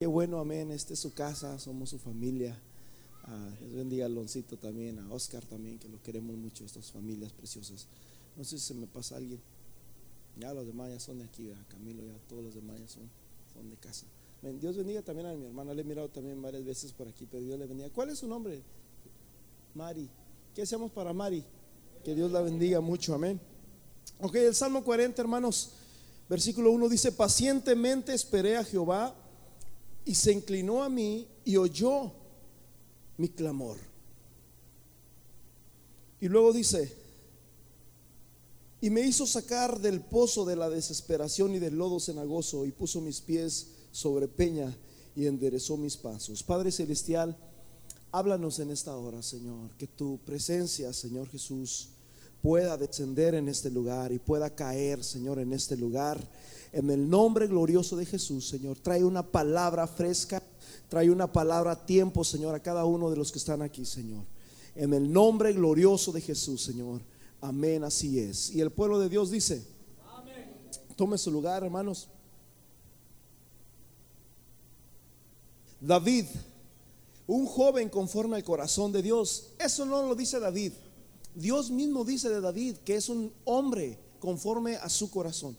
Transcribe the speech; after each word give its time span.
Qué 0.00 0.06
bueno, 0.06 0.38
amén. 0.38 0.70
Esta 0.70 0.92
es 0.92 1.00
su 1.00 1.12
casa, 1.12 1.58
somos 1.58 1.90
su 1.90 1.98
familia. 1.98 2.56
Ah, 3.24 3.50
Dios 3.58 3.74
bendiga 3.74 4.06
a 4.06 4.08
Loncito 4.08 4.56
también, 4.56 4.96
a 5.00 5.12
Oscar 5.12 5.44
también, 5.44 5.76
que 5.80 5.88
lo 5.88 6.00
queremos 6.00 6.36
mucho, 6.36 6.64
estas 6.64 6.92
familias 6.92 7.32
preciosas. 7.32 7.88
No 8.36 8.44
sé 8.44 8.60
si 8.60 8.66
se 8.66 8.74
me 8.74 8.86
pasa 8.86 9.16
alguien. 9.16 9.40
Ya 10.36 10.54
los 10.54 10.68
demás 10.68 10.92
ya 10.92 11.00
son 11.00 11.18
de 11.18 11.24
aquí, 11.24 11.50
Camilo, 11.68 12.04
ya 12.04 12.16
todos 12.28 12.44
los 12.44 12.54
demás 12.54 12.78
ya 12.78 12.86
son, 12.86 13.10
son 13.52 13.68
de 13.68 13.76
casa. 13.76 14.06
Amén. 14.40 14.60
Dios 14.60 14.76
bendiga 14.76 15.02
también 15.02 15.26
a 15.26 15.34
mi 15.34 15.46
hermana, 15.46 15.74
le 15.74 15.82
he 15.82 15.84
mirado 15.84 16.08
también 16.08 16.40
varias 16.40 16.64
veces 16.64 16.92
por 16.92 17.08
aquí, 17.08 17.26
pero 17.28 17.42
Dios 17.42 17.58
le 17.58 17.66
bendiga. 17.66 17.90
¿Cuál 17.90 18.10
es 18.10 18.20
su 18.20 18.28
nombre? 18.28 18.62
Mari. 19.74 20.08
¿Qué 20.54 20.62
hacemos 20.62 20.92
para 20.92 21.12
Mari? 21.12 21.42
Que 22.04 22.14
Dios 22.14 22.30
la 22.30 22.40
bendiga 22.40 22.80
mucho, 22.80 23.14
amén. 23.14 23.40
Ok, 24.20 24.36
el 24.36 24.54
Salmo 24.54 24.84
40, 24.84 25.20
hermanos, 25.20 25.72
versículo 26.28 26.70
1 26.70 26.88
dice, 26.88 27.10
pacientemente 27.10 28.14
esperé 28.14 28.56
a 28.56 28.62
Jehová 28.62 29.24
y 30.08 30.14
se 30.14 30.32
inclinó 30.32 30.82
a 30.82 30.88
mí 30.88 31.28
y 31.44 31.58
oyó 31.58 32.10
mi 33.18 33.28
clamor. 33.28 33.76
Y 36.18 36.28
luego 36.28 36.50
dice, 36.54 36.90
y 38.80 38.88
me 38.88 39.02
hizo 39.02 39.26
sacar 39.26 39.78
del 39.78 40.00
pozo 40.00 40.46
de 40.46 40.56
la 40.56 40.70
desesperación 40.70 41.54
y 41.54 41.58
del 41.58 41.76
lodo 41.76 42.00
cenagoso 42.00 42.64
y 42.64 42.72
puso 42.72 43.02
mis 43.02 43.20
pies 43.20 43.66
sobre 43.92 44.28
peña 44.28 44.74
y 45.14 45.26
enderezó 45.26 45.76
mis 45.76 45.98
pasos. 45.98 46.42
Padre 46.42 46.72
Celestial, 46.72 47.36
háblanos 48.10 48.60
en 48.60 48.70
esta 48.70 48.96
hora, 48.96 49.22
Señor, 49.22 49.72
que 49.76 49.88
tu 49.88 50.16
presencia, 50.24 50.90
Señor 50.94 51.28
Jesús, 51.28 51.90
pueda 52.40 52.78
descender 52.78 53.34
en 53.34 53.50
este 53.50 53.70
lugar 53.70 54.10
y 54.10 54.18
pueda 54.18 54.48
caer, 54.48 55.04
Señor, 55.04 55.38
en 55.38 55.52
este 55.52 55.76
lugar 55.76 56.18
en 56.72 56.90
el 56.90 57.08
nombre 57.08 57.46
glorioso 57.46 57.96
de 57.96 58.06
Jesús, 58.06 58.48
Señor, 58.48 58.78
trae 58.78 59.04
una 59.04 59.22
palabra 59.22 59.86
fresca, 59.86 60.42
trae 60.88 61.10
una 61.10 61.32
palabra 61.32 61.72
a 61.72 61.86
tiempo, 61.86 62.24
Señor, 62.24 62.54
a 62.54 62.62
cada 62.62 62.84
uno 62.84 63.10
de 63.10 63.16
los 63.16 63.32
que 63.32 63.38
están 63.38 63.62
aquí, 63.62 63.84
Señor. 63.84 64.24
En 64.74 64.94
el 64.94 65.12
nombre 65.12 65.52
glorioso 65.52 66.12
de 66.12 66.20
Jesús, 66.20 66.62
Señor. 66.62 67.00
Amén, 67.40 67.84
así 67.84 68.18
es. 68.18 68.50
Y 68.50 68.60
el 68.60 68.70
pueblo 68.70 68.98
de 68.98 69.08
Dios 69.08 69.30
dice, 69.30 69.64
tome 70.96 71.16
su 71.18 71.30
lugar, 71.30 71.64
hermanos. 71.64 72.08
David, 75.80 76.26
un 77.26 77.46
joven 77.46 77.88
conforme 77.88 78.36
al 78.36 78.44
corazón 78.44 78.90
de 78.90 79.02
Dios. 79.02 79.50
Eso 79.58 79.84
no 79.84 80.02
lo 80.02 80.14
dice 80.14 80.40
David. 80.40 80.72
Dios 81.34 81.70
mismo 81.70 82.04
dice 82.04 82.28
de 82.28 82.40
David 82.40 82.78
que 82.78 82.96
es 82.96 83.08
un 83.08 83.32
hombre 83.44 83.98
conforme 84.18 84.76
a 84.76 84.88
su 84.88 85.10
corazón. 85.10 85.56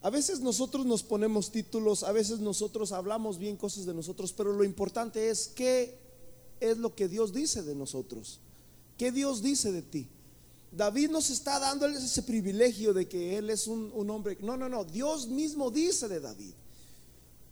A 0.00 0.10
veces 0.10 0.40
nosotros 0.40 0.86
nos 0.86 1.02
ponemos 1.02 1.50
títulos, 1.50 2.04
a 2.04 2.12
veces 2.12 2.38
nosotros 2.38 2.92
hablamos 2.92 3.38
bien 3.38 3.56
cosas 3.56 3.84
de 3.84 3.94
nosotros, 3.94 4.32
pero 4.32 4.52
lo 4.52 4.62
importante 4.62 5.28
es 5.28 5.48
qué 5.48 5.98
es 6.60 6.78
lo 6.78 6.94
que 6.94 7.08
Dios 7.08 7.32
dice 7.32 7.62
de 7.62 7.74
nosotros, 7.74 8.40
qué 8.96 9.10
Dios 9.10 9.42
dice 9.42 9.72
de 9.72 9.82
ti. 9.82 10.08
David 10.70 11.10
nos 11.10 11.30
está 11.30 11.58
dando 11.58 11.86
ese 11.86 12.22
privilegio 12.22 12.92
de 12.92 13.08
que 13.08 13.38
él 13.38 13.50
es 13.50 13.66
un, 13.66 13.90
un 13.94 14.10
hombre. 14.10 14.36
No, 14.40 14.56
no, 14.56 14.68
no, 14.68 14.84
Dios 14.84 15.26
mismo 15.26 15.70
dice 15.70 16.08
de 16.08 16.20
David. 16.20 16.52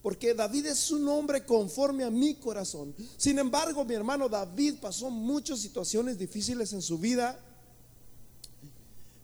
Porque 0.02 0.34
David 0.34 0.66
es 0.66 0.90
un 0.92 1.08
hombre 1.08 1.44
conforme 1.44 2.04
a 2.04 2.10
mi 2.10 2.34
corazón. 2.34 2.94
Sin 3.16 3.38
embargo, 3.38 3.84
mi 3.84 3.94
hermano 3.94 4.28
David 4.28 4.76
pasó 4.80 5.10
muchas 5.10 5.58
situaciones 5.58 6.18
difíciles 6.18 6.72
en 6.72 6.82
su 6.82 6.98
vida. 6.98 7.40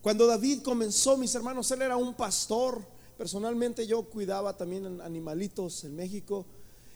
Cuando 0.01 0.27
David 0.27 0.61
comenzó, 0.61 1.15
mis 1.15 1.33
hermanos, 1.35 1.71
él 1.71 1.83
era 1.83 1.95
un 1.95 2.13
pastor. 2.13 2.85
Personalmente 3.17 3.85
yo 3.85 4.03
cuidaba 4.03 4.57
también 4.57 5.01
animalitos 5.01 5.83
en 5.83 5.95
México. 5.95 6.45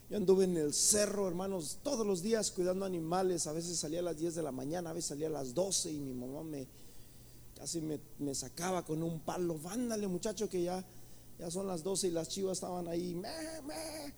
Yo 0.09 0.17
anduve 0.17 0.45
en 0.45 0.57
el 0.57 0.73
cerro, 0.73 1.27
hermanos, 1.27 1.79
todos 1.83 2.05
los 2.07 2.21
días 2.21 2.51
cuidando 2.51 2.85
animales. 2.85 3.45
A 3.45 3.51
veces 3.51 3.77
salía 3.77 3.99
a 3.99 4.03
las 4.03 4.17
10 4.17 4.35
de 4.35 4.41
la 4.43 4.51
mañana, 4.51 4.89
a 4.89 4.93
veces 4.93 5.09
salía 5.09 5.27
a 5.27 5.31
las 5.31 5.53
12 5.53 5.91
y 5.91 5.99
mi 5.99 6.13
mamá 6.13 6.43
me 6.43 6.67
casi 7.57 7.81
me, 7.81 7.99
me 8.19 8.33
sacaba 8.35 8.85
con 8.85 9.01
un 9.03 9.19
palo. 9.19 9.57
Vándale, 9.59 10.07
muchacho, 10.07 10.47
que 10.49 10.63
ya, 10.63 10.83
ya 11.39 11.51
son 11.51 11.67
las 11.67 11.83
12 11.83 12.07
y 12.07 12.11
las 12.11 12.29
chivas 12.29 12.57
estaban 12.57 12.87
ahí. 12.87 13.15
"Me, 13.15 13.29
me", 13.65 14.13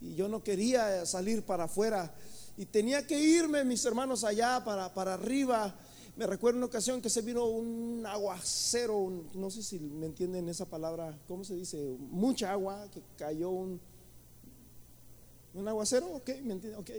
Y 0.00 0.14
yo 0.14 0.28
no 0.28 0.42
quería 0.42 1.04
salir 1.06 1.42
para 1.42 1.64
afuera. 1.64 2.14
Y 2.56 2.66
tenía 2.66 3.06
que 3.06 3.18
irme, 3.18 3.64
mis 3.64 3.84
hermanos, 3.84 4.22
allá 4.24 4.62
para, 4.64 4.92
para 4.94 5.14
arriba. 5.14 5.74
Me 6.16 6.26
recuerdo 6.28 6.58
una 6.58 6.66
ocasión 6.66 7.02
que 7.02 7.10
se 7.10 7.22
vino 7.22 7.44
un 7.46 8.04
aguacero, 8.06 9.10
no 9.34 9.50
sé 9.50 9.64
si 9.64 9.80
me 9.80 10.06
entienden 10.06 10.48
esa 10.48 10.64
palabra, 10.64 11.18
¿cómo 11.26 11.42
se 11.44 11.56
dice? 11.56 11.96
Mucha 12.10 12.52
agua, 12.52 12.88
que 12.92 13.02
cayó 13.18 13.50
un, 13.50 13.80
un 15.54 15.66
aguacero, 15.68 16.06
ok, 16.14 16.28
¿me 16.44 16.52
entienden? 16.54 16.76
Ok. 16.76 16.90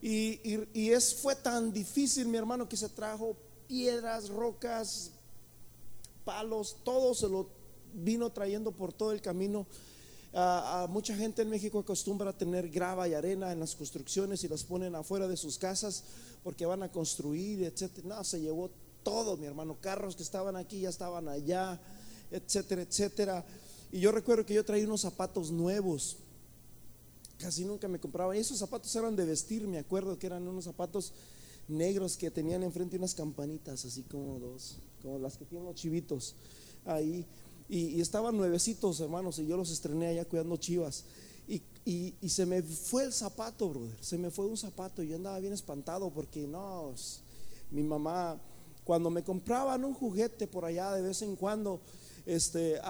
Y, 0.00 0.40
y- 0.48 0.68
y 0.74 0.90
es, 0.90 1.14
fue 1.16 1.34
tan 1.34 1.72
difícil, 1.72 2.28
mi 2.28 2.36
hermano, 2.36 2.68
que 2.68 2.76
se 2.76 2.88
trajo 2.88 3.36
piedras, 3.66 4.28
rocas, 4.28 5.10
palos, 6.24 6.76
todo 6.84 7.14
se 7.14 7.28
lo 7.28 7.48
vino 7.94 8.30
trayendo 8.30 8.70
por 8.70 8.92
todo 8.92 9.10
el 9.10 9.20
camino. 9.22 9.66
A 10.32 10.86
mucha 10.90 11.16
gente 11.16 11.42
en 11.42 11.48
México 11.48 11.78
acostumbra 11.78 12.30
a 12.30 12.36
tener 12.36 12.68
grava 12.68 13.08
y 13.08 13.14
arena 13.14 13.52
en 13.52 13.60
las 13.60 13.74
construcciones 13.74 14.44
y 14.44 14.48
las 14.48 14.64
ponen 14.64 14.94
afuera 14.94 15.26
de 15.28 15.36
sus 15.36 15.56
casas 15.56 16.04
porque 16.44 16.66
van 16.66 16.82
a 16.82 16.92
construir, 16.92 17.62
etcétera. 17.64 18.08
No, 18.08 18.24
se 18.24 18.40
llevó 18.40 18.70
todo, 19.02 19.36
mi 19.36 19.46
hermano. 19.46 19.78
Carros 19.80 20.14
que 20.14 20.22
estaban 20.22 20.56
aquí 20.56 20.80
ya 20.80 20.90
estaban 20.90 21.28
allá, 21.28 21.80
etcétera, 22.30 22.82
etcétera. 22.82 23.44
Y 23.92 24.00
yo 24.00 24.12
recuerdo 24.12 24.44
que 24.44 24.54
yo 24.54 24.64
traía 24.64 24.84
unos 24.84 25.00
zapatos 25.00 25.50
nuevos. 25.50 26.18
Casi 27.38 27.64
nunca 27.64 27.88
me 27.88 27.98
compraba. 27.98 28.36
Y 28.36 28.40
esos 28.40 28.58
zapatos 28.58 28.94
eran 28.96 29.16
de 29.16 29.24
vestir, 29.24 29.66
me 29.66 29.78
acuerdo 29.78 30.18
que 30.18 30.26
eran 30.26 30.46
unos 30.46 30.64
zapatos 30.64 31.12
negros 31.68 32.16
que 32.16 32.30
tenían 32.30 32.62
enfrente 32.62 32.96
unas 32.96 33.14
campanitas, 33.14 33.84
así 33.84 34.02
como 34.02 34.38
dos, 34.38 34.76
como 35.02 35.18
las 35.18 35.36
que 35.36 35.44
tienen 35.44 35.66
los 35.66 35.76
chivitos 35.76 36.34
ahí. 36.84 37.24
Y, 37.68 37.96
y 37.96 38.00
estaban 38.00 38.36
nuevecitos, 38.36 39.00
hermanos, 39.00 39.38
y 39.38 39.46
yo 39.46 39.56
los 39.56 39.70
estrené 39.70 40.08
allá 40.08 40.24
cuidando 40.24 40.56
chivas. 40.56 41.04
Y, 41.48 41.62
y- 41.84 42.14
y 42.20 42.28
se 42.28 42.46
me 42.46 42.62
fue 42.62 43.04
el 43.04 43.12
zapato, 43.12 43.68
brother. 43.68 43.96
Se 44.00 44.18
me 44.18 44.30
fue 44.30 44.46
un 44.46 44.56
zapato 44.56 45.02
y 45.02 45.08
yo 45.08 45.16
andaba 45.16 45.38
bien 45.40 45.52
espantado 45.52 46.10
porque 46.10 46.46
no, 46.46 46.92
mi 47.70 47.82
mamá, 47.82 48.40
cuando 48.84 49.10
me 49.10 49.22
compraban 49.24 49.84
un 49.84 49.94
juguete 49.94 50.46
por 50.46 50.64
allá 50.64 50.92
de 50.94 51.02
vez 51.02 51.22
en 51.22 51.34
cuando, 51.36 51.80
este, 52.24 52.80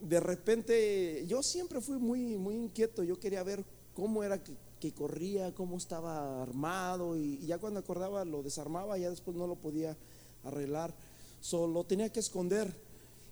de 0.00 0.20
repente, 0.20 1.24
yo 1.26 1.42
siempre 1.42 1.80
fui 1.80 1.98
muy, 1.98 2.36
muy 2.36 2.56
inquieto. 2.56 3.02
Yo 3.04 3.18
quería 3.20 3.42
ver 3.42 3.64
cómo 3.94 4.22
era 4.24 4.42
que, 4.42 4.52
que 4.80 4.92
corría, 4.92 5.54
cómo 5.54 5.76
estaba 5.76 6.42
armado. 6.42 7.16
Y 7.16 7.38
ya 7.46 7.58
cuando 7.58 7.80
acordaba 7.80 8.24
lo 8.24 8.42
desarmaba, 8.42 8.96
ya 8.98 9.10
después 9.10 9.36
no 9.36 9.46
lo 9.46 9.56
podía 9.56 9.96
arreglar. 10.44 10.94
Solo 11.40 11.84
tenía 11.84 12.10
que 12.10 12.20
esconder. 12.20 12.74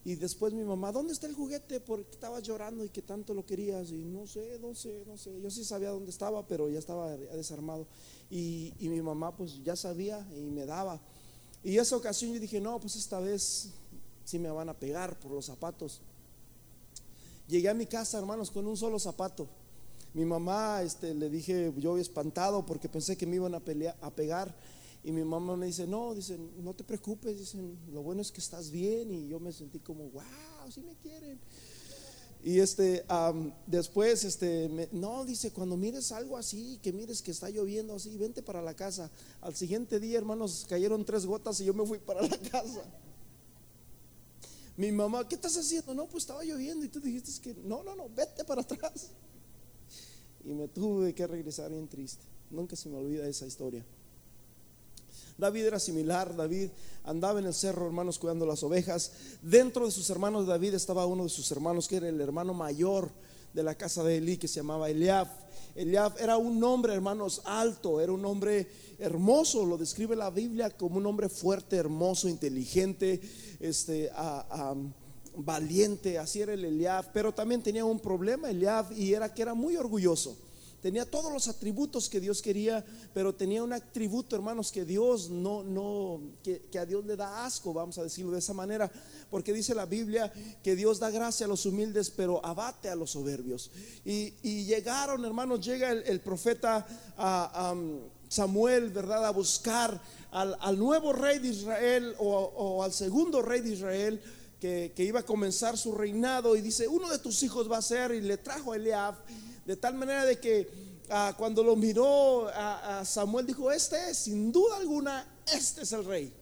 Y 0.04 0.14
después 0.14 0.54
mi 0.54 0.64
mamá, 0.64 0.92
¿dónde 0.92 1.12
está 1.12 1.26
el 1.26 1.34
juguete? 1.34 1.80
Porque 1.80 2.10
estabas 2.12 2.42
llorando 2.42 2.84
y 2.84 2.88
que 2.88 3.02
tanto 3.02 3.34
lo 3.34 3.44
querías. 3.44 3.90
Y 3.90 4.04
no 4.04 4.26
sé, 4.26 4.58
no 4.60 4.74
sé, 4.74 5.02
no 5.06 5.18
sé. 5.18 5.40
Yo 5.40 5.50
sí 5.50 5.64
sabía 5.64 5.90
dónde 5.90 6.10
estaba, 6.10 6.46
pero 6.46 6.70
ya 6.70 6.78
estaba 6.78 7.16
desarmado. 7.16 7.86
Y, 8.30 8.72
y 8.78 8.88
mi 8.88 9.02
mamá 9.02 9.36
pues 9.36 9.62
ya 9.62 9.76
sabía 9.76 10.26
y 10.34 10.50
me 10.50 10.64
daba. 10.64 11.00
Y 11.62 11.76
esa 11.76 11.96
ocasión 11.96 12.32
yo 12.32 12.40
dije, 12.40 12.60
no, 12.60 12.80
pues 12.80 12.96
esta 12.96 13.20
vez 13.20 13.68
sí 14.24 14.38
me 14.38 14.50
van 14.50 14.68
a 14.68 14.74
pegar 14.74 15.18
por 15.18 15.32
los 15.32 15.44
zapatos. 15.46 16.00
Llegué 17.46 17.68
a 17.68 17.74
mi 17.74 17.86
casa, 17.86 18.18
hermanos, 18.18 18.50
con 18.50 18.66
un 18.66 18.76
solo 18.76 18.98
zapato. 18.98 19.48
Mi 20.14 20.24
mamá, 20.24 20.82
este, 20.82 21.14
le 21.14 21.28
dije, 21.28 21.72
yo 21.76 21.98
espantado 21.98 22.64
porque 22.64 22.88
pensé 22.88 23.16
que 23.16 23.26
me 23.26 23.36
iban 23.36 23.54
a, 23.54 23.60
pelear, 23.60 23.96
a 24.00 24.10
pegar. 24.10 24.54
Y 25.02 25.12
mi 25.12 25.24
mamá 25.24 25.56
me 25.56 25.66
dice, 25.66 25.86
no, 25.86 26.14
dice, 26.14 26.38
no 26.58 26.74
te 26.74 26.84
preocupes, 26.84 27.38
dicen, 27.38 27.78
lo 27.92 28.02
bueno 28.02 28.20
es 28.20 28.30
que 28.30 28.40
estás 28.40 28.70
bien. 28.70 29.10
Y 29.10 29.28
yo 29.28 29.40
me 29.40 29.52
sentí 29.52 29.78
como, 29.78 30.10
wow, 30.10 30.22
sí 30.72 30.82
me 30.82 30.94
quieren. 30.96 31.38
Y 32.42 32.58
este, 32.58 33.04
am, 33.08 33.52
después, 33.66 34.24
este, 34.24 34.68
me- 34.68 34.88
no, 34.92 35.24
dice, 35.24 35.50
cuando 35.52 35.76
mires 35.76 36.10
algo 36.12 36.36
así, 36.36 36.78
que 36.82 36.92
mires 36.92 37.20
que 37.22 37.30
está 37.30 37.50
lloviendo 37.50 37.94
así, 37.94 38.16
vente 38.16 38.42
para 38.42 38.62
la 38.62 38.74
casa. 38.74 39.10
Al 39.42 39.54
siguiente 39.54 40.00
día, 40.00 40.18
hermanos, 40.18 40.66
cayeron 40.68 41.04
tres 41.04 41.26
gotas 41.26 41.60
y 41.60 41.64
yo 41.64 41.74
me 41.74 41.84
fui 41.86 41.98
para 41.98 42.22
la 42.22 42.38
casa. 42.38 42.82
Mi 44.76 44.90
mamá, 44.92 45.28
¿qué 45.28 45.34
estás 45.34 45.56
haciendo? 45.58 45.92
No, 45.94 46.06
pues 46.06 46.24
estaba 46.24 46.42
lloviendo 46.44 46.84
y 46.84 46.88
tú 46.88 47.00
dijiste 47.00 47.30
que 47.42 47.54
no, 47.62 47.82
no, 47.82 47.94
no, 47.94 48.08
vete 48.14 48.44
para 48.44 48.62
atrás. 48.62 49.08
Y 50.44 50.54
me 50.54 50.68
tuve 50.68 51.14
que 51.14 51.26
regresar 51.26 51.70
bien 51.70 51.86
triste. 51.88 52.24
Nunca 52.50 52.74
se 52.76 52.88
me 52.88 52.96
olvida 52.96 53.28
esa 53.28 53.46
historia. 53.46 53.84
David 55.40 55.66
era 55.66 55.80
similar, 55.80 56.36
David 56.36 56.70
andaba 57.04 57.40
en 57.40 57.46
el 57.46 57.54
cerro, 57.54 57.86
hermanos, 57.86 58.18
cuidando 58.18 58.46
las 58.46 58.62
ovejas. 58.62 59.12
Dentro 59.42 59.86
de 59.86 59.90
sus 59.90 60.08
hermanos 60.10 60.46
de 60.46 60.52
David 60.52 60.74
estaba 60.74 61.06
uno 61.06 61.24
de 61.24 61.30
sus 61.30 61.50
hermanos 61.50 61.88
que 61.88 61.96
era 61.96 62.08
el 62.08 62.20
hermano 62.20 62.54
mayor 62.54 63.10
de 63.52 63.62
la 63.62 63.74
casa 63.74 64.04
de 64.04 64.18
Elí, 64.18 64.36
que 64.36 64.48
se 64.48 64.60
llamaba 64.60 64.90
Eliab. 64.90 65.26
Eliab 65.74 66.16
era 66.18 66.36
un 66.36 66.62
hombre, 66.62 66.92
hermanos, 66.92 67.42
alto, 67.44 68.00
era 68.00 68.12
un 68.12 68.24
hombre 68.24 68.68
hermoso, 68.98 69.64
lo 69.64 69.78
describe 69.78 70.14
la 70.14 70.30
Biblia 70.30 70.70
como 70.70 70.98
un 70.98 71.06
hombre 71.06 71.28
fuerte, 71.28 71.76
hermoso, 71.76 72.28
inteligente, 72.28 73.20
este, 73.58 74.10
valiente, 75.36 76.18
así 76.18 76.42
era 76.42 76.52
el 76.52 76.64
Eliab, 76.64 77.12
pero 77.12 77.32
también 77.32 77.62
tenía 77.62 77.84
un 77.84 78.00
problema 78.00 78.50
Eliab 78.50 78.92
y 78.92 79.14
era 79.14 79.32
que 79.32 79.42
era 79.42 79.54
muy 79.54 79.76
orgulloso. 79.76 80.36
Tenía 80.80 81.04
todos 81.04 81.30
los 81.30 81.46
atributos 81.48 82.08
que 82.08 82.20
Dios 82.20 82.40
quería, 82.40 82.84
pero 83.12 83.34
tenía 83.34 83.62
un 83.62 83.72
atributo, 83.72 84.34
hermanos, 84.34 84.72
que 84.72 84.84
Dios 84.84 85.28
no, 85.28 85.62
no, 85.62 86.20
que, 86.42 86.78
a 86.78 86.86
Dios 86.86 87.04
le 87.04 87.16
da 87.16 87.44
asco, 87.44 87.74
vamos 87.74 87.98
a 87.98 88.02
decirlo 88.02 88.32
de 88.32 88.38
esa 88.38 88.54
manera, 88.54 88.90
porque 89.30 89.52
dice 89.52 89.74
la 89.74 89.84
Biblia 89.84 90.32
que 90.62 90.76
Dios 90.76 90.98
da 90.98 91.10
gracia 91.10 91.44
a 91.44 91.48
los 91.48 91.66
humildes, 91.66 92.10
pero 92.10 92.44
abate 92.44 92.88
a 92.88 92.94
los 92.94 93.10
soberbios. 93.10 93.70
Y, 94.04 94.30
llegaron, 94.64 95.24
hermanos, 95.24 95.64
llega 95.64 95.92
el, 95.92 96.20
profeta 96.20 96.86
a, 97.18 97.74
Samuel, 98.28 98.90
¿verdad?, 98.90 99.26
a 99.26 99.30
buscar 99.30 100.00
al, 100.30 100.78
nuevo 100.78 101.12
rey 101.12 101.40
de 101.40 101.48
Israel 101.48 102.14
o, 102.18 102.82
al 102.82 102.92
segundo 102.92 103.42
rey 103.42 103.60
de 103.60 103.72
Israel. 103.74 104.22
Que, 104.60 104.92
iba 104.98 105.20
a 105.20 105.24
comenzar 105.24 105.78
su 105.78 105.94
reinado 105.94 106.54
y 106.54 106.60
dice, 106.60 106.86
uno 106.86 107.08
de 107.08 107.18
tus 107.18 107.42
hijos 107.42 107.70
va 107.70 107.78
a 107.78 107.82
ser, 107.82 108.12
y 108.12 108.20
le 108.20 108.36
trajo 108.36 108.72
a 108.72 108.76
Eliab, 108.76 109.14
de 109.64 109.76
tal 109.76 109.94
manera 109.94 110.26
de 110.26 110.38
que 110.38 110.70
ah, 111.08 111.34
cuando 111.36 111.64
lo 111.64 111.76
miró 111.76 112.48
a, 112.48 113.02
Samuel 113.04 113.46
dijo, 113.46 113.72
este 113.72 114.10
es, 114.10 114.18
sin 114.18 114.52
duda 114.52 114.76
alguna, 114.76 115.26
este 115.50 115.82
es 115.82 115.92
el 115.92 116.04
rey. 116.04 116.32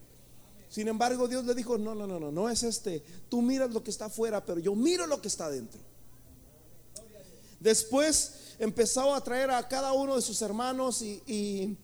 Sin 0.69 0.88
embargo, 0.88 1.29
Dios 1.29 1.44
le 1.44 1.55
dijo, 1.55 1.79
no, 1.79 1.94
no, 1.94 2.06
no, 2.06 2.20
no, 2.20 2.31
no 2.31 2.49
es 2.50 2.62
este. 2.62 3.03
Tú 3.29 3.41
miras 3.41 3.70
lo 3.70 3.82
que 3.82 3.91
está 3.91 4.06
afuera, 4.06 4.44
pero 4.44 4.61
yo 4.61 4.75
miro 4.75 5.06
lo 5.06 5.23
que 5.23 5.29
está 5.29 5.49
dentro. 5.49 5.81
Después 7.61 8.55
empezó 8.59 9.14
a 9.14 9.23
traer 9.23 9.50
a 9.50 9.67
cada 9.67 9.93
uno 9.93 10.17
de 10.17 10.23
sus 10.23 10.41
hermanos 10.43 11.03
y, 11.03 11.76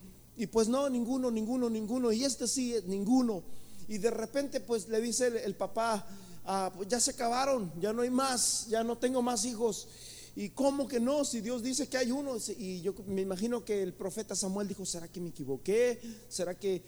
pues 0.53 0.69
no, 0.69 0.89
ninguno, 0.89 1.31
ninguno, 1.31 1.71
ninguno. 1.71 2.13
Y 2.13 2.25
este 2.25 2.47
sí, 2.47 2.77
ninguno. 2.87 3.43
Y 3.89 3.99
de 3.99 4.11
repente 4.11 4.61
pues 4.61 4.89
le 4.89 5.01
dice 5.01 5.45
el, 5.45 5.55
papá, 5.55 6.07
ah, 6.45 6.73
pues 6.75 6.89
ya 6.89 7.01
se 7.01 7.13
acabaron, 7.13 7.73
ya 7.81 7.93
no 7.93 8.03
hay 8.03 8.11
más, 8.11 8.67
ya 8.69 8.85
no 8.85 8.97
tengo 8.99 9.23
más 9.23 9.45
hijos. 9.45 9.89
¿Y 10.37 10.51
cómo 10.51 10.89
que 10.89 10.99
no? 10.99 11.25
Si 11.25 11.41
Dios 11.41 11.63
dice 11.63 11.89
que 11.89 11.97
hay 11.97 12.11
uno. 12.11 12.37
Y 12.59 12.81
yo 12.81 12.95
me 13.07 13.23
imagino 13.23 13.65
que 13.65 13.83
el 13.83 13.95
profeta 13.95 14.35
Samuel 14.35 14.67
dijo, 14.67 14.85
¿será 14.85 15.07
que 15.09 15.21
me 15.21 15.29
equivoqué? 15.29 16.01
¿Será 16.29 16.59
que, 16.59 16.83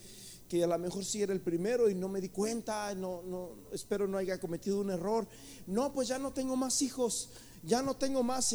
que 0.49 0.63
a 0.63 0.67
lo 0.67 0.77
mejor 0.77 1.05
sí 1.05 1.21
era 1.21 1.31
el 1.31 1.39
primero 1.39 1.89
y 1.89 1.95
no 1.95 2.09
me 2.09 2.19
di 2.19 2.29
cuenta? 2.29 2.93
No, 2.93 3.21
no, 3.23 3.51
espero 3.71 4.05
no 4.05 4.17
haya 4.17 4.37
cometido 4.37 4.81
un 4.81 4.91
error. 4.91 5.27
No, 5.65 5.93
pues 5.93 6.09
ya 6.09 6.19
no 6.19 6.33
tengo 6.33 6.57
más 6.57 6.81
hijos. 6.81 7.29
Ya 7.63 7.81
no 7.81 7.95
tengo 7.95 8.21
más. 8.21 8.53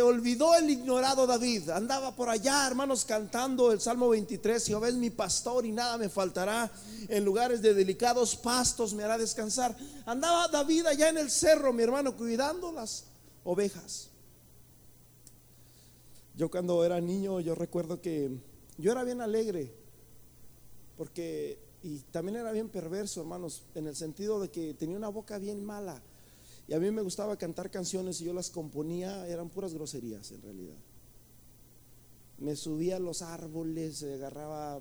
Olvidó 0.00 0.54
el 0.54 0.70
ignorado 0.70 1.26
David. 1.26 1.68
Andaba 1.68 2.16
por 2.16 2.30
allá, 2.30 2.66
hermanos, 2.66 3.04
cantando 3.04 3.72
el 3.72 3.80
Salmo 3.80 4.08
23. 4.08 4.64
Jehová 4.64 4.88
es 4.88 4.94
mi 4.94 5.10
pastor 5.10 5.66
y 5.66 5.72
nada 5.72 5.98
me 5.98 6.08
faltará. 6.08 6.70
En 7.08 7.24
lugares 7.24 7.60
de 7.60 7.74
delicados 7.74 8.36
pastos 8.36 8.94
me 8.94 9.04
hará 9.04 9.18
descansar. 9.18 9.76
Andaba 10.06 10.48
David 10.48 10.86
allá 10.86 11.10
en 11.10 11.18
el 11.18 11.30
cerro, 11.30 11.74
mi 11.74 11.82
hermano, 11.82 12.16
cuidándolas 12.16 13.04
ovejas. 13.44 14.08
Yo 16.34 16.50
cuando 16.50 16.82
era 16.84 17.00
niño, 17.00 17.40
yo 17.40 17.54
recuerdo 17.54 18.00
que 18.00 18.30
yo 18.78 18.92
era 18.92 19.04
bien 19.04 19.20
alegre, 19.20 19.72
porque, 20.96 21.58
y 21.82 21.98
también 22.10 22.36
era 22.36 22.52
bien 22.52 22.68
perverso, 22.68 23.20
hermanos, 23.20 23.62
en 23.74 23.86
el 23.86 23.96
sentido 23.96 24.40
de 24.40 24.50
que 24.50 24.74
tenía 24.74 24.96
una 24.96 25.08
boca 25.08 25.38
bien 25.38 25.64
mala. 25.64 26.02
Y 26.68 26.74
a 26.74 26.80
mí 26.80 26.90
me 26.90 27.02
gustaba 27.02 27.36
cantar 27.36 27.70
canciones 27.70 28.20
y 28.20 28.24
yo 28.24 28.32
las 28.32 28.50
componía, 28.50 29.26
eran 29.28 29.48
puras 29.48 29.72
groserías 29.72 30.32
en 30.32 30.42
realidad. 30.42 30.76
Me 32.38 32.56
subía 32.56 32.96
a 32.96 33.00
los 33.00 33.22
árboles, 33.22 34.02
agarraba 34.02 34.80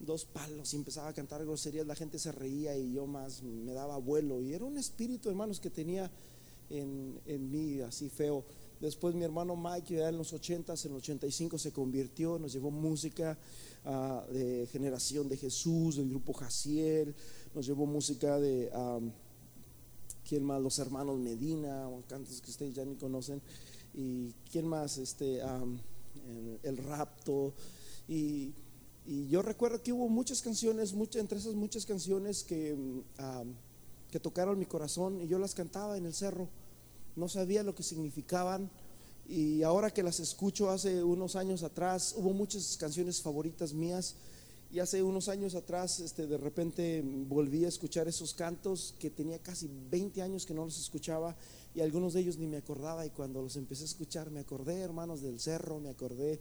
dos 0.00 0.26
palos 0.26 0.74
y 0.74 0.76
empezaba 0.76 1.08
a 1.08 1.14
cantar 1.14 1.44
groserías, 1.44 1.86
la 1.86 1.94
gente 1.94 2.18
se 2.18 2.30
reía 2.30 2.76
y 2.76 2.92
yo 2.92 3.06
más 3.06 3.42
me 3.42 3.72
daba 3.72 3.96
vuelo. 3.96 4.42
Y 4.42 4.52
era 4.52 4.64
un 4.64 4.76
espíritu, 4.76 5.30
hermanos, 5.30 5.60
que 5.60 5.70
tenía 5.70 6.10
en, 6.68 7.18
en 7.26 7.50
mí, 7.50 7.80
así 7.80 8.10
feo. 8.10 8.44
Después 8.80 9.14
mi 9.14 9.24
hermano 9.24 9.56
Mike, 9.56 9.96
ya 9.96 10.08
en 10.08 10.18
los 10.18 10.32
80, 10.32 10.74
en 10.74 10.90
el 10.90 10.96
85 10.96 11.58
se 11.58 11.72
convirtió, 11.72 12.38
nos 12.38 12.52
llevó 12.52 12.70
música 12.70 13.38
ah, 13.84 14.26
de 14.30 14.68
Generación 14.70 15.28
de 15.28 15.36
Jesús, 15.36 15.96
del 15.96 16.10
grupo 16.10 16.32
Jaciel, 16.34 17.14
nos 17.54 17.64
llevó 17.64 17.86
música 17.86 18.38
de, 18.38 18.70
¿quién 20.34 20.44
más? 20.44 20.60
Los 20.60 20.80
hermanos 20.80 21.16
Medina, 21.20 21.88
cantos 22.08 22.40
que 22.40 22.50
ustedes 22.50 22.74
ya 22.74 22.84
ni 22.84 22.96
conocen. 22.96 23.40
¿Y 23.94 24.32
quién 24.50 24.66
más? 24.66 24.98
Este, 24.98 25.40
el, 26.64 26.76
Rapto. 26.76 27.54
Y, 28.08 28.52
y, 29.06 29.28
yo 29.28 29.42
recuerdo 29.42 29.80
que 29.80 29.92
hubo 29.92 30.08
muchas 30.08 30.42
canciones, 30.42 30.92
muchas, 30.92 31.20
entre 31.20 31.38
esas 31.38 31.54
muchas 31.54 31.86
canciones 31.86 32.42
que 32.42 32.76
que 34.10 34.18
tocaron 34.18 34.58
mi 34.58 34.66
corazón 34.66 35.20
y 35.20 35.28
yo 35.28 35.38
las 35.38 35.54
cantaba 35.54 35.96
en 35.96 36.06
el 36.06 36.14
cerro. 36.14 36.48
No 37.14 37.28
sabía 37.28 37.62
lo 37.62 37.76
que 37.76 37.84
significaban 37.84 38.68
y 39.28 39.62
ahora 39.62 39.92
que 39.92 40.02
las 40.02 40.18
escucho 40.18 40.68
hace 40.68 41.04
unos 41.04 41.36
años 41.36 41.62
atrás, 41.62 42.12
hubo 42.16 42.32
muchas 42.32 42.76
canciones 42.76 43.22
favoritas 43.22 43.72
mías 43.72 44.16
y 44.74 44.80
hace 44.80 45.04
unos 45.04 45.28
años 45.28 45.54
atrás 45.54 46.00
este, 46.00 46.26
de 46.26 46.36
repente 46.36 47.00
volví 47.04 47.64
a 47.64 47.68
escuchar 47.68 48.08
esos 48.08 48.34
cantos 48.34 48.96
que 48.98 49.08
tenía 49.08 49.38
casi 49.38 49.70
20 49.88 50.20
años 50.20 50.44
que 50.44 50.52
no 50.52 50.64
los 50.64 50.80
escuchaba 50.80 51.36
y 51.76 51.80
algunos 51.80 52.14
de 52.14 52.22
ellos 52.22 52.38
ni 52.38 52.48
me 52.48 52.56
acordaba 52.56 53.06
y 53.06 53.10
cuando 53.10 53.40
los 53.40 53.54
empecé 53.54 53.82
a 53.82 53.86
escuchar 53.86 54.32
me 54.32 54.40
acordé, 54.40 54.80
hermanos, 54.80 55.22
del 55.22 55.38
cerro, 55.38 55.78
me 55.78 55.90
acordé 55.90 56.40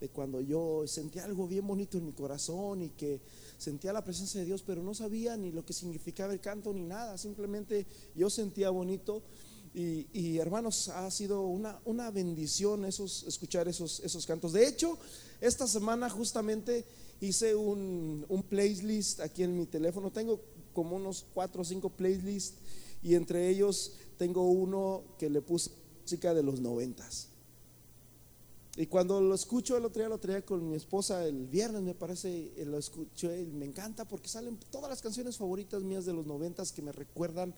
de 0.00 0.08
cuando 0.10 0.40
yo 0.40 0.84
sentía 0.86 1.24
algo 1.24 1.48
bien 1.48 1.66
bonito 1.66 1.98
en 1.98 2.06
mi 2.06 2.12
corazón 2.12 2.82
y 2.82 2.90
que 2.90 3.20
sentía 3.58 3.92
la 3.92 4.04
presencia 4.04 4.38
de 4.38 4.46
Dios, 4.46 4.62
pero 4.64 4.80
no 4.80 4.94
sabía 4.94 5.36
ni 5.36 5.50
lo 5.50 5.66
que 5.66 5.72
significaba 5.72 6.32
el 6.32 6.40
canto 6.40 6.72
ni 6.72 6.84
nada, 6.84 7.18
simplemente 7.18 7.84
yo 8.14 8.30
sentía 8.30 8.70
bonito. 8.70 9.24
Y, 9.74 10.36
hermanos, 10.36 10.88
ha 10.88 11.10
sido 11.10 11.46
una, 11.46 11.80
una 11.86 12.10
bendición 12.10 12.84
esos, 12.84 13.22
escuchar 13.22 13.68
esos, 13.68 14.00
esos 14.00 14.26
cantos. 14.26 14.52
De 14.52 14.68
hecho, 14.68 14.98
esta 15.40 15.66
semana 15.66 16.10
justamente 16.10 16.84
hice 17.22 17.54
un, 17.54 18.26
un 18.28 18.42
playlist 18.42 19.20
aquí 19.20 19.42
en 19.44 19.56
mi 19.56 19.66
teléfono. 19.66 20.10
Tengo 20.10 20.40
como 20.72 20.96
unos 20.96 21.24
cuatro 21.32 21.62
o 21.62 21.64
cinco 21.64 21.88
playlists 21.88 22.58
y 23.02 23.14
entre 23.14 23.48
ellos 23.48 23.94
tengo 24.18 24.42
uno 24.48 25.04
que 25.18 25.30
le 25.30 25.40
puse 25.40 25.70
música 26.02 26.34
de 26.34 26.42
los 26.42 26.60
noventas. 26.60 27.28
Y 28.76 28.86
cuando 28.86 29.20
lo 29.20 29.34
escucho 29.34 29.76
el 29.76 29.84
otro 29.84 30.00
día, 30.00 30.08
lo 30.08 30.18
traía 30.18 30.42
con 30.44 30.68
mi 30.68 30.76
esposa 30.76 31.26
el 31.26 31.46
viernes, 31.46 31.82
me 31.82 31.94
parece, 31.94 32.52
lo 32.64 32.78
escuché 32.78 33.46
me 33.52 33.66
encanta 33.66 34.06
porque 34.06 34.28
salen 34.28 34.58
todas 34.70 34.88
las 34.88 35.02
canciones 35.02 35.36
favoritas 35.36 35.82
mías 35.82 36.06
de 36.06 36.14
los 36.14 36.26
noventas 36.26 36.72
que 36.72 36.80
me 36.80 36.90
recuerdan 36.90 37.54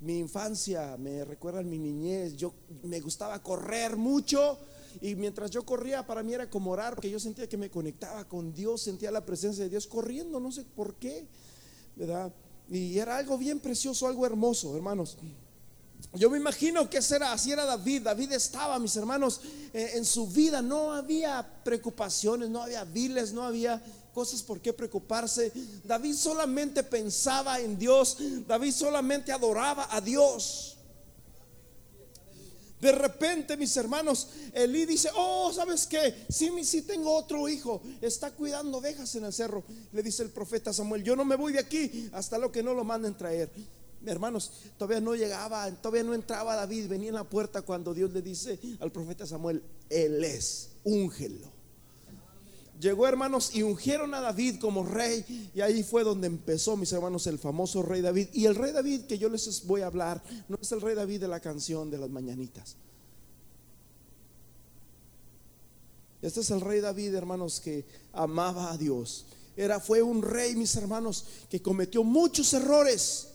mi 0.00 0.18
infancia, 0.18 0.96
me 0.98 1.24
recuerdan 1.24 1.68
mi 1.68 1.78
niñez. 1.78 2.36
Yo 2.36 2.52
me 2.82 3.00
gustaba 3.00 3.42
correr 3.42 3.96
mucho 3.96 4.58
y 5.00 5.14
mientras 5.14 5.50
yo 5.50 5.64
corría 5.64 6.06
para 6.06 6.22
mí 6.22 6.34
era 6.34 6.48
como 6.48 6.70
orar 6.70 6.94
porque 6.94 7.10
yo 7.10 7.18
sentía 7.18 7.48
que 7.48 7.56
me 7.56 7.70
conectaba 7.70 8.24
con 8.28 8.52
Dios, 8.52 8.82
sentía 8.82 9.10
la 9.10 9.24
presencia 9.24 9.64
de 9.64 9.70
Dios 9.70 9.86
corriendo, 9.86 10.40
no 10.40 10.52
sé 10.52 10.64
por 10.64 10.94
qué, 10.94 11.26
¿verdad? 11.96 12.32
Y 12.68 12.98
era 12.98 13.16
algo 13.16 13.36
bien 13.38 13.60
precioso, 13.60 14.06
algo 14.06 14.24
hermoso, 14.24 14.74
hermanos. 14.76 15.18
Yo 16.14 16.28
me 16.28 16.36
imagino 16.36 16.90
que 16.90 17.00
será, 17.00 17.32
así 17.32 17.52
era 17.52 17.64
David. 17.64 18.02
David 18.02 18.32
estaba, 18.32 18.78
mis 18.78 18.96
hermanos, 18.96 19.40
eh, 19.72 19.92
en 19.94 20.04
su 20.04 20.26
vida 20.26 20.60
no 20.60 20.92
había 20.92 21.46
preocupaciones, 21.64 22.50
no 22.50 22.62
había 22.62 22.84
viles, 22.84 23.32
no 23.32 23.42
había 23.42 23.82
cosas 24.12 24.42
por 24.42 24.60
qué 24.60 24.72
preocuparse. 24.72 25.52
David 25.84 26.14
solamente 26.14 26.82
pensaba 26.82 27.60
en 27.60 27.78
Dios, 27.78 28.18
David 28.46 28.72
solamente 28.72 29.32
adoraba 29.32 29.88
a 29.90 30.00
Dios. 30.00 30.71
De 32.82 32.90
repente, 32.90 33.56
mis 33.56 33.76
hermanos, 33.76 34.26
Elí 34.52 34.84
dice, 34.86 35.08
oh, 35.14 35.52
¿sabes 35.52 35.86
qué? 35.86 36.26
Sí, 36.28 36.50
sí 36.64 36.82
tengo 36.82 37.14
otro 37.14 37.48
hijo, 37.48 37.80
está 38.00 38.32
cuidando 38.32 38.78
ovejas 38.78 39.14
en 39.14 39.24
el 39.24 39.32
cerro. 39.32 39.62
Le 39.92 40.02
dice 40.02 40.24
el 40.24 40.30
profeta 40.30 40.72
Samuel, 40.72 41.04
yo 41.04 41.14
no 41.14 41.24
me 41.24 41.36
voy 41.36 41.52
de 41.52 41.60
aquí 41.60 42.10
hasta 42.12 42.38
lo 42.38 42.50
que 42.50 42.60
no 42.60 42.74
lo 42.74 42.82
manden 42.82 43.16
traer 43.16 43.50
hermanos, 44.04 44.50
todavía 44.78 45.00
no 45.00 45.14
llegaba, 45.14 45.70
todavía 45.76 46.02
no 46.02 46.12
entraba 46.12 46.56
David, 46.56 46.88
venía 46.88 47.10
en 47.10 47.14
la 47.14 47.22
puerta 47.22 47.62
cuando 47.62 47.94
Dios 47.94 48.12
le 48.12 48.20
dice 48.20 48.58
al 48.80 48.90
profeta 48.90 49.24
Samuel, 49.26 49.62
Él 49.88 50.24
es, 50.24 50.70
úngelo. 50.82 51.61
Llegó 52.82 53.06
hermanos 53.06 53.54
y 53.54 53.62
ungieron 53.62 54.12
a 54.12 54.20
David 54.20 54.58
como 54.58 54.84
rey 54.84 55.50
y 55.54 55.60
ahí 55.60 55.84
fue 55.84 56.02
donde 56.02 56.26
empezó, 56.26 56.76
mis 56.76 56.92
hermanos, 56.92 57.28
el 57.28 57.38
famoso 57.38 57.80
rey 57.80 58.00
David. 58.00 58.30
Y 58.32 58.46
el 58.46 58.56
rey 58.56 58.72
David 58.72 59.02
que 59.02 59.18
yo 59.18 59.28
les 59.28 59.64
voy 59.68 59.82
a 59.82 59.86
hablar 59.86 60.20
no 60.48 60.58
es 60.60 60.72
el 60.72 60.80
rey 60.80 60.96
David 60.96 61.20
de 61.20 61.28
la 61.28 61.38
canción 61.38 61.92
de 61.92 61.98
las 61.98 62.10
mañanitas. 62.10 62.74
Este 66.20 66.40
es 66.40 66.50
el 66.50 66.60
rey 66.60 66.80
David, 66.80 67.14
hermanos, 67.14 67.60
que 67.60 67.84
amaba 68.12 68.72
a 68.72 68.76
Dios. 68.76 69.26
Era, 69.56 69.78
fue 69.78 70.02
un 70.02 70.20
rey, 70.20 70.56
mis 70.56 70.74
hermanos, 70.74 71.24
que 71.48 71.62
cometió 71.62 72.02
muchos 72.02 72.52
errores 72.52 73.28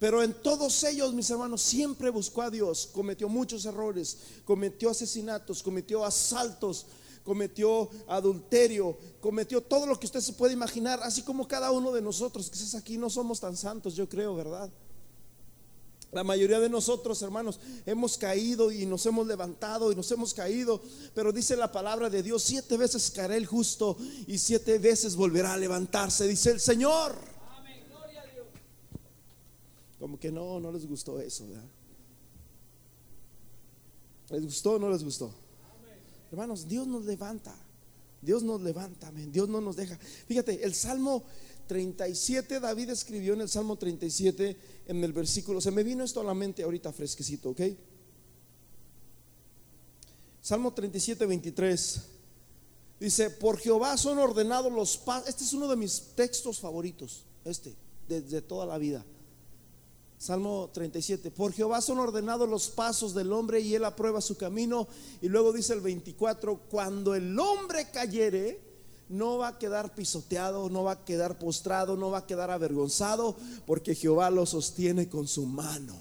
pero 0.00 0.22
en 0.22 0.32
todos 0.32 0.82
ellos, 0.84 1.12
mis 1.12 1.28
hermanos, 1.28 1.60
siempre 1.60 2.08
buscó 2.08 2.40
a 2.40 2.50
Dios. 2.50 2.88
Cometió 2.90 3.28
muchos 3.28 3.66
errores, 3.66 4.16
cometió 4.46 4.88
asesinatos, 4.88 5.62
cometió 5.62 6.06
asaltos, 6.06 6.86
cometió 7.24 7.90
adulterio, 8.06 8.96
cometió 9.20 9.60
todo 9.60 9.86
lo 9.86 9.98
que 9.98 10.06
usted 10.06 10.20
se 10.20 10.32
puede 10.32 10.52
imaginar, 10.52 11.00
así 11.02 11.22
como 11.22 11.46
cada 11.46 11.70
uno 11.70 11.92
de 11.92 12.02
nosotros, 12.02 12.50
quizás 12.50 12.74
aquí 12.74 12.96
no 12.96 13.10
somos 13.10 13.40
tan 13.40 13.56
santos, 13.56 13.94
yo 13.94 14.08
creo, 14.08 14.34
¿verdad? 14.34 14.70
La 16.12 16.24
mayoría 16.24 16.58
de 16.58 16.68
nosotros, 16.68 17.22
hermanos, 17.22 17.60
hemos 17.86 18.18
caído 18.18 18.72
y 18.72 18.84
nos 18.84 19.06
hemos 19.06 19.26
levantado 19.28 19.92
y 19.92 19.94
nos 19.94 20.10
hemos 20.10 20.34
caído, 20.34 20.82
pero 21.14 21.32
dice 21.32 21.54
la 21.54 21.70
palabra 21.70 22.10
de 22.10 22.22
Dios, 22.22 22.42
siete 22.42 22.76
veces 22.76 23.12
caerá 23.12 23.36
el 23.36 23.46
justo 23.46 23.96
y 24.26 24.38
siete 24.38 24.78
veces 24.78 25.14
volverá 25.14 25.52
a 25.52 25.56
levantarse, 25.56 26.26
dice 26.26 26.50
el 26.50 26.60
Señor. 26.60 27.16
Como 30.00 30.18
que 30.18 30.32
no, 30.32 30.58
no 30.58 30.72
les 30.72 30.88
gustó 30.88 31.20
eso. 31.20 31.44
¿Les 34.30 34.42
gustó 34.42 34.72
o 34.72 34.78
no 34.78 34.88
les 34.88 35.04
gustó? 35.04 35.30
Hermanos, 36.30 36.68
Dios 36.68 36.86
nos 36.86 37.04
levanta. 37.04 37.54
Dios 38.22 38.42
nos 38.42 38.60
levanta, 38.60 39.10
Dios 39.12 39.48
no 39.48 39.60
nos 39.60 39.76
deja. 39.76 39.98
Fíjate, 40.26 40.62
el 40.62 40.74
Salmo 40.74 41.24
37, 41.66 42.60
David 42.60 42.90
escribió 42.90 43.32
en 43.32 43.40
el 43.40 43.48
Salmo 43.48 43.76
37, 43.76 44.56
en 44.86 45.04
el 45.04 45.12
versículo, 45.12 45.60
se 45.60 45.70
me 45.70 45.82
vino 45.82 46.04
esto 46.04 46.20
a 46.20 46.24
la 46.24 46.34
mente 46.34 46.62
ahorita 46.62 46.92
fresquecito, 46.92 47.50
¿ok? 47.50 47.60
Salmo 50.42 50.72
37, 50.72 51.24
23. 51.26 52.00
Dice, 52.98 53.30
por 53.30 53.58
Jehová 53.58 53.96
son 53.96 54.18
ordenados 54.18 54.72
los 54.72 54.98
pasos. 54.98 55.28
Este 55.28 55.44
es 55.44 55.52
uno 55.54 55.68
de 55.68 55.76
mis 55.76 56.14
textos 56.14 56.60
favoritos, 56.60 57.24
este, 57.44 57.74
desde 58.06 58.42
toda 58.42 58.66
la 58.66 58.76
vida. 58.76 59.04
Salmo 60.20 60.68
37, 60.74 61.30
por 61.30 61.54
Jehová 61.54 61.80
son 61.80 61.98
ordenados 61.98 62.46
los 62.46 62.68
pasos 62.68 63.14
del 63.14 63.32
hombre 63.32 63.60
y 63.60 63.74
él 63.74 63.86
aprueba 63.86 64.20
su 64.20 64.36
camino. 64.36 64.86
Y 65.22 65.28
luego 65.30 65.50
dice 65.50 65.72
el 65.72 65.80
24, 65.80 66.58
cuando 66.70 67.14
el 67.14 67.38
hombre 67.38 67.90
cayere, 67.90 68.60
no 69.08 69.38
va 69.38 69.48
a 69.48 69.58
quedar 69.58 69.94
pisoteado, 69.94 70.68
no 70.68 70.84
va 70.84 70.92
a 70.92 71.04
quedar 71.06 71.38
postrado, 71.38 71.96
no 71.96 72.10
va 72.10 72.18
a 72.18 72.26
quedar 72.26 72.50
avergonzado, 72.50 73.34
porque 73.66 73.94
Jehová 73.94 74.28
lo 74.28 74.44
sostiene 74.44 75.08
con 75.08 75.26
su 75.26 75.46
mano. 75.46 75.96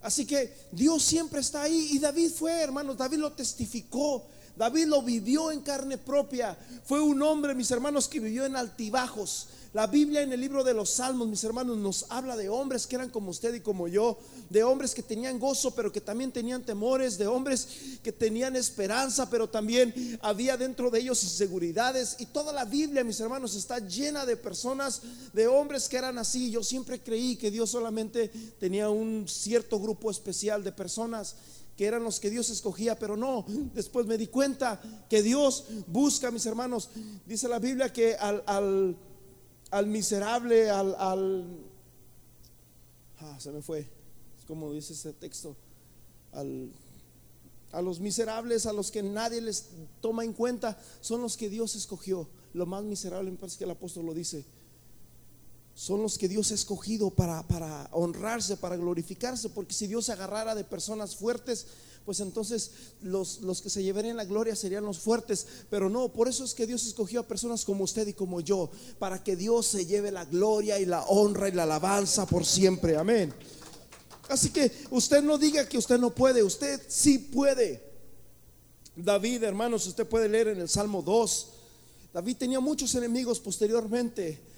Así 0.00 0.26
que 0.26 0.50
Dios 0.72 1.02
siempre 1.02 1.40
está 1.40 1.64
ahí 1.64 1.88
y 1.90 1.98
David 1.98 2.30
fue, 2.30 2.58
hermanos, 2.58 2.96
David 2.96 3.18
lo 3.18 3.32
testificó. 3.32 4.26
David 4.56 4.86
lo 4.86 5.02
vivió 5.02 5.50
en 5.50 5.60
carne 5.60 5.98
propia. 5.98 6.56
Fue 6.84 7.00
un 7.00 7.22
hombre, 7.22 7.54
mis 7.54 7.70
hermanos, 7.70 8.08
que 8.08 8.20
vivió 8.20 8.44
en 8.44 8.56
altibajos. 8.56 9.48
La 9.72 9.86
Biblia 9.86 10.20
en 10.20 10.30
el 10.30 10.40
libro 10.40 10.62
de 10.62 10.74
los 10.74 10.90
Salmos, 10.90 11.28
mis 11.28 11.42
hermanos, 11.44 11.78
nos 11.78 12.04
habla 12.10 12.36
de 12.36 12.50
hombres 12.50 12.86
que 12.86 12.96
eran 12.96 13.08
como 13.08 13.30
usted 13.30 13.54
y 13.54 13.60
como 13.60 13.88
yo, 13.88 14.18
de 14.50 14.62
hombres 14.62 14.94
que 14.94 15.02
tenían 15.02 15.38
gozo, 15.38 15.70
pero 15.70 15.90
que 15.90 16.02
también 16.02 16.30
tenían 16.30 16.62
temores, 16.62 17.16
de 17.16 17.26
hombres 17.26 17.66
que 18.02 18.12
tenían 18.12 18.54
esperanza, 18.54 19.30
pero 19.30 19.48
también 19.48 20.18
había 20.20 20.58
dentro 20.58 20.90
de 20.90 21.00
ellos 21.00 21.24
inseguridades. 21.24 22.16
Y 22.18 22.26
toda 22.26 22.52
la 22.52 22.66
Biblia, 22.66 23.02
mis 23.02 23.18
hermanos, 23.20 23.54
está 23.54 23.78
llena 23.78 24.26
de 24.26 24.36
personas, 24.36 25.00
de 25.32 25.46
hombres 25.46 25.88
que 25.88 25.96
eran 25.96 26.18
así. 26.18 26.50
Yo 26.50 26.62
siempre 26.62 27.00
creí 27.00 27.36
que 27.36 27.50
Dios 27.50 27.70
solamente 27.70 28.28
tenía 28.60 28.90
un 28.90 29.26
cierto 29.26 29.80
grupo 29.80 30.10
especial 30.10 30.62
de 30.62 30.72
personas 30.72 31.34
que 31.82 31.88
eran 31.88 32.04
los 32.04 32.20
que 32.20 32.30
Dios 32.30 32.48
escogía, 32.48 32.96
pero 32.96 33.16
no, 33.16 33.44
después 33.74 34.06
me 34.06 34.16
di 34.16 34.28
cuenta 34.28 34.80
que 35.10 35.20
Dios 35.20 35.64
busca, 35.88 36.30
mis 36.30 36.46
hermanos, 36.46 36.90
dice 37.26 37.48
la 37.48 37.58
Biblia 37.58 37.92
que 37.92 38.14
al, 38.14 38.44
al, 39.68 39.86
miserable, 39.88 40.70
al, 40.70 40.94
ah, 43.18 43.36
se 43.40 43.50
me 43.50 43.62
fue, 43.62 43.90
como 44.46 44.72
dice 44.72 44.92
ese 44.92 45.12
texto, 45.12 45.56
al, 46.30 46.70
a 47.72 47.82
los 47.82 47.98
miserables, 47.98 48.66
a 48.66 48.72
los 48.72 48.92
que 48.92 49.02
nadie 49.02 49.40
les 49.40 49.70
toma 50.00 50.22
en 50.22 50.34
cuenta, 50.34 50.78
son 51.00 51.20
los 51.20 51.36
que 51.36 51.50
Dios 51.50 51.74
escogió. 51.74 52.28
Lo 52.54 52.64
más 52.64 52.84
miserable, 52.84 53.28
me 53.28 53.38
parece 53.38 53.58
que 53.58 53.64
el 53.64 53.72
apóstol 53.72 54.06
lo 54.06 54.14
dice 54.14 54.44
son 55.82 56.00
los 56.00 56.16
que 56.16 56.28
Dios 56.28 56.52
ha 56.52 56.54
escogido 56.54 57.10
para, 57.10 57.42
para, 57.48 57.88
honrarse, 57.90 58.56
para 58.56 58.76
glorificarse, 58.76 59.48
porque 59.48 59.74
si 59.74 59.88
Dios 59.88 60.06
se 60.06 60.12
agarrara 60.12 60.54
de 60.54 60.62
personas 60.62 61.16
fuertes, 61.16 61.66
pues 62.04 62.20
entonces 62.20 62.70
los, 63.02 63.40
los, 63.40 63.60
que 63.60 63.68
se 63.68 63.82
llevarían 63.82 64.16
la 64.16 64.24
gloria 64.24 64.54
serían 64.54 64.84
los 64.84 65.00
fuertes, 65.00 65.44
pero 65.70 65.90
no, 65.90 66.10
por 66.10 66.28
eso 66.28 66.44
es 66.44 66.54
que 66.54 66.68
Dios 66.68 66.86
escogió 66.86 67.18
a 67.18 67.26
personas 67.26 67.64
como 67.64 67.82
usted 67.82 68.06
y 68.06 68.12
como 68.12 68.40
yo, 68.40 68.70
para 69.00 69.24
que 69.24 69.34
Dios 69.34 69.66
se 69.66 69.84
lleve 69.84 70.12
la 70.12 70.24
gloria 70.24 70.78
y 70.78 70.86
la 70.86 71.02
honra 71.02 71.48
y 71.48 71.52
la 71.52 71.64
alabanza 71.64 72.26
por 72.26 72.46
siempre, 72.46 72.96
amén. 72.96 73.34
Así 74.28 74.50
que 74.50 74.70
usted 74.92 75.20
no 75.20 75.36
diga 75.36 75.68
que 75.68 75.78
usted 75.78 75.98
no 75.98 76.14
puede, 76.14 76.44
usted 76.44 76.80
sí 76.86 77.18
puede. 77.18 77.82
David, 78.94 79.42
hermanos, 79.42 79.88
usted 79.88 80.06
puede 80.06 80.28
leer 80.28 80.46
en 80.46 80.60
el 80.60 80.68
Salmo 80.68 81.02
2, 81.02 81.48
David 82.14 82.36
tenía 82.36 82.60
muchos 82.60 82.94
enemigos 82.94 83.40
posteriormente 83.40 84.51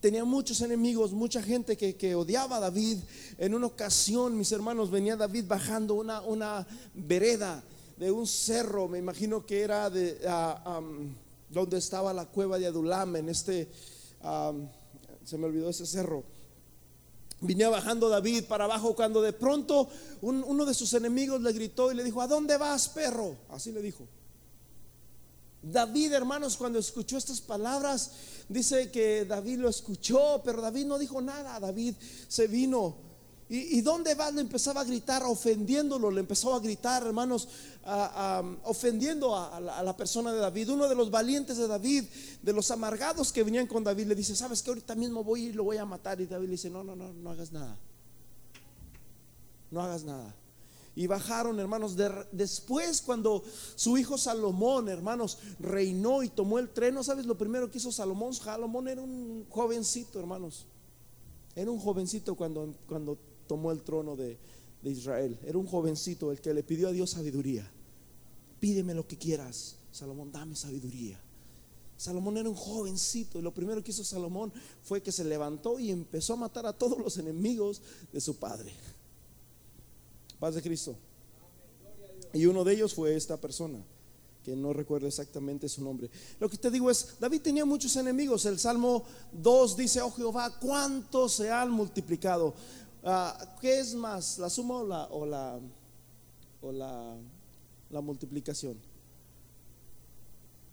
tenía 0.00 0.24
muchos 0.24 0.60
enemigos, 0.60 1.12
mucha 1.12 1.42
gente 1.42 1.76
que, 1.76 2.14
odiaba 2.14 2.56
a 2.56 2.60
David. 2.60 2.98
En 3.38 3.54
una 3.54 3.66
ocasión, 3.66 4.36
mis 4.36 4.52
hermanos, 4.52 4.90
venía 4.90 5.16
David 5.16 5.44
bajando 5.46 5.94
una, 5.94 6.20
una 6.22 6.66
vereda 6.94 7.62
de 7.96 8.10
un 8.10 8.26
cerro, 8.26 8.88
me 8.88 8.98
imagino 8.98 9.44
que 9.44 9.60
era 9.60 9.90
de 9.90 10.18
donde 11.50 11.78
estaba 11.78 12.12
la 12.12 12.26
cueva 12.26 12.58
de 12.58 12.66
Adulam, 12.66 13.16
en 13.16 13.28
este, 13.28 13.68
se 15.24 15.38
me 15.38 15.46
olvidó 15.46 15.70
ese 15.70 15.86
cerro. 15.86 16.24
Venía 17.40 17.68
bajando 17.68 18.08
David 18.08 18.44
para 18.44 18.64
abajo 18.64 18.96
cuando 18.96 19.22
de 19.22 19.32
pronto 19.32 19.88
uno 20.22 20.64
de 20.64 20.74
sus 20.74 20.92
enemigos 20.94 21.40
le 21.40 21.52
gritó 21.52 21.92
y 21.92 21.94
le 21.94 22.02
dijo, 22.02 22.20
¿a 22.20 22.26
dónde 22.26 22.56
vas, 22.56 22.88
perro? 22.88 23.36
Así 23.48 23.72
le 23.72 23.80
dijo. 23.80 24.06
David, 25.62 26.12
hermanos, 26.12 26.56
cuando 26.56 26.78
escuchó 26.78 27.16
estas 27.16 27.40
palabras, 27.40 28.12
dice 28.48 28.90
que 28.90 29.24
David 29.24 29.58
lo 29.58 29.68
escuchó, 29.68 30.40
pero 30.44 30.62
David 30.62 30.86
no 30.86 30.98
dijo 30.98 31.20
nada. 31.20 31.58
David 31.58 31.94
se 32.28 32.46
vino. 32.46 33.08
¿Y, 33.50 33.80
dónde 33.80 34.14
va? 34.14 34.30
Le 34.30 34.42
empezaba 34.42 34.82
a 34.82 34.84
gritar, 34.84 35.22
ofendiéndolo. 35.22 36.10
Le 36.10 36.20
empezó 36.20 36.54
a 36.54 36.60
gritar, 36.60 37.02
hermanos, 37.02 37.48
ofendiendo 38.64 39.34
a, 39.34 39.58
la, 39.58 39.96
persona 39.96 40.32
de 40.32 40.38
David. 40.38 40.68
Uno 40.68 40.86
de 40.86 40.94
los 40.94 41.10
valientes 41.10 41.56
de 41.56 41.66
David, 41.66 42.04
de 42.42 42.52
los 42.52 42.70
amargados 42.70 43.32
que 43.32 43.42
venían 43.42 43.66
con 43.66 43.82
David, 43.82 44.06
le 44.06 44.14
dice: 44.14 44.36
¿Sabes 44.36 44.62
que 44.62 44.70
ahorita 44.70 44.94
mismo 44.94 45.24
voy 45.24 45.46
y 45.46 45.52
lo 45.54 45.64
voy 45.64 45.78
a 45.78 45.86
matar? 45.86 46.20
Y 46.20 46.26
David 46.26 46.46
le 46.46 46.52
dice: 46.52 46.68
No, 46.68 46.84
no, 46.84 46.94
no, 46.94 47.12
no 47.14 47.30
hagas 47.30 47.50
nada. 47.50 47.78
No 49.70 49.82
hagas 49.82 50.04
nada 50.04 50.34
y 50.98 51.06
bajaron, 51.06 51.60
hermanos. 51.60 51.94
después, 52.32 53.02
cuando 53.02 53.44
su 53.76 53.96
hijo 53.98 54.18
Salomón, 54.18 54.88
hermanos, 54.88 55.38
reinó 55.60 56.24
y 56.24 56.28
tomó 56.28 56.58
el 56.58 56.70
tren, 56.70 57.02
sabes 57.04 57.24
lo 57.24 57.38
primero 57.38 57.70
que 57.70 57.78
hizo 57.78 57.92
Salomón? 57.92 58.34
Salomón 58.34 58.88
era 58.88 59.00
un 59.00 59.46
jovencito, 59.48 60.18
hermanos. 60.18 60.66
Era 61.54 61.70
un 61.70 61.78
jovencito 61.78 62.34
cuando, 62.34 62.74
cuando 62.88 63.16
tomó 63.46 63.70
el 63.70 63.82
trono 63.82 64.16
de, 64.16 64.38
de 64.82 64.90
Israel. 64.90 65.38
Era 65.44 65.56
un 65.56 65.68
jovencito 65.68 66.32
el 66.32 66.40
que 66.40 66.52
le 66.52 66.64
pidió 66.64 66.88
a 66.88 66.92
Dios 66.92 67.10
sabiduría. 67.10 67.70
Pídeme 68.58 68.92
lo 68.92 69.06
que 69.06 69.16
quieras, 69.16 69.76
Salomón, 69.92 70.32
dame 70.32 70.56
sabiduría. 70.56 71.20
Salomón 71.96 72.38
era 72.38 72.48
un 72.48 72.56
jovencito 72.56 73.38
y 73.38 73.42
lo 73.42 73.54
primero 73.54 73.84
que 73.84 73.92
hizo 73.92 74.02
Salomón 74.02 74.52
fue 74.82 75.00
que 75.00 75.12
se 75.12 75.22
levantó 75.22 75.78
y 75.78 75.92
empezó 75.92 76.32
a 76.32 76.38
matar 76.38 76.66
a 76.66 76.72
todos 76.72 76.98
los 76.98 77.18
enemigos 77.18 77.82
de 78.12 78.20
su 78.20 78.34
padre. 78.34 78.72
Paz 80.38 80.54
de 80.54 80.62
Cristo. 80.62 80.96
Y 82.32 82.46
uno 82.46 82.64
de 82.64 82.74
ellos 82.74 82.94
fue 82.94 83.16
esta 83.16 83.36
persona, 83.36 83.78
que 84.44 84.54
no 84.54 84.72
recuerdo 84.72 85.06
exactamente 85.06 85.68
su 85.68 85.82
nombre. 85.82 86.10
Lo 86.38 86.48
que 86.48 86.58
te 86.58 86.70
digo 86.70 86.90
es, 86.90 87.16
David 87.18 87.42
tenía 87.42 87.64
muchos 87.64 87.96
enemigos. 87.96 88.44
El 88.44 88.58
Salmo 88.58 89.04
2 89.32 89.76
dice, 89.76 90.00
oh 90.02 90.10
Jehová, 90.10 90.58
¿cuántos 90.60 91.32
se 91.32 91.50
han 91.50 91.70
multiplicado? 91.70 92.54
Ah, 93.02 93.56
¿Qué 93.60 93.80
es 93.80 93.94
más, 93.94 94.38
la 94.38 94.50
suma 94.50 94.76
o 94.76 94.86
la, 94.86 95.04
o 95.06 95.26
la, 95.26 95.58
o 96.60 96.72
la, 96.72 98.00
multiplicación? 98.00 98.76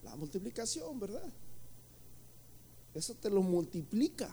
La 0.03 0.15
multiplicación, 0.15 0.99
¿verdad? 0.99 1.23
Eso 2.93 3.13
te 3.15 3.29
lo 3.29 3.41
multiplica. 3.41 4.29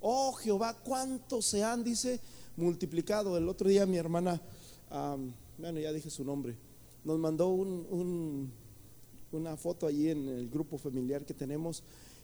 Oh 0.00 0.32
Jehová, 0.32 0.74
¿cuántos 0.74 1.46
se 1.46 1.62
han, 1.62 1.84
dice, 1.84 2.20
multiplicado. 2.56 3.36
El 3.36 3.48
otro 3.48 3.68
día 3.68 3.86
mi 3.86 3.96
hermana, 3.96 4.40
bueno, 5.58 5.80
ya 5.80 5.92
dije 5.92 6.10
su 6.10 6.24
nombre, 6.24 6.56
nos 7.04 7.18
mandó 7.18 7.48
un, 7.48 8.50
una 9.32 9.56
foto 9.56 9.86
allí 9.86 10.08
en 10.08 10.28
el 10.28 10.48
grupo 10.48 10.78
familiar 10.78 11.24
que 11.24 11.34
tenemos 11.34 11.82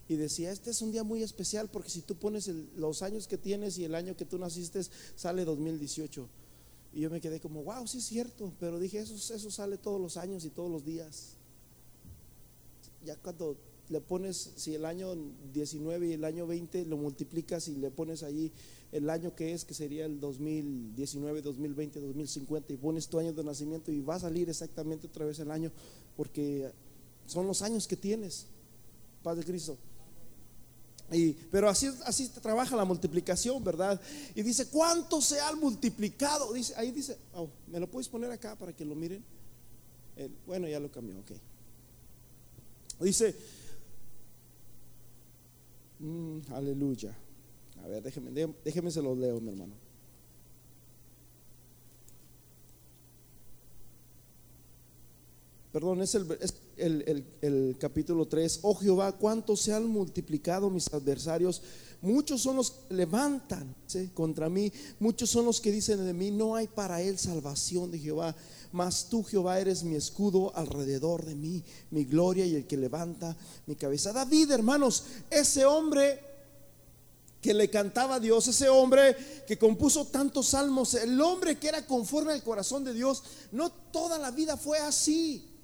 y 0.09 0.16
decía, 0.16 0.52
este 0.52 0.71
es 0.71 0.83
un 0.83 0.92
día 0.92 1.02
muy 1.02 1.23
especial 1.23 1.68
porque 1.68 1.90
si 1.90 2.02
tú 2.02 2.14
pones 2.14 2.49
los 2.76 3.02
años 3.02 3.26
que 3.26 3.38
tienes 3.38 3.76
y 3.78 3.85
el 3.85 3.95
año 3.95 4.16
que 4.16 4.25
tú 4.25 4.38
naciste, 4.38 4.80
sale 5.16 5.45
2018. 5.45 6.28
Y 6.95 7.00
yo 7.00 7.11
me 7.11 7.21
quedé 7.21 7.40
como, 7.40 7.64
wow, 7.64 7.87
sí 7.87 7.99
es 7.99 8.04
cierto, 8.04 8.52
pero 8.61 8.78
dije, 8.78 9.00
eso, 9.00 9.14
eso 9.14 9.50
sale 9.50 9.76
todos 9.76 10.00
los 10.00 10.16
años 10.16 10.45
y 10.45 10.50
todos 10.50 10.71
los 10.71 10.85
días. 10.85 11.35
Ya 13.04 13.16
cuando 13.16 13.56
le 13.88 14.00
pones, 14.00 14.52
si 14.57 14.75
el 14.75 14.85
año 14.85 15.14
19 15.52 16.09
y 16.09 16.12
el 16.12 16.25
año 16.25 16.47
20 16.47 16.85
lo 16.87 16.97
multiplicas 16.97 17.69
y 17.69 17.76
le 17.76 17.90
pones 17.90 18.23
allí 18.23 18.52
el 18.93 19.11
año 19.11 19.35
que 19.35 19.52
es, 19.52 19.64
que 19.64 19.75
sería 19.75 20.07
el 20.07 20.21
2019, 20.21 21.43
2020, 21.43 22.00
2050, 22.00 22.73
y 22.73 22.76
pones 22.76 23.09
tu 23.09 23.19
año 23.19 23.33
de 23.33 23.45
nacimiento 23.45 23.93
y 23.93 24.00
va 24.00 24.16
a 24.16 24.21
salir 24.21 24.49
exactamente 24.49 25.07
otra 25.07 25.26
vez 25.26 25.38
el 25.38 25.50
año, 25.50 25.71
porque 26.16 26.71
son 27.26 27.47
los 27.47 27.62
años 27.62 27.87
que 27.87 27.97
tienes, 27.97 28.47
Padre 29.23 29.45
Cristo. 29.45 29.76
Y, 31.12 31.33
pero 31.52 31.69
así, 31.69 31.88
así 32.05 32.28
trabaja 32.28 32.75
la 32.75 32.85
multiplicación, 32.85 33.62
¿verdad? 33.62 34.00
Y 34.35 34.43
dice, 34.43 34.66
¿cuánto 34.66 35.21
se 35.21 35.40
ha 35.40 35.55
multiplicado? 35.55 36.52
Dice, 36.52 36.75
ahí 36.76 36.90
dice, 36.90 37.16
oh, 37.35 37.49
¿me 37.69 37.78
lo 37.78 37.88
puedes 37.88 38.09
poner 38.09 38.31
acá 38.31 38.57
para 38.57 38.73
que 38.73 38.85
lo 38.85 38.95
miren? 38.95 39.25
bueno, 40.47 40.66
ya 40.66 40.81
lo 40.81 40.90
cambió, 40.90 41.19
ok. 41.19 41.33
Dice, 43.00 43.37
mm, 45.99 46.53
aleluya. 46.53 47.17
A 47.83 47.88
ver, 47.88 48.03
déjeme, 48.03 48.31
déjeme 48.65 48.91
se 48.91 49.03
los 49.03 49.17
leo, 49.17 49.41
mi 49.41 49.50
hermano. 49.50 49.87
Perdón, 55.76 56.00
es 56.00 56.15
el, 56.15 57.76
capítulo 57.79 58.26
3. 58.26 58.61
Oh 58.62 58.75
Jehová, 58.76 59.12
cuánto 59.12 59.55
se 59.57 59.75
han 59.75 59.87
multiplicado 59.87 60.71
mis 60.71 60.91
adversarios. 60.91 61.61
Muchos 62.00 62.41
son 62.41 62.57
los 62.57 62.71
que 62.71 62.95
levantan 62.95 63.75
contra 64.15 64.49
mí. 64.49 64.73
Muchos 64.99 65.29
son 65.29 65.45
los 65.45 65.61
que 65.61 65.71
dicen 65.71 66.03
de 66.03 66.15
mí, 66.15 66.31
no 66.31 66.57
hay 66.57 66.67
para 66.67 67.03
él 67.03 67.19
salvación 67.19 67.91
de 67.91 67.99
Jehová. 67.99 68.35
Mas 68.73 69.07
tú, 69.09 69.23
Jehová, 69.23 69.59
eres 69.61 69.83
mi 69.83 69.95
escudo 69.95 70.53
alrededor 70.57 71.25
de 71.25 71.35
mí, 71.35 71.63
mi 71.91 72.05
gloria 72.05 72.45
y 72.47 72.55
el 72.55 72.67
que 72.67 72.77
levanta 72.77 73.37
mi 73.67 73.77
cabeza. 73.77 74.13
David, 74.13 74.51
hermanos, 74.51 75.05
ese 75.31 75.65
hombre 75.65 76.21
que 77.41 77.55
le 77.55 77.71
cantaba 77.71 78.17
a 78.17 78.21
Dios, 78.21 78.49
ese 78.49 78.69
hombre 78.69 79.17
que 79.47 79.59
compuso 79.59 80.07
tantos 80.07 80.49
salmos, 80.49 80.95
el 80.95 81.21
hombre 81.21 81.59
que 81.59 81.69
era 81.69 81.87
conforme 81.87 82.33
al 82.33 82.43
corazón 82.43 82.83
de 82.85 82.93
Dios, 82.93 83.23
no 83.53 83.71
toda 83.71 84.19
la 84.19 84.31
vida 84.31 84.57
fue 84.57 84.79
así. 84.79 85.56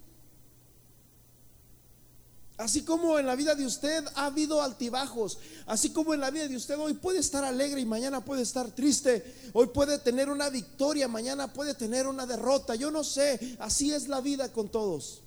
Así 2.63 2.83
como 2.83 3.19
en 3.19 3.27
la 3.27 3.35
vida 3.35 3.57
de 3.57 3.67
usted 3.67 4.05
ha 4.15 4.27
habido 4.27 4.63
altibajos, 4.63 5.39
así 5.67 5.91
como 5.91 6.15
en 6.15 6.21
la 6.21 6.31
vida 6.31 6.47
de 6.47 6.55
usted 6.55 6.79
hoy 6.79 6.95
puede 6.95 7.19
estar 7.19 7.43
alegre 7.43 7.81
y 7.81 7.85
mañana 7.85 8.25
puede 8.25 8.43
estar 8.43 8.71
triste, 8.71 9.51
hoy 9.53 9.67
puede 9.67 9.99
tener 9.99 10.31
una 10.31 10.49
victoria, 10.49 11.09
mañana 11.09 11.53
puede 11.53 11.75
tener 11.75 12.07
una 12.07 12.25
derrota, 12.25 12.77
yo 12.77 12.93
no 12.93 13.03
sé, 13.03 13.57
así 13.59 13.93
es 13.93 14.07
la 14.07 14.21
vida 14.21 14.53
con 14.53 14.69
todos. 14.69 15.23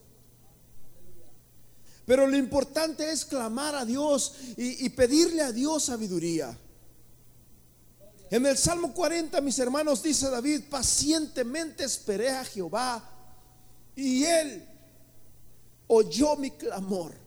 Pero 2.06 2.26
lo 2.26 2.38
importante 2.38 3.12
es 3.12 3.26
clamar 3.26 3.76
a 3.76 3.84
Dios 3.84 4.36
y, 4.56 4.88
pedirle 4.92 5.42
a 5.42 5.52
Dios 5.52 5.84
sabiduría. 5.84 6.58
En 8.32 8.46
el 8.46 8.58
Salmo 8.58 8.94
40, 8.94 9.42
mis 9.42 9.60
hermanos, 9.60 10.02
dice 10.02 10.30
David, 10.30 10.70
pacientemente 10.70 11.84
esperé 11.84 12.30
a 12.30 12.46
Jehová 12.46 13.04
y 13.94 14.24
él 14.24 14.66
oyó 15.88 16.38
mi 16.38 16.52
clamor. 16.52 17.25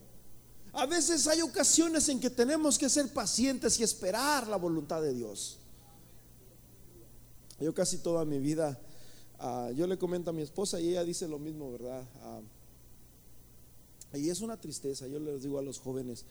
A 0.73 0.87
veces 0.87 1.27
hay 1.27 1.41
ocasiones 1.41 2.09
en 2.09 2.21
que 2.21 2.31
tenemos 2.31 2.79
que 2.79 2.89
ser 2.89 3.13
pacientes 3.13 3.79
y 3.81 3.83
esperar 3.83 4.47
la 4.47 4.57
voluntad 4.57 5.03
de 5.03 5.15
Dios. 5.15 5.59
Yo 7.61 7.75
casi 7.75 7.99
toda 7.99 8.25
mi 8.25 8.39
vida, 8.39 8.81
ah, 9.39 9.71
yo 9.75 9.87
le 9.87 9.99
comento 9.99 10.31
a 10.31 10.33
mi 10.33 10.43
esposa 10.43 10.81
y 10.81 10.91
ella 10.91 11.05
dice 11.05 11.27
lo 11.27 11.39
mismo, 11.39 11.73
¿verdad? 11.73 12.05
Ah, 12.23 12.41
y 14.15 14.31
es 14.31 14.41
una 14.41 14.57
tristeza, 14.59 15.07
yo 15.07 15.19
les 15.19 15.43
digo 15.43 15.59
a 15.59 15.63
los 15.63 15.81
jóvenes, 15.81 16.25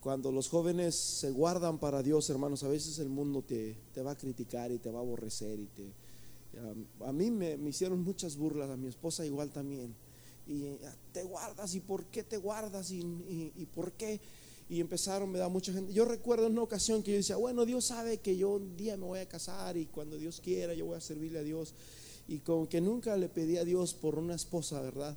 cuando 0.00 0.32
los 0.32 0.48
jóvenes 0.48 0.94
se 0.94 1.30
guardan 1.30 1.78
para 1.78 2.02
Dios, 2.02 2.28
hermanos, 2.28 2.62
a 2.64 2.68
veces 2.68 2.98
el 2.98 3.08
mundo 3.08 3.42
te, 3.42 3.76
va 4.02 4.10
a 4.10 4.16
criticar 4.16 4.70
y 4.72 4.78
te 4.78 4.90
va 4.90 4.98
a 4.98 5.02
aborrecer. 5.02 5.58
Y 5.58 5.66
te, 5.66 5.92
a 7.06 7.12
mí 7.12 7.30
me, 7.30 7.56
me 7.56 7.70
hicieron 7.70 8.02
muchas 8.02 8.36
burlas, 8.36 8.68
a 8.68 8.76
mi 8.76 8.88
esposa 8.88 9.24
igual 9.24 9.50
también 9.50 9.94
y 10.46 10.76
te 11.12 11.22
guardas 11.22 11.74
y 11.74 11.80
por 11.80 12.04
qué 12.06 12.22
te 12.22 12.36
guardas 12.36 12.90
y, 12.90 13.68
por 13.74 13.92
qué. 13.92 14.20
Y 14.68 14.80
empezaron, 14.80 15.30
me 15.30 15.38
da 15.38 15.48
mucha 15.48 15.72
gente. 15.72 15.92
Yo 15.92 16.04
recuerdo 16.04 16.46
en 16.46 16.52
una 16.52 16.62
ocasión 16.62 17.02
que 17.02 17.12
yo 17.12 17.16
decía, 17.18 17.36
bueno, 17.36 17.64
Dios 17.64 17.86
sabe 17.86 18.18
que 18.18 18.36
yo 18.36 18.50
un 18.50 18.76
día 18.76 18.96
me 18.96 19.04
voy 19.04 19.20
a 19.20 19.28
casar 19.28 19.76
y 19.76 19.86
cuando 19.86 20.16
Dios 20.16 20.40
quiera 20.40 20.74
yo 20.74 20.86
voy 20.86 20.96
a 20.96 21.00
servirle 21.00 21.40
a 21.40 21.42
Dios. 21.42 21.74
Y 22.26 22.38
como 22.38 22.68
que 22.68 22.80
nunca 22.80 23.16
le 23.16 23.28
pedí 23.28 23.58
a 23.58 23.64
Dios 23.64 23.92
por 23.94 24.18
una 24.18 24.34
esposa, 24.34 24.80
¿verdad? 24.80 25.16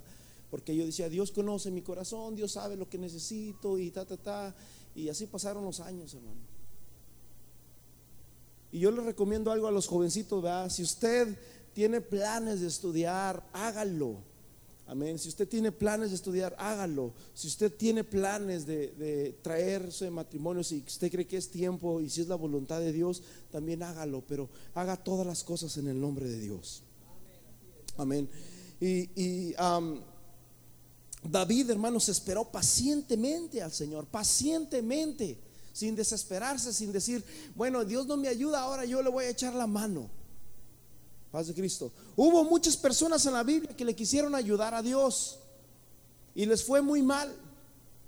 Porque 0.50 0.74
yo 0.76 0.84
decía, 0.84 1.08
Dios 1.08 1.30
conoce 1.30 1.70
mi 1.70 1.82
corazón, 1.82 2.36
Dios 2.36 2.52
sabe 2.52 2.76
lo 2.76 2.88
que 2.88 2.98
necesito 2.98 3.78
y 3.78 3.90
ta, 3.90 4.04
ta, 4.04 4.16
ta. 4.16 4.54
Y 4.94 5.08
así 5.08 5.26
pasaron 5.26 5.64
los 5.64 5.80
años, 5.80 6.12
hermano. 6.14 6.40
Y 8.70 8.80
yo 8.80 8.90
le 8.90 9.02
recomiendo 9.02 9.50
algo 9.50 9.66
a 9.66 9.70
los 9.70 9.86
jovencitos, 9.86 10.42
¿verdad? 10.42 10.68
Si 10.68 10.82
usted 10.82 11.38
tiene 11.72 12.02
planes 12.02 12.60
de 12.60 12.66
estudiar, 12.66 13.42
hágalo 13.54 14.27
Amén. 14.88 15.18
Si 15.18 15.28
usted 15.28 15.46
tiene 15.46 15.70
planes 15.70 16.08
de 16.08 16.16
estudiar, 16.16 16.56
hágalo. 16.58 17.12
Si 17.34 17.46
usted 17.46 17.70
tiene 17.70 18.04
planes 18.04 18.64
de, 18.64 19.38
traerse 19.42 20.08
matrimonio, 20.10 20.64
si 20.64 20.82
usted 20.86 21.10
cree 21.10 21.26
que 21.26 21.36
es 21.36 21.50
tiempo 21.50 22.00
y 22.00 22.08
si 22.08 22.22
es 22.22 22.28
la 22.28 22.36
voluntad 22.36 22.80
de 22.80 22.90
Dios, 22.90 23.22
también 23.52 23.82
hágalo. 23.82 24.24
Pero 24.26 24.48
haga 24.74 24.96
todas 24.96 25.26
las 25.26 25.44
cosas 25.44 25.76
en 25.76 25.88
el 25.88 26.00
nombre 26.00 26.26
de 26.26 26.40
Dios. 26.40 26.82
Amén. 27.98 28.30
Y, 28.80 29.52
David, 31.22 31.68
hermanos, 31.68 32.08
esperó 32.08 32.50
pacientemente 32.50 33.60
al 33.60 33.72
Señor, 33.72 34.06
pacientemente, 34.06 35.36
sin 35.74 35.96
desesperarse, 35.96 36.72
sin 36.72 36.92
decir, 36.92 37.22
bueno, 37.54 37.84
Dios 37.84 38.06
no 38.06 38.16
me 38.16 38.28
ayuda, 38.28 38.60
ahora 38.60 38.86
yo 38.86 39.02
le 39.02 39.10
voy 39.10 39.26
a 39.26 39.30
echar 39.30 39.52
la 39.54 39.66
mano. 39.66 40.08
Paz 41.30 41.46
de 41.48 41.54
Cristo. 41.54 41.92
Hubo 42.16 42.44
muchas 42.44 42.76
personas 42.76 43.24
en 43.26 43.34
la 43.34 43.42
Biblia 43.42 43.76
que 43.76 43.84
le 43.84 43.94
quisieron 43.94 44.34
ayudar 44.34 44.74
a 44.74 44.82
Dios 44.82 45.38
y 46.34 46.46
les 46.46 46.64
fue 46.64 46.80
muy 46.80 47.02
mal. 47.02 47.34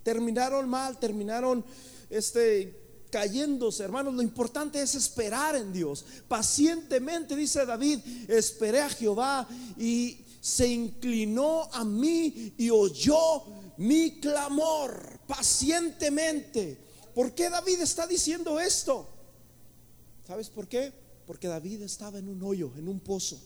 Terminaron 0.03 0.69
mal, 0.69 0.99
terminaron 0.99 1.65
este 2.09 2.81
cayéndose, 3.11 3.83
hermanos. 3.83 4.15
Lo 4.15 4.23
importante 4.23 4.81
es 4.81 4.95
esperar 4.95 5.57
en 5.57 5.73
Dios. 5.73 6.05
Pacientemente, 6.29 7.37
dice 7.37 7.67
David, 7.67 7.99
esperé 8.29 8.81
a 8.81 8.89
Jehová 8.89 9.47
y 9.79 10.25
se 10.41 10.67
inclinó 10.69 11.69
a 11.73 11.85
mí 11.85 12.55
y 12.57 12.71
oyó 12.71 13.45
mi 13.77 14.21
clamor 14.21 15.21
pacientemente. 15.27 16.79
¿Por 17.15 17.35
qué 17.35 17.51
David 17.51 17.81
está 17.81 18.07
diciendo 18.07 18.59
esto? 18.59 19.09
¿Sabes 20.27 20.49
por 20.49 20.67
qué? 20.69 21.00
Porque 21.31 21.47
David 21.47 21.83
estaba 21.83 22.19
en 22.19 22.29
un 22.29 22.43
hoyo, 22.43 22.73
en 22.77 22.89
un 22.89 22.99
pozo. 22.99 23.39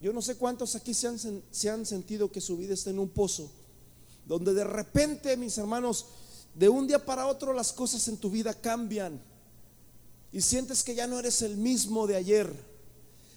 Yo 0.00 0.12
no 0.12 0.22
sé 0.22 0.36
cuántos 0.36 0.76
aquí 0.76 0.94
se 0.94 1.08
han, 1.08 1.18
se 1.50 1.68
han 1.68 1.84
sentido 1.84 2.30
que 2.30 2.40
su 2.40 2.56
vida 2.56 2.74
está 2.74 2.90
en 2.90 3.00
un 3.00 3.08
pozo, 3.08 3.50
donde 4.24 4.54
de 4.54 4.62
repente, 4.62 5.36
mis 5.36 5.58
hermanos, 5.58 6.06
de 6.54 6.68
un 6.68 6.86
día 6.86 7.04
para 7.04 7.26
otro 7.26 7.52
las 7.52 7.72
cosas 7.72 8.06
en 8.06 8.18
tu 8.18 8.30
vida 8.30 8.54
cambian 8.54 9.20
y 10.30 10.40
sientes 10.40 10.84
que 10.84 10.94
ya 10.94 11.08
no 11.08 11.18
eres 11.18 11.42
el 11.42 11.56
mismo 11.56 12.06
de 12.06 12.14
ayer. 12.14 12.54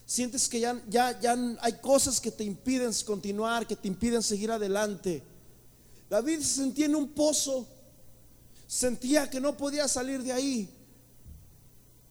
Sientes 0.05 0.47
que 0.47 0.59
ya, 0.59 0.79
ya, 0.87 1.19
ya 1.19 1.35
hay 1.59 1.79
cosas 1.81 2.21
que 2.21 2.29
te 2.29 2.43
impiden 2.43 2.91
continuar, 3.03 3.65
que 3.65 3.75
te 3.75 3.87
impiden 3.87 4.21
seguir 4.21 4.51
adelante. 4.51 5.23
David 6.07 6.41
se 6.41 6.53
sentía 6.53 6.85
en 6.85 6.93
un 6.93 7.07
pozo, 7.15 7.65
sentía 8.67 9.27
que 9.27 9.41
no 9.41 9.57
podía 9.57 9.87
salir 9.87 10.21
de 10.21 10.33
ahí. 10.33 10.82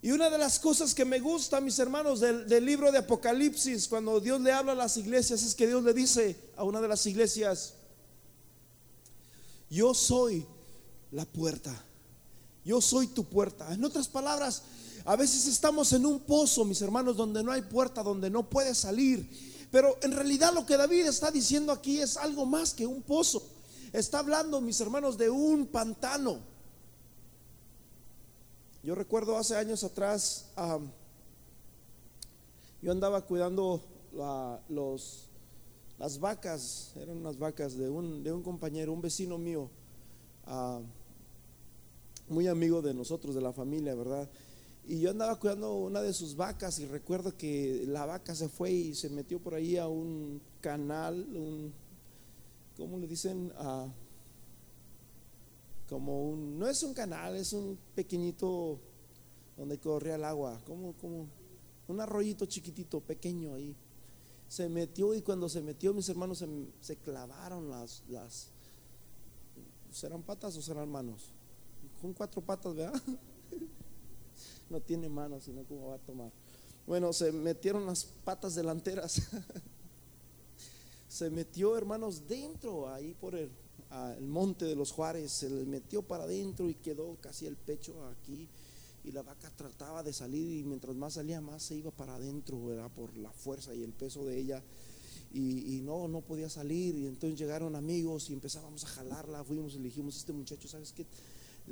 Y 0.05 0.11
una 0.11 0.29
de 0.29 0.37
las 0.37 0.59
cosas 0.59 0.97
que 0.97 1.05
me 1.05 1.21
gusta, 1.21 1.61
mis 1.61 1.79
hermanos, 1.79 2.19
del, 2.19 2.67
libro 2.67 2.91
de 2.91 2.99
Apocalipsis, 2.99 3.87
cuando 3.87 4.19
Dios 4.19 4.41
le 4.41 4.51
habla 4.51 4.73
a 4.73 4.75
las 4.75 4.97
iglesias, 4.97 5.45
es 5.45 5.55
que 5.55 5.69
Dios 5.69 5.85
le 5.85 5.95
dice 5.95 6.37
a 6.57 6.65
una 6.65 6.81
de 6.81 6.89
las 6.89 7.07
iglesias, 7.07 7.75
yo 9.71 9.95
soy 9.95 10.45
la 11.13 11.25
puerta, 11.25 11.85
yo 12.65 12.81
soy 12.81 13.07
tu 13.07 13.27
puerta. 13.27 13.73
En 13.73 13.85
otras 13.85 14.09
palabras, 14.09 14.65
a 15.05 15.15
veces 15.15 15.47
estamos 15.47 15.93
en 15.93 16.05
un 16.05 16.19
pozo, 16.19 16.65
mis 16.65 16.83
hermanos, 16.83 17.17
donde 17.17 17.45
no 17.45 17.53
hay 17.53 17.63
puerta, 17.63 18.03
donde 18.03 18.29
no 18.29 18.51
puede 18.51 18.75
salir. 18.75 19.69
Pero 19.71 19.99
en 20.03 20.11
realidad 20.11 20.53
lo 20.53 20.67
que 20.67 20.77
David 20.77 21.07
está 21.07 21.31
diciendo 21.31 21.71
aquí 21.71 22.01
es 22.01 22.17
algo 22.17 22.45
más 22.45 22.75
que 22.75 22.89
un 22.89 23.03
pozo. 23.03 23.41
Está 23.93 24.19
hablando, 24.19 24.61
mis 24.61 24.81
hermanos, 24.81 25.17
de 25.17 25.31
un 25.31 25.69
pantano. 25.69 26.41
Yo 28.83 28.97
recuerdo 28.97 29.37
hace 29.37 29.55
años 29.55 29.85
atrás, 29.85 30.51
yo 32.83 32.91
andaba 32.91 33.21
cuidando 33.21 33.81
los, 34.69 35.29
las 36.01 36.19
vacas, 36.19 36.93
eran 36.97 37.19
unas 37.19 37.39
vacas 37.39 37.77
de 37.77 37.89
un, 37.89 38.25
de 38.25 38.33
un 38.33 38.43
compañero, 38.43 38.93
un 38.93 39.01
vecino 39.01 39.39
mío, 39.39 39.71
muy 42.29 42.49
amigo 42.49 42.83
de 42.83 42.93
nosotros, 42.93 43.37
de 43.37 43.41
la 43.41 43.53
familia, 43.53 43.95
¿verdad? 43.95 44.29
Y 44.89 44.99
yo 44.99 45.11
andaba 45.11 45.39
cuidando 45.39 45.75
una 45.77 46.03
de 46.03 46.13
sus 46.13 46.35
vacas 46.35 46.81
y 46.81 46.87
recuerdo 46.87 47.37
que 47.37 47.85
la 47.87 48.05
vaca 48.05 48.35
se 48.35 48.49
fue 48.49 48.73
y 48.73 48.95
se 48.97 49.11
metió 49.11 49.39
por 49.39 49.55
ahí 49.55 49.77
a 49.77 49.87
un 49.87 50.43
canal, 50.61 51.25
un, 51.37 51.73
¿cómo 52.77 52.99
le 52.99 53.07
dicen? 53.07 53.53
Como 55.93 56.23
un, 56.23 56.59
no 56.59 56.67
es 56.67 56.83
un 56.83 56.95
canal, 56.95 57.37
es 57.37 57.53
un 57.53 57.79
pequeñito 57.95 58.79
donde 59.59 59.79
corría 59.79 60.15
el 60.15 60.25
agua, 60.25 60.59
como, 60.67 60.95
como 60.95 61.27
un 61.87 62.01
arroyito 62.01 62.47
chiquitito, 62.47 63.01
pequeño 63.01 63.53
ahí. 63.53 63.77
Se 64.49 64.71
metió 64.71 65.13
y 65.15 65.21
cuando 65.21 65.51
se 65.51 65.61
metió 65.61 65.93
mis 65.93 66.09
hermanos 66.09 66.43
se, 66.81 66.97
clavaron 66.97 67.69
las, 67.69 68.03
las, 68.09 68.49
¿serán 69.91 70.23
patas 70.23 70.57
o 70.57 70.63
serán 70.63 70.89
manos? 70.89 71.35
con 72.01 72.15
cuatro 72.15 72.41
patas, 72.41 72.75
¿verdad? 72.75 73.01
No 74.71 74.81
tiene 74.81 75.11
manos, 75.11 75.45
sino 75.45 75.63
cómo 75.65 75.89
va 75.89 75.97
a 75.97 75.99
tomar. 75.99 76.33
Bueno, 76.87 77.13
se 77.13 77.31
metieron 77.31 77.85
las 77.85 78.07
patas 78.25 78.55
delanteras. 78.55 79.21
Se 81.09 81.29
metió, 81.29 81.77
hermanos, 81.77 82.27
dentro, 82.27 82.89
ahí 82.89 83.13
por 83.21 83.35
el, 83.35 83.51
el 84.19 84.27
monte 84.27 84.65
de 84.65 84.75
los 84.75 84.93
Juárez, 84.93 85.33
se 85.33 85.51
le 85.51 85.65
metió 85.67 86.03
para 86.03 86.25
adentro 86.25 86.69
y 86.69 86.75
quedó 86.75 87.17
casi 87.21 87.47
el 87.47 87.57
pecho 87.57 88.07
aquí. 88.07 88.49
Y 89.05 89.11
la 89.11 89.23
vaca 89.23 89.51
trataba 89.57 90.03
de 90.03 90.13
salir 90.13 90.61
y 90.61 90.63
mientras 90.63 90.95
más 90.95 91.15
salía, 91.15 91.41
más 91.41 91.65
se 91.65 91.75
iba 91.75 91.91
para 91.91 92.15
adentro, 92.15 92.65
¿verdad? 92.65 92.91
Por 92.91 93.17
la 93.17 93.33
fuerza 93.33 93.75
y 93.75 93.83
el 93.83 93.93
peso 93.93 94.25
de 94.25 94.39
ella 94.39 94.63
y, 95.35 95.81
no, 95.83 96.09
no 96.09 96.21
podía 96.21 96.49
salir. 96.49 96.95
Y 96.97 97.07
entonces 97.07 97.39
llegaron 97.39 97.75
amigos 97.75 98.31
y 98.31 98.35
empezábamos 98.35 98.85
a 98.85 98.89
jalarla. 98.89 99.45
Fuimos 99.45 99.75
y 99.75 99.79
le 99.79 99.85
dijimos, 99.85 100.17
este 100.17 100.33
muchacho, 100.33 100.69
¿sabes 100.69 100.93
qué? 100.93 101.07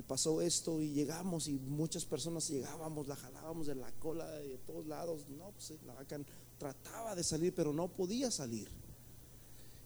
pasó 0.06 0.40
esto 0.40 0.80
y 0.80 0.92
llegamos 0.92 1.48
y 1.48 1.58
muchas 1.58 2.06
personas 2.06 2.48
llegábamos, 2.48 3.08
la 3.08 3.16
jalábamos 3.16 3.66
de 3.66 3.74
la 3.74 3.90
cola 3.92 4.30
de 4.30 4.56
todos 4.58 4.86
lados. 4.86 5.26
No, 5.28 5.50
pues 5.50 5.72
la 5.84 5.94
vaca 5.94 6.18
trataba 6.58 7.14
de 7.14 7.24
salir, 7.24 7.54
pero 7.54 7.72
no 7.72 7.88
podía 7.88 8.30
salir. 8.30 8.68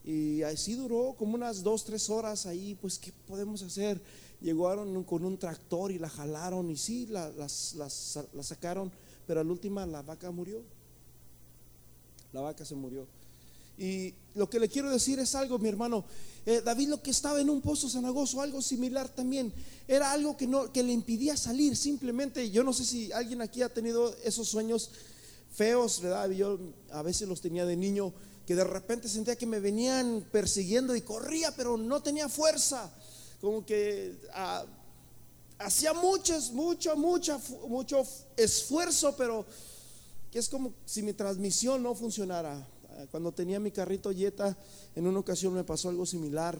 Y 0.05 0.43
así 0.43 0.75
duró 0.75 1.15
como 1.19 1.35
unas 1.35 1.63
dos, 1.63 1.85
tres 1.85 2.11
horas 2.11 2.47
ahí, 2.47 2.77
pues 2.81 2.99
¿qué 2.99 3.13
podemos 3.27 3.63
hacer? 3.63 4.01
Llegaron 4.41 5.03
con 5.05 5.25
un 5.25 5.39
tractor 5.39 5.91
y 5.91 5.99
la 5.99 6.11
jalaron 6.11 6.71
y 6.71 6.77
sí, 6.77 7.07
la, 7.07 7.31
la 7.31 8.43
sacaron, 8.43 8.93
pero 9.27 9.41
al 9.41 9.51
última 9.51 9.87
la 9.87 10.03
vaca 10.03 10.31
murió. 10.31 10.63
La 12.33 12.43
vaca 12.43 12.65
se 12.65 12.75
murió. 12.75 13.07
Y 13.77 14.15
lo 14.35 14.49
que 14.49 14.61
le 14.61 14.69
quiero 14.69 14.91
decir 14.91 15.19
es 15.19 15.35
algo, 15.35 15.59
mi 15.59 15.69
hermano. 15.69 16.05
Eh, 16.47 16.61
David 16.65 16.89
lo 16.89 17.03
que 17.03 17.11
estaba 17.11 17.41
en 17.41 17.51
un 17.51 17.61
pozo 17.61 17.89
cenagoso, 17.89 18.41
algo 18.41 18.61
similar 18.61 19.09
también, 19.09 19.53
era 19.89 20.13
algo 20.13 20.37
que, 20.37 20.47
no, 20.47 20.71
que 20.73 20.83
le 20.83 20.93
impidía 20.93 21.37
salir. 21.37 21.77
Simplemente, 21.77 22.51
yo 22.51 22.63
no 22.63 22.73
sé 22.73 22.85
si 22.85 23.11
alguien 23.13 23.41
aquí 23.41 23.63
ha 23.63 23.73
tenido 23.73 24.15
esos 24.25 24.49
sueños 24.49 24.91
feos, 25.53 26.01
¿verdad? 26.01 26.31
Yo 26.31 26.59
a 26.91 27.03
veces 27.03 27.29
los 27.29 27.41
tenía 27.41 27.65
de 27.65 27.77
niño, 27.77 28.13
que 28.47 28.55
de 28.55 28.65
repente 28.65 29.09
sentía 29.09 29.37
que 29.37 29.47
me 29.47 29.61
venían 29.61 30.27
persiguiendo 30.31 30.95
y 30.95 31.01
corría, 31.01 31.55
pero 31.57 31.77
no 31.77 32.03
tenía 32.03 32.29
fuerza. 32.29 32.91
Como 33.41 33.65
que 33.65 34.17
ah, 34.35 34.65
hacía 35.59 35.93
muchos, 35.93 36.53
mucho, 36.53 36.97
mucho, 36.97 37.41
mucho 37.69 38.03
esfuerzo, 38.37 39.15
pero 39.17 39.45
que 40.31 40.39
es 40.39 40.49
como 40.49 40.73
si 40.85 41.03
mi 41.03 41.13
transmisión 41.13 41.83
no 41.83 41.95
funcionara 41.95 42.67
cuando 43.11 43.33
tenía 43.33 43.61
mi 43.61 43.71
carrito 43.71 44.13
Jetta, 44.13 44.57
en 44.95 45.07
una 45.07 45.19
ocasión 45.19 45.53
me 45.55 45.65
pasó 45.65 45.89
algo 45.89 46.07
similar. 46.07 46.59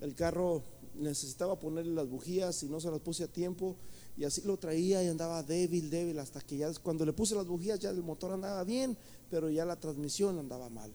El 0.00 0.14
carro 0.14 0.62
necesitaba 0.94 1.58
ponerle 1.58 1.94
las 1.94 2.08
bujías 2.08 2.62
y 2.62 2.68
no 2.68 2.80
se 2.80 2.90
las 2.90 3.00
puse 3.00 3.24
a 3.24 3.28
tiempo 3.28 3.76
y 4.16 4.24
así 4.24 4.42
lo 4.42 4.56
traía 4.56 5.02
y 5.02 5.08
andaba 5.08 5.42
débil, 5.42 5.90
débil, 5.90 6.18
hasta 6.18 6.40
que 6.40 6.56
ya 6.56 6.72
cuando 6.82 7.06
le 7.06 7.12
puse 7.12 7.36
las 7.36 7.46
bujías 7.46 7.78
ya 7.78 7.90
el 7.90 8.02
motor 8.02 8.32
andaba 8.32 8.64
bien, 8.64 8.96
pero 9.30 9.48
ya 9.48 9.64
la 9.64 9.76
transmisión 9.76 10.38
andaba 10.38 10.68
mal, 10.68 10.92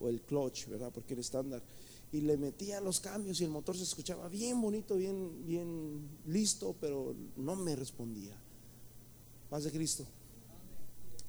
o 0.00 0.08
el 0.08 0.20
clutch, 0.22 0.66
¿verdad? 0.68 0.90
Porque 0.92 1.14
era 1.14 1.20
estándar. 1.20 1.62
Y 2.12 2.20
le 2.20 2.36
metía 2.36 2.80
los 2.80 3.00
cambios 3.00 3.40
y 3.40 3.44
el 3.44 3.50
motor 3.50 3.76
se 3.76 3.82
escuchaba 3.82 4.28
bien 4.28 4.60
bonito, 4.60 4.96
bien, 4.96 5.44
bien 5.44 6.08
listo, 6.26 6.74
pero 6.80 7.14
no 7.36 7.56
me 7.56 7.74
respondía. 7.74 8.36
Paz 9.50 9.64
de 9.64 9.72
Cristo. 9.72 10.06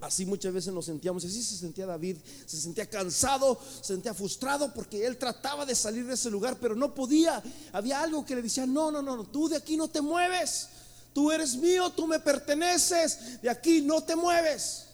Así 0.02 0.26
muchas 0.26 0.54
veces 0.54 0.74
nos 0.74 0.86
sentíamos, 0.86 1.24
así 1.24 1.42
se 1.42 1.56
sentía 1.56 1.86
David, 1.86 2.18
se 2.46 2.58
sentía 2.58 2.88
cansado, 2.88 3.58
se 3.82 3.94
sentía 3.94 4.14
frustrado 4.14 4.74
porque 4.74 5.06
él 5.06 5.18
trataba 5.18 5.66
de 5.66 5.74
salir 5.74 6.06
de 6.06 6.14
ese 6.14 6.30
lugar, 6.30 6.58
pero 6.60 6.76
no 6.76 6.94
podía. 6.94 7.42
Había 7.72 8.02
algo 8.02 8.26
que 8.26 8.36
le 8.36 8.42
decía, 8.42 8.66
no, 8.66 8.92
no, 8.92 9.02
no, 9.02 9.24
tú 9.24 9.48
de 9.48 9.56
aquí 9.56 9.78
no 9.78 9.88
te 9.88 10.02
mueves, 10.02 10.68
tú 11.14 11.32
eres 11.32 11.56
mío, 11.56 11.90
tú 11.92 12.08
me 12.08 12.20
perteneces, 12.20 13.42
de 13.42 13.50
aquí 13.50 13.82
no 13.82 14.04
te 14.04 14.16
mueves. 14.16 14.85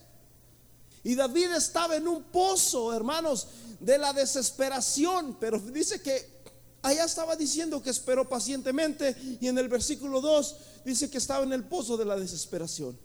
Y 1.03 1.15
David 1.15 1.51
estaba 1.53 1.95
en 1.95 2.07
un 2.07 2.23
pozo, 2.23 2.93
hermanos, 2.93 3.47
de 3.79 3.97
la 3.97 4.13
desesperación, 4.13 5.35
pero 5.39 5.59
dice 5.59 6.01
que 6.01 6.41
allá 6.83 7.05
estaba 7.05 7.35
diciendo 7.35 7.81
que 7.81 7.89
esperó 7.89 8.29
pacientemente 8.29 9.15
y 9.39 9.47
en 9.47 9.57
el 9.57 9.67
versículo 9.67 10.21
2 10.21 10.55
dice 10.85 11.09
que 11.09 11.17
estaba 11.17 11.43
en 11.43 11.53
el 11.53 11.63
pozo 11.63 11.97
de 11.97 12.05
la 12.05 12.15
desesperación. 12.15 12.97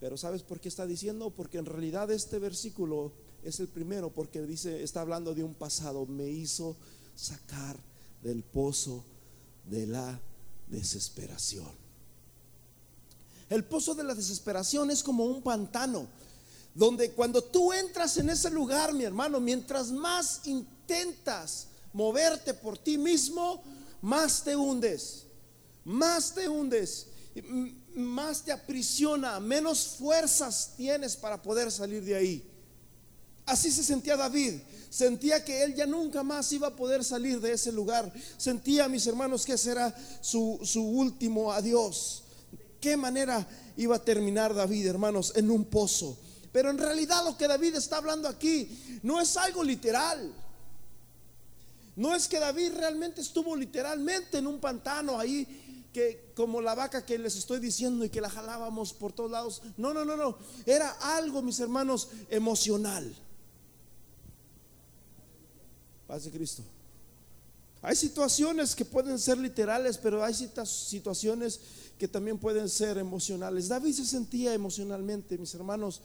Pero 0.00 0.16
¿sabes 0.16 0.42
por 0.42 0.60
qué 0.60 0.68
está 0.68 0.86
diciendo? 0.86 1.30
Porque 1.30 1.58
en 1.58 1.66
realidad 1.66 2.10
este 2.10 2.38
versículo 2.38 3.12
es 3.42 3.58
el 3.60 3.68
primero 3.68 4.10
porque 4.10 4.42
dice, 4.42 4.82
está 4.82 5.00
hablando 5.00 5.34
de 5.34 5.42
un 5.42 5.54
pasado, 5.54 6.06
me 6.06 6.28
hizo 6.28 6.76
sacar 7.16 7.76
del 8.22 8.42
pozo 8.42 9.04
de 9.64 9.86
la 9.86 10.20
desesperación. 10.68 11.87
El 13.48 13.64
pozo 13.64 13.94
de 13.94 14.04
la 14.04 14.14
desesperación 14.14 14.90
es 14.90 15.02
como 15.02 15.24
un 15.24 15.42
pantano, 15.42 16.06
donde 16.74 17.12
cuando 17.12 17.42
tú 17.42 17.72
entras 17.72 18.16
en 18.18 18.30
ese 18.30 18.50
lugar, 18.50 18.92
mi 18.92 19.04
hermano, 19.04 19.40
mientras 19.40 19.90
más 19.90 20.42
intentas 20.44 21.68
moverte 21.92 22.54
por 22.54 22.78
ti 22.78 22.98
mismo, 22.98 23.62
más 24.02 24.44
te 24.44 24.54
hundes, 24.54 25.24
más 25.84 26.34
te 26.34 26.48
hundes 26.48 27.06
más 27.94 28.42
te 28.42 28.52
aprisiona, 28.52 29.40
menos 29.40 29.96
fuerzas 29.98 30.72
tienes 30.76 31.16
para 31.16 31.40
poder 31.40 31.70
salir 31.70 32.04
de 32.04 32.14
ahí. 32.14 32.50
Así 33.44 33.70
se 33.70 33.82
sentía 33.82 34.16
David. 34.16 34.54
Sentía 34.90 35.44
que 35.44 35.62
él 35.62 35.74
ya 35.74 35.86
nunca 35.86 36.22
más 36.22 36.50
iba 36.52 36.68
a 36.68 36.76
poder 36.76 37.04
salir 37.04 37.40
de 37.40 37.52
ese 37.52 37.72
lugar. 37.72 38.10
Sentía, 38.36 38.88
mis 38.88 39.06
hermanos, 39.06 39.44
que 39.44 39.54
ese 39.54 39.72
era 39.72 39.94
su, 40.20 40.60
su 40.62 40.82
último 40.82 41.52
adiós. 41.52 42.24
¿Qué 42.80 42.96
manera 42.96 43.46
iba 43.76 43.96
a 43.96 44.04
terminar 44.04 44.54
David, 44.54 44.86
hermanos? 44.86 45.32
En 45.36 45.50
un 45.50 45.64
pozo. 45.64 46.18
Pero 46.52 46.70
en 46.70 46.78
realidad 46.78 47.24
lo 47.24 47.36
que 47.36 47.48
David 47.48 47.76
está 47.76 47.98
hablando 47.98 48.28
aquí 48.28 49.00
no 49.02 49.20
es 49.20 49.36
algo 49.36 49.62
literal. 49.62 50.32
No 51.96 52.14
es 52.14 52.28
que 52.28 52.38
David 52.38 52.74
realmente 52.76 53.20
estuvo 53.20 53.56
literalmente 53.56 54.38
en 54.38 54.46
un 54.46 54.60
pantano 54.60 55.18
ahí 55.18 55.88
que 55.92 56.32
como 56.36 56.60
la 56.60 56.74
vaca 56.74 57.04
que 57.04 57.18
les 57.18 57.34
estoy 57.36 57.58
diciendo 57.58 58.04
y 58.04 58.10
que 58.10 58.20
la 58.20 58.30
jalábamos 58.30 58.92
por 58.92 59.12
todos 59.12 59.30
lados. 59.30 59.62
No, 59.76 59.92
no, 59.92 60.04
no, 60.04 60.16
no. 60.16 60.38
Era 60.64 60.90
algo, 61.16 61.42
mis 61.42 61.58
hermanos, 61.58 62.08
emocional. 62.30 63.14
Paz 66.06 66.24
de 66.24 66.30
Cristo. 66.30 66.62
Hay 67.80 67.94
situaciones 67.94 68.74
que 68.74 68.84
pueden 68.84 69.18
ser 69.18 69.38
literales, 69.38 69.98
pero 69.98 70.24
hay 70.24 70.34
situaciones 70.34 71.60
que 71.98 72.08
también 72.08 72.38
pueden 72.38 72.68
ser 72.68 72.98
emocionales. 72.98 73.68
David 73.68 73.92
se 73.92 74.04
sentía 74.04 74.54
emocionalmente, 74.54 75.38
mis 75.38 75.54
hermanos, 75.54 76.00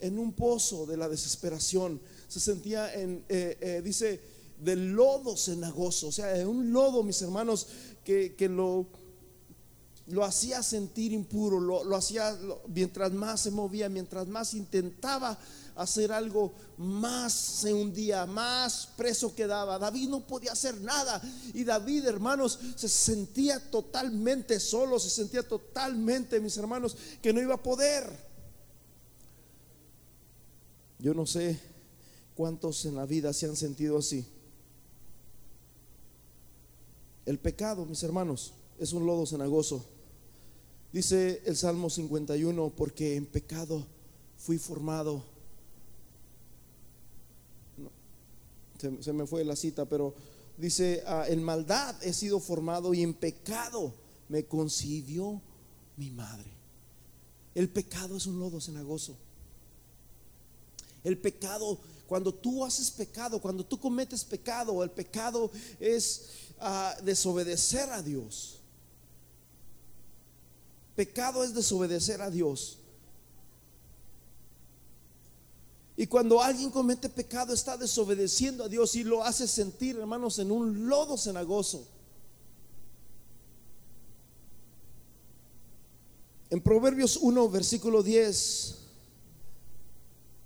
en 0.00 0.18
un 0.18 0.32
pozo 0.32 0.86
de 0.86 0.96
la 0.96 1.08
desesperación. 1.08 2.00
Se 2.28 2.40
sentía 2.40 2.92
en, 2.94 3.24
eh, 3.28 3.56
eh, 3.60 3.82
dice, 3.84 4.20
del 4.60 4.92
lodo 4.92 5.36
cenagoso, 5.36 6.08
o 6.08 6.12
sea, 6.12 6.36
en 6.36 6.46
un 6.46 6.72
lodo, 6.72 7.02
mis 7.02 7.20
hermanos, 7.22 7.66
que, 8.04 8.34
lo 8.48 8.86
lo 10.08 10.24
hacía 10.24 10.62
sentir 10.62 11.12
impuro, 11.12 11.60
lo, 11.60 11.96
hacía 11.96 12.36
mientras 12.66 13.12
más 13.12 13.40
se 13.40 13.50
movía, 13.52 13.88
mientras 13.88 14.26
más 14.26 14.52
intentaba 14.52 15.38
hacer 15.76 16.12
algo, 16.12 16.52
más 16.76 17.32
se 17.32 17.72
hundía, 17.72 18.26
más 18.26 18.88
preso 18.96 19.34
quedaba. 19.34 19.78
David 19.78 20.08
no 20.08 20.26
podía 20.26 20.52
hacer 20.52 20.80
nada 20.80 21.22
y 21.54 21.64
David, 21.64 22.06
hermanos, 22.06 22.58
se 22.76 22.88
sentía 22.88 23.58
totalmente 23.70 24.60
solo, 24.60 24.98
se 24.98 25.10
sentía 25.10 25.42
totalmente, 25.46 26.40
mis 26.40 26.56
hermanos, 26.56 26.96
que 27.20 27.32
no 27.32 27.40
iba 27.40 27.54
a 27.54 27.62
poder. 27.62 28.04
Yo 30.98 31.14
no 31.14 31.26
sé 31.26 31.58
cuántos 32.36 32.84
en 32.84 32.94
la 32.94 33.06
vida 33.06 33.32
se 33.32 33.46
han 33.46 33.56
sentido 33.56 33.98
así. 33.98 34.24
El 37.26 37.38
pecado, 37.38 37.84
mis 37.86 38.02
hermanos, 38.02 38.52
es 38.78 38.92
un 38.92 39.06
lodo 39.06 39.26
cenagoso. 39.26 39.84
Dice 40.92 41.42
el 41.46 41.56
Salmo 41.56 41.88
51, 41.88 42.72
porque 42.76 43.16
en 43.16 43.26
pecado 43.26 43.86
fui 44.36 44.58
formado. 44.58 45.31
Se, 49.00 49.12
me 49.12 49.26
fue 49.26 49.44
la 49.44 49.56
cita, 49.56 49.84
pero 49.84 50.14
dice, 50.56 51.02
ah, 51.06 51.24
en 51.28 51.42
maldad 51.42 51.94
he 52.02 52.12
sido 52.12 52.40
formado 52.40 52.94
y 52.94 53.02
en 53.02 53.14
pecado 53.14 53.94
me 54.28 54.44
concibió 54.44 55.40
mi 55.96 56.10
madre. 56.10 56.50
El 57.54 57.68
pecado 57.68 58.16
es 58.16 58.26
un 58.26 58.40
lodo 58.40 58.60
cenagoso. 58.60 59.16
El 61.04 61.18
pecado, 61.18 61.78
cuando 62.06 62.32
tú 62.32 62.64
haces 62.64 62.90
pecado, 62.90 63.40
cuando 63.40 63.64
tú 63.64 63.78
cometes 63.78 64.24
pecado, 64.24 64.82
el 64.82 64.90
pecado 64.90 65.50
es 65.78 66.28
ah, 66.60 66.96
desobedecer 67.04 67.90
a 67.90 68.02
Dios. 68.02 68.58
Pecado 70.96 71.44
es 71.44 71.54
desobedecer 71.54 72.20
a 72.20 72.30
Dios. 72.30 72.78
Y 76.02 76.08
cuando 76.08 76.42
alguien 76.42 76.68
comete 76.68 77.08
pecado 77.08 77.54
está 77.54 77.76
desobedeciendo 77.76 78.64
a 78.64 78.68
Dios 78.68 78.96
y 78.96 79.04
lo 79.04 79.22
hace 79.22 79.46
sentir, 79.46 79.96
hermanos, 79.96 80.36
en 80.40 80.50
un 80.50 80.88
lodo 80.88 81.16
cenagoso. 81.16 81.86
En 86.50 86.60
Proverbios 86.60 87.18
1, 87.18 87.48
versículo 87.50 88.02
10, 88.02 88.78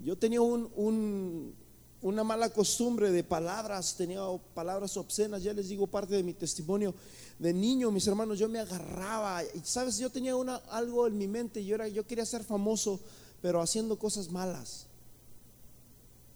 yo 0.01 0.19
tenía 0.19 0.43
una 0.43 2.23
mala 2.23 2.51
costumbre 2.51 3.11
de 3.11 3.25
palabras, 3.25 3.97
tenía 3.97 4.21
palabras 4.53 4.95
obscenas, 4.99 5.43
ya 5.43 5.55
les 5.55 5.71
digo 5.71 5.87
parte 5.87 6.17
de 6.17 6.23
mi 6.23 6.35
testimonio. 6.35 6.95
De 7.39 7.55
niño, 7.55 7.91
mis 7.91 8.07
hermanos, 8.07 8.39
yo 8.39 8.51
me 8.51 8.59
agarraba, 8.59 9.43
y 9.43 9.61
sabes, 9.65 9.97
yo 9.97 10.11
tenía 10.11 10.37
una, 10.37 10.57
algo 10.69 11.07
en 11.07 11.17
mi 11.17 11.27
mente, 11.27 11.65
yo, 11.65 11.77
era, 11.77 11.89
yo 11.89 12.07
quería 12.07 12.27
ser 12.27 12.45
famoso, 12.45 13.01
pero 13.41 13.63
haciendo 13.63 13.99
cosas 13.99 14.31
malas. 14.31 14.87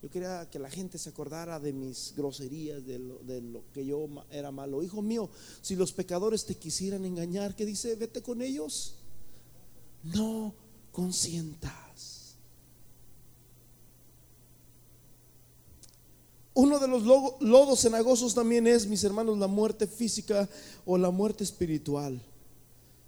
Yo 0.03 0.09
quería 0.11 0.49
que 0.51 0.59
la 0.59 0.71
gente 0.71 0.97
se 0.97 1.11
acordara 1.11 1.61
de 1.61 1.73
mis 1.73 2.15
groserías, 2.17 2.87
de 2.87 2.99
lo, 2.99 3.19
de 3.19 3.43
lo, 3.43 3.65
que 3.73 3.85
yo 3.85 4.09
era 4.31 4.51
malo. 4.51 4.83
Hijo 4.83 5.03
mío, 5.03 5.29
si 5.61 5.77
los 5.77 5.93
pecadores 5.93 6.47
te 6.47 6.55
quisieran 6.55 7.05
engañar, 7.05 7.55
¿qué 7.55 7.67
dice? 7.67 7.95
Vete 7.97 8.23
con 8.23 8.41
ellos 8.41 8.95
no 10.03 10.55
consientas. 10.93 12.37
Uno 16.55 16.79
de 16.79 16.89
los 16.89 17.05
lodos 17.41 17.81
cenagosos 17.81 18.35
también 18.35 18.67
es, 18.67 18.87
mis 18.87 19.05
hermanos, 19.05 19.39
la 19.39 19.47
muerte 19.47 19.87
física 19.87 20.49
o 20.85 20.99
la 20.99 21.11
muerte 21.11 21.45
espiritual. 21.45 22.21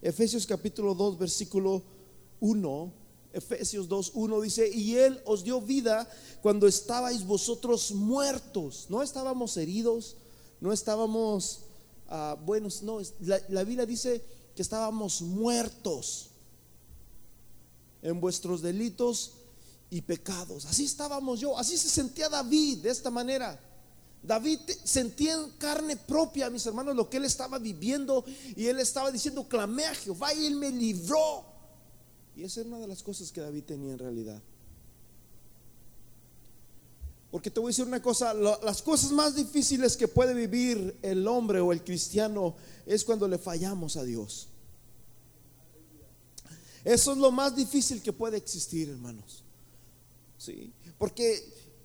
Efesios 0.00 0.46
capítulo 0.46 0.94
2, 0.94 1.18
versículo 1.18 1.82
1. 2.40 3.01
Efesios 3.32 3.88
2, 3.88 4.12
1 4.14 4.40
dice, 4.40 4.68
y 4.68 4.96
Él 4.96 5.20
os 5.24 5.42
dio 5.42 5.60
vida 5.60 6.08
cuando 6.42 6.66
estabais 6.66 7.26
vosotros 7.26 7.92
muertos. 7.92 8.86
No 8.88 9.02
estábamos 9.02 9.56
heridos, 9.56 10.16
no 10.60 10.72
estábamos 10.72 11.60
uh, 12.10 12.36
buenos, 12.44 12.82
no, 12.82 13.00
la, 13.20 13.40
la 13.48 13.64
Biblia 13.64 13.86
dice 13.86 14.22
que 14.54 14.62
estábamos 14.62 15.22
muertos 15.22 16.28
en 18.02 18.20
vuestros 18.20 18.60
delitos 18.60 19.32
y 19.90 20.02
pecados. 20.02 20.66
Así 20.66 20.84
estábamos 20.84 21.40
yo, 21.40 21.56
así 21.58 21.78
se 21.78 21.88
sentía 21.88 22.28
David 22.28 22.78
de 22.78 22.90
esta 22.90 23.10
manera. 23.10 23.58
David 24.22 24.60
sentía 24.84 25.34
en 25.34 25.50
carne 25.58 25.96
propia, 25.96 26.48
mis 26.48 26.64
hermanos, 26.66 26.94
lo 26.94 27.10
que 27.10 27.16
él 27.16 27.24
estaba 27.24 27.58
viviendo 27.58 28.24
y 28.54 28.66
él 28.66 28.78
estaba 28.78 29.10
diciendo, 29.10 29.48
clamé 29.48 29.84
a 29.84 29.94
Jehová 29.94 30.32
y 30.32 30.46
él 30.46 30.56
me 30.56 30.70
libró. 30.70 31.51
Y 32.36 32.44
esa 32.44 32.60
era 32.60 32.70
una 32.70 32.78
de 32.78 32.88
las 32.88 33.02
cosas 33.02 33.30
que 33.30 33.40
David 33.40 33.64
tenía 33.64 33.92
en 33.92 33.98
realidad. 33.98 34.40
Porque 37.30 37.50
te 37.50 37.60
voy 37.60 37.68
a 37.68 37.72
decir 37.72 37.86
una 37.86 38.02
cosa, 38.02 38.34
las 38.34 38.82
cosas 38.82 39.10
más 39.12 39.34
difíciles 39.34 39.96
que 39.96 40.06
puede 40.06 40.34
vivir 40.34 40.98
el 41.00 41.26
hombre 41.26 41.60
o 41.60 41.72
el 41.72 41.82
cristiano 41.82 42.54
es 42.84 43.04
cuando 43.04 43.26
le 43.26 43.38
fallamos 43.38 43.96
a 43.96 44.04
Dios. 44.04 44.48
Eso 46.84 47.12
es 47.12 47.18
lo 47.18 47.30
más 47.30 47.56
difícil 47.56 48.02
que 48.02 48.12
puede 48.12 48.36
existir, 48.36 48.90
hermanos. 48.90 49.44
Sí, 50.36 50.72
porque 50.98 51.34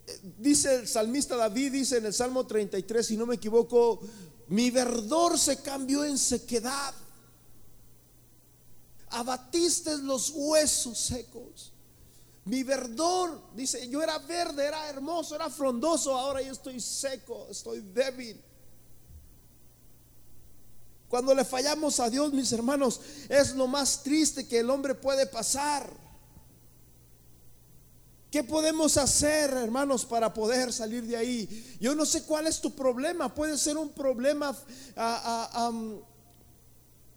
eh, 0.07 0.19
dice 0.39 0.75
el 0.75 0.87
salmista 0.87 1.35
David, 1.35 1.71
dice 1.71 1.97
en 1.97 2.07
el 2.07 2.13
Salmo 2.13 2.45
33, 2.45 3.05
si 3.05 3.15
no 3.15 3.25
me 3.25 3.35
equivoco, 3.35 4.01
mi 4.47 4.71
verdor 4.71 5.37
se 5.37 5.61
cambió 5.61 6.03
en 6.03 6.17
sequedad. 6.17 6.93
Abatiste 9.09 9.97
los 9.99 10.31
huesos 10.31 10.97
secos. 10.97 11.71
Mi 12.45 12.63
verdor, 12.63 13.41
dice, 13.55 13.89
yo 13.89 14.01
era 14.01 14.17
verde, 14.19 14.65
era 14.65 14.89
hermoso, 14.89 15.35
era 15.35 15.49
frondoso, 15.49 16.17
ahora 16.17 16.41
yo 16.41 16.53
estoy 16.53 16.79
seco, 16.79 17.45
estoy 17.49 17.81
débil. 17.81 18.41
Cuando 21.09 21.33
le 21.33 21.45
fallamos 21.45 21.99
a 21.99 22.09
Dios, 22.09 22.33
mis 22.33 22.51
hermanos, 22.51 23.01
es 23.29 23.53
lo 23.55 23.67
más 23.67 24.03
triste 24.03 24.47
que 24.47 24.59
el 24.59 24.69
hombre 24.69 24.95
puede 24.95 25.25
pasar. 25.25 25.89
¿Qué 28.29 28.43
podemos 28.43 28.97
hacer, 28.97 29.51
hermanos, 29.51 30.05
para 30.05 30.33
poder 30.33 30.73
salir 30.73 31.05
de 31.05 31.15
ahí? 31.15 31.77
Yo 31.79 31.95
no 31.95 32.05
sé 32.05 32.23
cuál 32.23 32.47
es 32.47 32.59
tu 32.59 32.75
problema. 32.75 33.33
Puede 33.33 33.57
ser 33.57 33.77
un 33.77 33.89
problema 33.89 34.55
ah, 34.97 35.49
ah, 35.53 35.71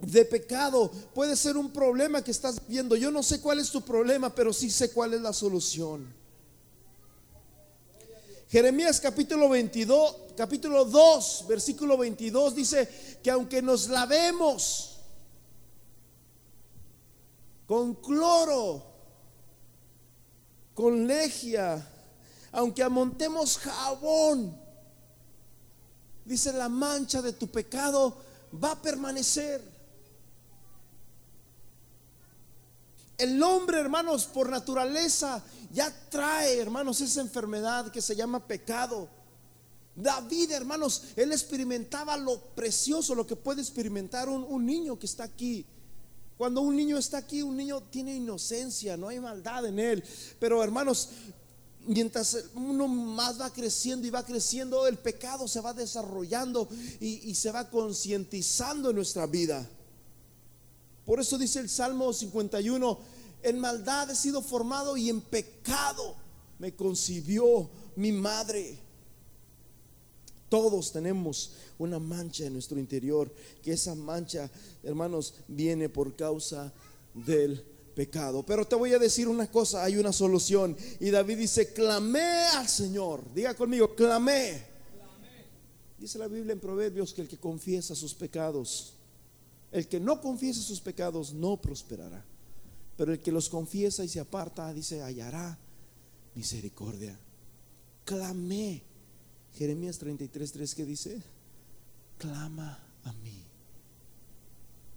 de 0.01 0.25
pecado. 0.25 0.91
Puede 1.15 1.37
ser 1.37 1.57
un 1.57 1.71
problema 1.73 2.23
que 2.23 2.31
estás 2.31 2.67
viendo. 2.67 2.97
Yo 2.97 3.11
no 3.11 3.23
sé 3.23 3.41
cuál 3.41 3.59
es 3.59 3.71
tu 3.71 3.83
problema, 3.83 4.35
pero 4.35 4.53
sí 4.53 4.71
sé 4.71 4.91
cuál 4.91 5.15
es 5.15 5.21
la 5.21 5.33
solución. 5.33 6.21
Jeremías 8.49 9.01
capítulo 9.01 9.49
22, 9.49 10.17
capítulo 10.37 10.85
2, 10.85 11.45
versículo 11.47 11.97
22 11.97 12.57
dice 12.57 12.89
que 13.23 13.31
aunque 13.31 13.63
nos 13.63 13.89
lavemos 13.89 14.99
con 17.65 17.95
cloro, 17.95 18.83
con 20.75 21.07
legia, 21.07 21.87
aunque 22.51 22.83
amontemos 22.83 23.57
jabón, 23.59 24.59
dice 26.25 26.53
la 26.53 26.69
mancha 26.69 27.23
de 27.23 27.33
tu 27.33 27.47
pecado 27.47 28.17
va 28.53 28.73
a 28.73 28.83
permanecer. 28.83 29.63
El 33.21 33.43
hombre, 33.43 33.79
hermanos, 33.79 34.25
por 34.25 34.49
naturaleza 34.49 35.45
ya 35.73 35.95
trae, 36.09 36.59
hermanos, 36.59 37.03
esa 37.03 37.21
enfermedad 37.21 37.93
que 37.93 38.01
se 38.01 38.17
llama 38.17 38.47
pecado. 38.47 39.09
David, 39.95 40.53
hermanos, 40.53 41.03
él 41.17 41.31
experimentaba 41.31 42.17
lo 42.17 42.41
precioso, 42.41 43.15
lo 43.15 43.27
que 43.27 43.37
puede 43.37 43.61
experimentar 43.61 44.31
un, 44.31 44.65
niño 44.65 44.99
que 44.99 45.05
está 45.05 45.25
aquí. 45.25 45.67
Cuando 46.39 46.63
un 46.63 46.75
niño 46.75 46.97
está 46.97 47.19
aquí, 47.19 47.43
un 47.43 47.59
niño 47.59 47.83
tiene 47.91 48.17
inocencia, 48.17 48.97
no 48.97 49.09
hay 49.09 49.21
maldad 49.21 49.67
en 49.67 49.79
él. 49.79 50.03
Pero 50.39 50.65
hermanos, 50.65 51.11
mientras 51.87 52.45
uno 52.55 52.89
más 52.89 53.39
va 53.39 53.53
creciendo 53.53 54.07
y 54.07 54.11
va 54.11 54.25
creciendo, 54.25 54.87
el 54.87 54.97
pecado 54.97 55.47
se 55.47 55.61
va 55.61 55.75
desarrollando 55.75 56.71
y, 57.01 57.29
y 57.29 57.35
se 57.35 57.53
va 57.53 57.69
concientizando 57.69 58.89
en 58.89 58.97
nuestra 58.97 59.27
vida. 59.27 59.69
Por 61.11 61.19
eso 61.19 61.37
dice 61.37 61.59
el 61.59 61.69
Salmo 61.69 62.13
51, 62.13 62.99
en 63.43 63.59
maldad 63.59 64.09
he 64.13 64.15
sido 64.15 64.41
formado 64.41 64.97
y 64.97 65.11
en 65.11 65.21
pecado 65.21 66.15
me 66.61 66.77
concibió 66.77 67.69
mi 67.97 68.13
madre. 68.13 68.79
Todos 70.49 70.93
tenemos 70.93 71.55
una 71.81 71.99
mancha 71.99 72.47
en 72.47 72.53
nuestro 72.53 72.79
interior, 72.79 73.29
que 73.61 73.73
esa 73.73 73.97
mancha, 73.97 74.49
hermanos, 74.85 75.35
viene 75.49 75.89
por 75.89 76.15
causa 76.15 76.73
del 77.13 77.61
pecado. 77.97 78.45
Pero 78.47 78.65
te 78.65 78.77
voy 78.77 78.93
a 78.93 79.01
decir 79.01 79.27
una 79.27 79.51
cosa, 79.51 79.83
hay 79.83 79.97
una 79.97 80.13
solución. 80.13 80.77
Y 81.01 81.11
David 81.11 81.39
dice, 81.39 81.73
clamé 81.73 82.45
al 82.55 82.69
Señor. 82.69 83.25
Diga 83.35 83.55
conmigo, 83.55 83.97
clamé. 83.97 84.65
Dice 85.99 86.21
la 86.21 86.29
Biblia 86.29 86.53
en 86.53 86.61
Proverbios 86.61 87.13
que 87.13 87.23
el 87.23 87.29
que 87.29 87.37
confiesa 87.37 87.97
sus 87.97 88.15
pecados, 88.15 88.95
el 89.73 89.89
que 89.89 90.01
no 90.01 90.21
confiesa 90.21 90.61
sus 90.61 90.81
pecados 90.81 91.33
no 91.33 91.57
prosperará. 91.57 92.25
Pero 92.97 93.13
el 93.13 93.21
que 93.21 93.33
los 93.33 93.49
confiesa 93.49 94.05
y 94.05 94.09
se 94.09 94.21
aparta, 94.21 94.73
dice, 94.75 95.03
hallará 95.03 95.59
misericordia. 96.35 97.19
Clamé. 98.05 98.83
Jeremías 99.55 99.99
33, 99.99 100.53
3 100.53 100.75
que 100.75 100.85
dice, 100.85 101.23
clama 102.19 102.79
a 103.05 103.13
mí 103.15 103.51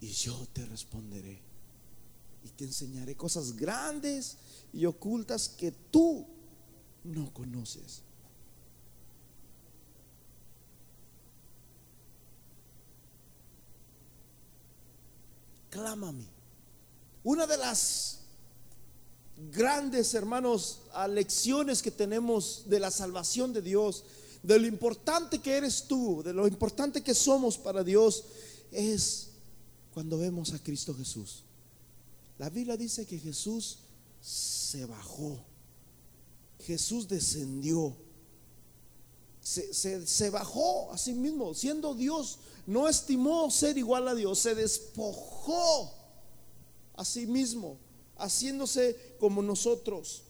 y 0.04 0.12
yo 0.12 0.46
te 0.52 0.66
responderé 0.66 1.40
y 2.44 2.50
te 2.50 2.66
enseñaré 2.66 3.16
cosas 3.16 3.56
grandes 3.56 4.36
y 4.74 4.86
ocultas 4.86 5.48
que 5.48 5.72
tú 5.72 6.28
no 7.06 7.34
conoces. 7.34 8.03
Clama. 15.74 16.14
Una 17.24 17.48
de 17.48 17.58
las 17.58 18.20
grandes, 19.52 20.14
hermanos, 20.14 20.82
lecciones 21.10 21.82
que 21.82 21.90
tenemos 21.90 22.66
de 22.68 22.80
la 22.80 22.92
salvación 22.92 23.54
de 23.54 23.64
Dios, 23.64 24.04
de 24.44 24.60
lo 24.60 24.68
importante 24.68 25.40
que 25.40 25.58
eres 25.58 25.86
tú, 25.88 26.22
de 26.24 26.32
lo 26.32 26.48
importante 26.48 27.02
que 27.02 27.16
somos 27.16 27.58
para 27.58 27.84
Dios, 27.84 28.24
es 28.72 29.30
cuando 29.96 30.20
vemos 30.20 30.54
a 30.54 30.60
Cristo 30.60 30.94
Jesús. 30.94 31.42
La 32.38 32.52
Biblia 32.52 32.78
dice 32.78 33.08
que 33.08 33.18
Jesús 33.18 33.80
se 34.22 34.86
bajó, 34.86 35.40
Jesús 36.60 37.08
descendió, 37.08 37.98
se, 39.44 40.08
se 40.08 40.30
bajó 40.30 40.92
a 40.92 40.98
sí 40.98 41.14
mismo, 41.14 41.54
siendo 41.54 41.94
Dios, 41.94 42.40
no 42.66 42.88
estimó 42.88 43.52
ser 43.52 43.78
igual 43.78 44.08
a 44.08 44.16
Dios, 44.16 44.40
se 44.40 44.56
despojó 44.56 45.94
a 46.96 47.06
sí 47.06 47.28
mismo, 47.28 47.78
haciéndose 48.18 49.16
como 49.20 49.42
nosotros. 49.42 50.24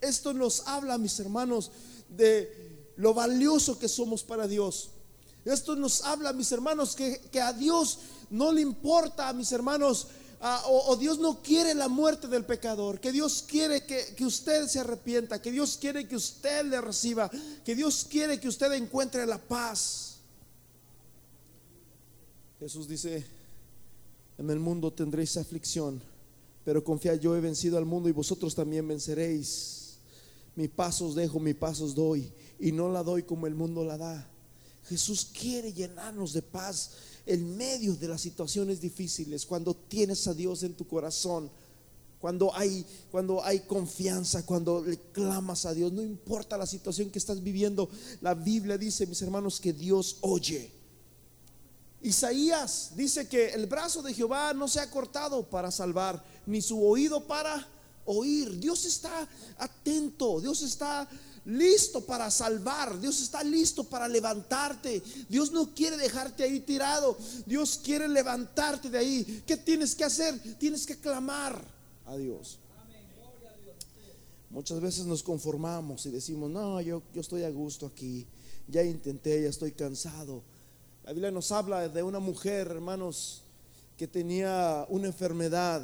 Esto 0.00 0.32
nos 0.32 0.66
habla, 0.66 0.98
mis 0.98 1.18
hermanos, 1.20 1.70
de 2.08 2.92
lo 2.96 3.14
valioso 3.14 3.78
que 3.78 3.88
somos 3.88 4.22
para 4.22 4.46
Dios. 4.46 4.90
Esto 5.44 5.74
nos 5.74 6.04
habla, 6.04 6.32
mis 6.32 6.52
hermanos, 6.52 6.94
que, 6.94 7.40
a 7.40 7.52
Dios 7.52 7.98
no 8.28 8.52
le 8.52 8.60
importa, 8.60 9.32
mis 9.32 9.52
hermanos, 9.52 10.08
ah, 10.40 10.64
o, 10.66 10.96
Dios 10.96 11.18
no 11.18 11.42
quiere 11.42 11.74
la 11.74 11.88
muerte 11.88 12.28
del 12.28 12.44
pecador, 12.44 13.00
que 13.00 13.12
Dios 13.12 13.44
quiere 13.46 13.84
que, 13.84 14.24
usted 14.24 14.66
se 14.66 14.80
arrepienta, 14.80 15.40
que 15.40 15.52
Dios 15.52 15.78
quiere 15.80 16.06
que 16.08 16.16
usted 16.16 16.64
le 16.64 16.80
reciba, 16.80 17.30
que 17.64 17.74
Dios 17.74 18.06
quiere 18.08 18.40
que 18.40 18.48
usted 18.48 18.72
encuentre 18.72 19.26
la 19.26 19.38
paz. 19.38 20.16
Jesús 22.58 22.88
dice, 22.88 23.24
en 24.38 24.50
el 24.50 24.58
mundo 24.58 24.92
tendréis 24.92 25.36
aflicción, 25.36 26.02
pero 26.64 26.84
confiad, 26.84 27.18
yo 27.18 27.36
he 27.36 27.40
vencido 27.40 27.78
al 27.78 27.86
mundo 27.86 28.08
y 28.08 28.12
vosotros 28.12 28.54
también 28.54 28.86
venceréis. 28.86 29.96
Mi 30.56 30.68
paso 30.68 31.06
os 31.06 31.14
dejo, 31.14 31.40
mi 31.40 31.54
paso 31.54 31.84
os 31.84 31.94
doy, 31.94 32.30
y 32.58 32.72
no 32.72 32.90
la 32.90 33.02
doy 33.02 33.22
como 33.22 33.46
el 33.46 33.54
mundo 33.54 33.84
la 33.84 33.96
da. 33.96 34.30
Jesús 34.88 35.24
quiere 35.24 35.72
llenarnos 35.72 36.32
de 36.32 36.42
paz 36.42 36.90
en 37.30 37.56
medio 37.56 37.94
de 37.94 38.08
las 38.08 38.20
situaciones 38.20 38.80
difíciles, 38.80 39.46
cuando 39.46 39.74
tienes 39.74 40.26
a 40.26 40.34
Dios 40.34 40.64
en 40.64 40.74
tu 40.74 40.86
corazón, 40.86 41.48
cuando 42.20 42.54
hay, 42.54 42.84
cuando 43.10 43.42
hay 43.42 43.60
confianza, 43.60 44.44
cuando 44.44 44.84
le 44.84 44.98
clamas 45.12 45.64
a 45.64 45.72
Dios, 45.72 45.92
no 45.92 46.02
importa 46.02 46.58
la 46.58 46.66
situación 46.66 47.08
que 47.08 47.20
estás 47.20 47.42
viviendo, 47.42 47.88
la 48.20 48.34
Biblia 48.34 48.76
dice, 48.76 49.06
mis 49.06 49.22
hermanos, 49.22 49.60
que 49.60 49.72
Dios 49.72 50.16
oye. 50.22 50.72
Isaías 52.02 52.90
dice 52.96 53.28
que 53.28 53.50
el 53.50 53.66
brazo 53.66 54.02
de 54.02 54.12
Jehová 54.12 54.52
no 54.52 54.66
se 54.66 54.80
ha 54.80 54.90
cortado 54.90 55.48
para 55.48 55.70
salvar, 55.70 56.22
ni 56.46 56.60
su 56.60 56.84
oído 56.84 57.26
para 57.26 57.66
oír. 58.06 58.58
Dios 58.58 58.84
está 58.86 59.28
atento, 59.56 60.40
Dios 60.40 60.62
está 60.62 61.08
listo 61.44 62.00
para 62.02 62.30
salvar, 62.30 62.98
Dios 63.00 63.20
está 63.20 63.42
listo 63.42 63.84
para 63.84 64.08
levantarte. 64.08 65.02
Dios 65.28 65.52
no 65.52 65.74
quiere 65.74 65.96
dejarte 65.96 66.42
ahí 66.42 66.60
tirado, 66.60 67.16
Dios 67.46 67.80
quiere 67.82 68.08
levantarte 68.08 68.90
de 68.90 68.98
ahí. 68.98 69.42
¿Qué 69.46 69.56
tienes 69.56 69.94
que 69.94 70.04
hacer? 70.04 70.38
Tienes 70.58 70.86
que 70.86 70.96
clamar 70.96 71.62
a 72.06 72.16
Dios. 72.16 72.58
Muchas 74.50 74.80
veces 74.80 75.06
nos 75.06 75.22
conformamos 75.22 76.04
y 76.06 76.10
decimos, 76.10 76.50
no, 76.50 76.80
yo, 76.80 77.02
yo 77.14 77.20
estoy 77.20 77.44
a 77.44 77.50
gusto 77.50 77.86
aquí, 77.86 78.26
ya 78.66 78.82
intenté, 78.82 79.42
ya 79.42 79.48
estoy 79.48 79.70
cansado. 79.70 80.42
La 81.04 81.12
Biblia 81.12 81.30
nos 81.30 81.52
habla 81.52 81.88
de 81.88 82.02
una 82.02 82.18
mujer, 82.18 82.66
hermanos, 82.66 83.42
que 83.96 84.08
tenía 84.08 84.86
una 84.88 85.06
enfermedad, 85.06 85.82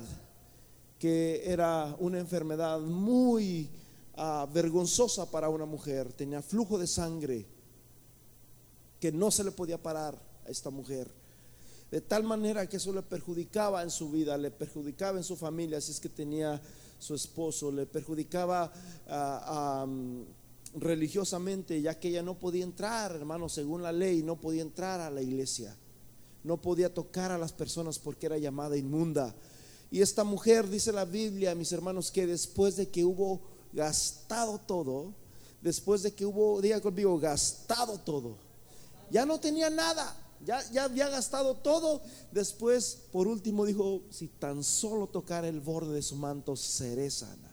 que 0.98 1.42
era 1.44 1.94
una 2.00 2.18
enfermedad 2.18 2.80
muy 2.80 3.70
Ah, 4.18 4.48
vergonzosa 4.50 5.30
para 5.30 5.50
una 5.50 5.66
mujer, 5.66 6.10
tenía 6.14 6.40
flujo 6.40 6.78
de 6.78 6.86
sangre 6.86 7.44
que 8.98 9.12
no 9.12 9.30
se 9.30 9.44
le 9.44 9.50
podía 9.50 9.82
parar 9.82 10.18
a 10.46 10.48
esta 10.48 10.70
mujer. 10.70 11.10
De 11.90 12.00
tal 12.00 12.24
manera 12.24 12.66
que 12.66 12.78
eso 12.78 12.94
le 12.94 13.02
perjudicaba 13.02 13.82
en 13.82 13.90
su 13.90 14.10
vida, 14.10 14.38
le 14.38 14.50
perjudicaba 14.50 15.18
en 15.18 15.24
su 15.24 15.36
familia, 15.36 15.82
si 15.82 15.92
es 15.92 16.00
que 16.00 16.08
tenía 16.08 16.60
su 16.98 17.14
esposo, 17.14 17.70
le 17.70 17.84
perjudicaba 17.84 18.72
ah, 19.06 19.86
religiosamente, 20.76 21.82
ya 21.82 22.00
que 22.00 22.08
ella 22.08 22.22
no 22.22 22.38
podía 22.38 22.64
entrar, 22.64 23.14
hermano, 23.14 23.50
según 23.50 23.82
la 23.82 23.92
ley, 23.92 24.22
no 24.22 24.40
podía 24.40 24.62
entrar 24.62 24.98
a 24.98 25.10
la 25.10 25.20
iglesia, 25.20 25.76
no 26.42 26.56
podía 26.56 26.92
tocar 26.92 27.32
a 27.32 27.38
las 27.38 27.52
personas 27.52 27.98
porque 27.98 28.24
era 28.24 28.38
llamada 28.38 28.78
inmunda. 28.78 29.34
Y 29.90 30.00
esta 30.00 30.24
mujer, 30.24 30.70
dice 30.70 30.90
la 30.90 31.04
Biblia, 31.04 31.54
mis 31.54 31.70
hermanos, 31.72 32.10
que 32.10 32.26
después 32.26 32.76
de 32.76 32.88
que 32.88 33.04
hubo 33.04 33.55
gastado 33.76 34.58
todo, 34.58 35.12
después 35.60 36.02
de 36.02 36.12
que 36.12 36.24
hubo, 36.24 36.60
diga 36.60 36.80
conmigo, 36.80 37.18
gastado 37.18 37.98
todo. 37.98 38.36
Ya 39.10 39.24
no 39.24 39.38
tenía 39.38 39.70
nada, 39.70 40.16
ya, 40.44 40.68
ya 40.72 40.84
había 40.84 41.08
gastado 41.08 41.54
todo. 41.54 42.00
Después, 42.32 42.98
por 43.12 43.28
último, 43.28 43.66
dijo, 43.66 44.00
si 44.10 44.26
tan 44.26 44.64
solo 44.64 45.06
tocar 45.06 45.44
el 45.44 45.60
borde 45.60 45.94
de 45.94 46.02
su 46.02 46.16
manto, 46.16 46.56
seré 46.56 47.10
sana. 47.10 47.52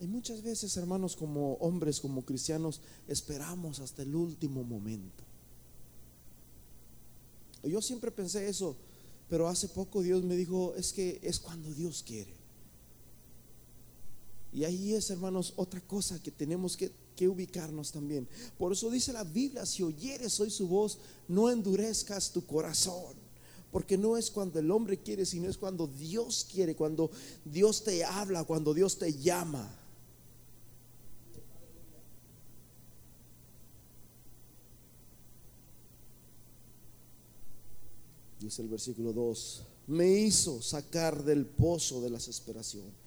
Y 0.00 0.06
muchas 0.06 0.42
veces, 0.42 0.76
hermanos, 0.76 1.16
como 1.16 1.54
hombres, 1.54 2.00
como 2.00 2.22
cristianos, 2.22 2.80
esperamos 3.08 3.80
hasta 3.80 4.02
el 4.02 4.14
último 4.14 4.62
momento. 4.62 5.24
Yo 7.62 7.80
siempre 7.80 8.10
pensé 8.10 8.48
eso, 8.48 8.76
pero 9.30 9.48
hace 9.48 9.68
poco 9.68 10.02
Dios 10.02 10.24
me 10.24 10.36
dijo, 10.36 10.74
es 10.76 10.92
que 10.92 11.20
es 11.22 11.38
cuando 11.38 11.72
Dios 11.72 12.02
quiere. 12.04 12.41
Y 14.52 14.64
ahí 14.64 14.92
es, 14.92 15.08
hermanos, 15.08 15.54
otra 15.56 15.80
cosa 15.80 16.22
que 16.22 16.30
tenemos 16.30 16.76
que, 16.76 16.92
ubicarnos 17.22 17.92
también. 17.92 18.28
Por 18.58 18.72
eso 18.72 18.90
dice 18.90 19.12
la 19.12 19.22
Biblia, 19.22 19.64
si 19.64 19.84
oyeres 19.84 20.40
hoy 20.40 20.50
su 20.50 20.66
voz, 20.66 20.98
no 21.28 21.48
endurezcas 21.48 22.32
tu 22.32 22.44
corazón. 22.44 23.14
Porque 23.70 23.96
no 23.96 24.16
es 24.16 24.28
cuando 24.28 24.58
el 24.58 24.68
hombre 24.72 24.98
quiere, 24.98 25.24
sino 25.24 25.48
es 25.48 25.56
cuando 25.56 25.86
Dios 25.86 26.44
quiere, 26.52 26.74
cuando 26.74 27.12
Dios 27.44 27.84
te 27.84 28.04
habla, 28.04 28.42
cuando 28.42 28.74
Dios 28.74 28.98
te 28.98 29.14
llama. 29.14 29.72
Dice 38.40 38.62
el 38.62 38.68
versículo 38.68 39.12
2, 39.12 39.62
me 39.86 40.10
hizo 40.10 40.60
sacar 40.60 41.22
del 41.22 41.46
pozo 41.46 42.00
de 42.00 42.10
la 42.10 42.18
desesperación 42.18 43.01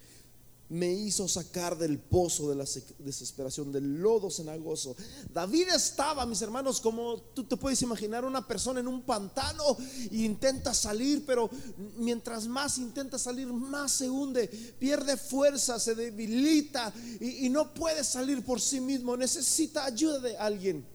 me 0.69 0.91
hizo 0.91 1.27
sacar 1.27 1.77
del 1.77 1.99
pozo 1.99 2.49
de 2.49 2.55
la 2.55 2.65
desesperación, 2.99 3.71
del 3.71 4.01
lodo 4.01 4.31
cenagoso. 4.31 4.95
David 5.31 5.67
estaba, 5.69 6.25
mis 6.25 6.41
hermanos, 6.41 6.81
como 6.81 7.21
tú 7.21 7.43
te 7.43 7.55
puedes 7.55 7.81
imaginar, 7.83 8.25
una 8.25 8.47
persona 8.47 8.79
en 8.79 8.87
un 8.87 9.03
pantano 9.03 9.77
e 10.11 10.17
intenta 10.17 10.73
salir, 10.73 11.23
pero 11.25 11.49
mientras 11.97 12.47
más 12.47 12.79
intenta 12.79 13.19
salir, 13.19 13.47
más 13.47 13.91
se 13.91 14.09
hunde, 14.09 14.47
pierde 14.79 15.17
fuerza, 15.17 15.79
se 15.79 15.93
debilita 15.93 16.91
y, 17.19 17.45
y 17.45 17.49
no 17.49 17.73
puede 17.73 18.03
salir 18.03 18.43
por 18.43 18.59
sí 18.59 18.81
mismo, 18.81 19.15
necesita 19.15 19.85
ayuda 19.85 20.19
de 20.19 20.37
alguien. 20.37 20.85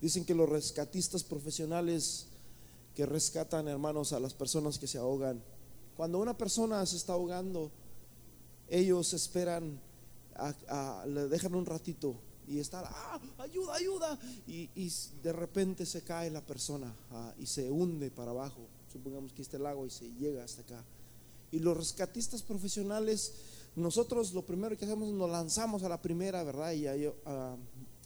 Dicen 0.00 0.24
que 0.24 0.34
los 0.34 0.48
rescatistas 0.48 1.24
profesionales 1.24 2.26
que 2.94 3.04
rescatan, 3.04 3.68
hermanos, 3.68 4.12
a 4.12 4.20
las 4.20 4.34
personas 4.34 4.78
que 4.78 4.86
se 4.86 4.98
ahogan, 4.98 5.42
cuando 5.96 6.18
una 6.18 6.36
persona 6.36 6.84
se 6.86 6.96
está 6.96 7.12
ahogando, 7.12 7.70
ellos 8.68 9.12
esperan, 9.12 9.80
le 11.06 11.28
dejan 11.28 11.54
un 11.54 11.66
ratito 11.66 12.16
y 12.50 12.58
está, 12.58 12.82
ah, 12.84 13.20
ayuda, 13.38 13.74
ayuda. 13.74 14.18
Y, 14.46 14.68
de 15.22 15.32
repente 15.32 15.86
se 15.86 16.02
cae 16.02 16.30
la 16.30 16.40
persona 16.40 16.94
ah, 17.10 17.32
y 17.38 17.46
se 17.46 17.70
hunde 17.70 18.10
para 18.10 18.32
abajo. 18.32 18.66
Supongamos 18.92 19.32
que 19.32 19.42
este 19.42 19.58
lago 19.58 19.86
y 19.86 19.90
se 19.90 20.10
llega 20.14 20.42
hasta 20.42 20.62
acá. 20.62 20.84
Y 21.52 21.60
los 21.60 21.76
rescatistas 21.76 22.42
profesionales, 22.42 23.34
nosotros 23.76 24.32
lo 24.32 24.42
primero 24.42 24.76
que 24.76 24.84
hacemos 24.84 25.08
nos 25.10 25.30
lanzamos 25.30 25.84
a 25.84 25.88
la 25.88 26.02
primera, 26.02 26.42
¿verdad? 26.42 26.72
Y 26.72 26.86
a, 26.86 27.56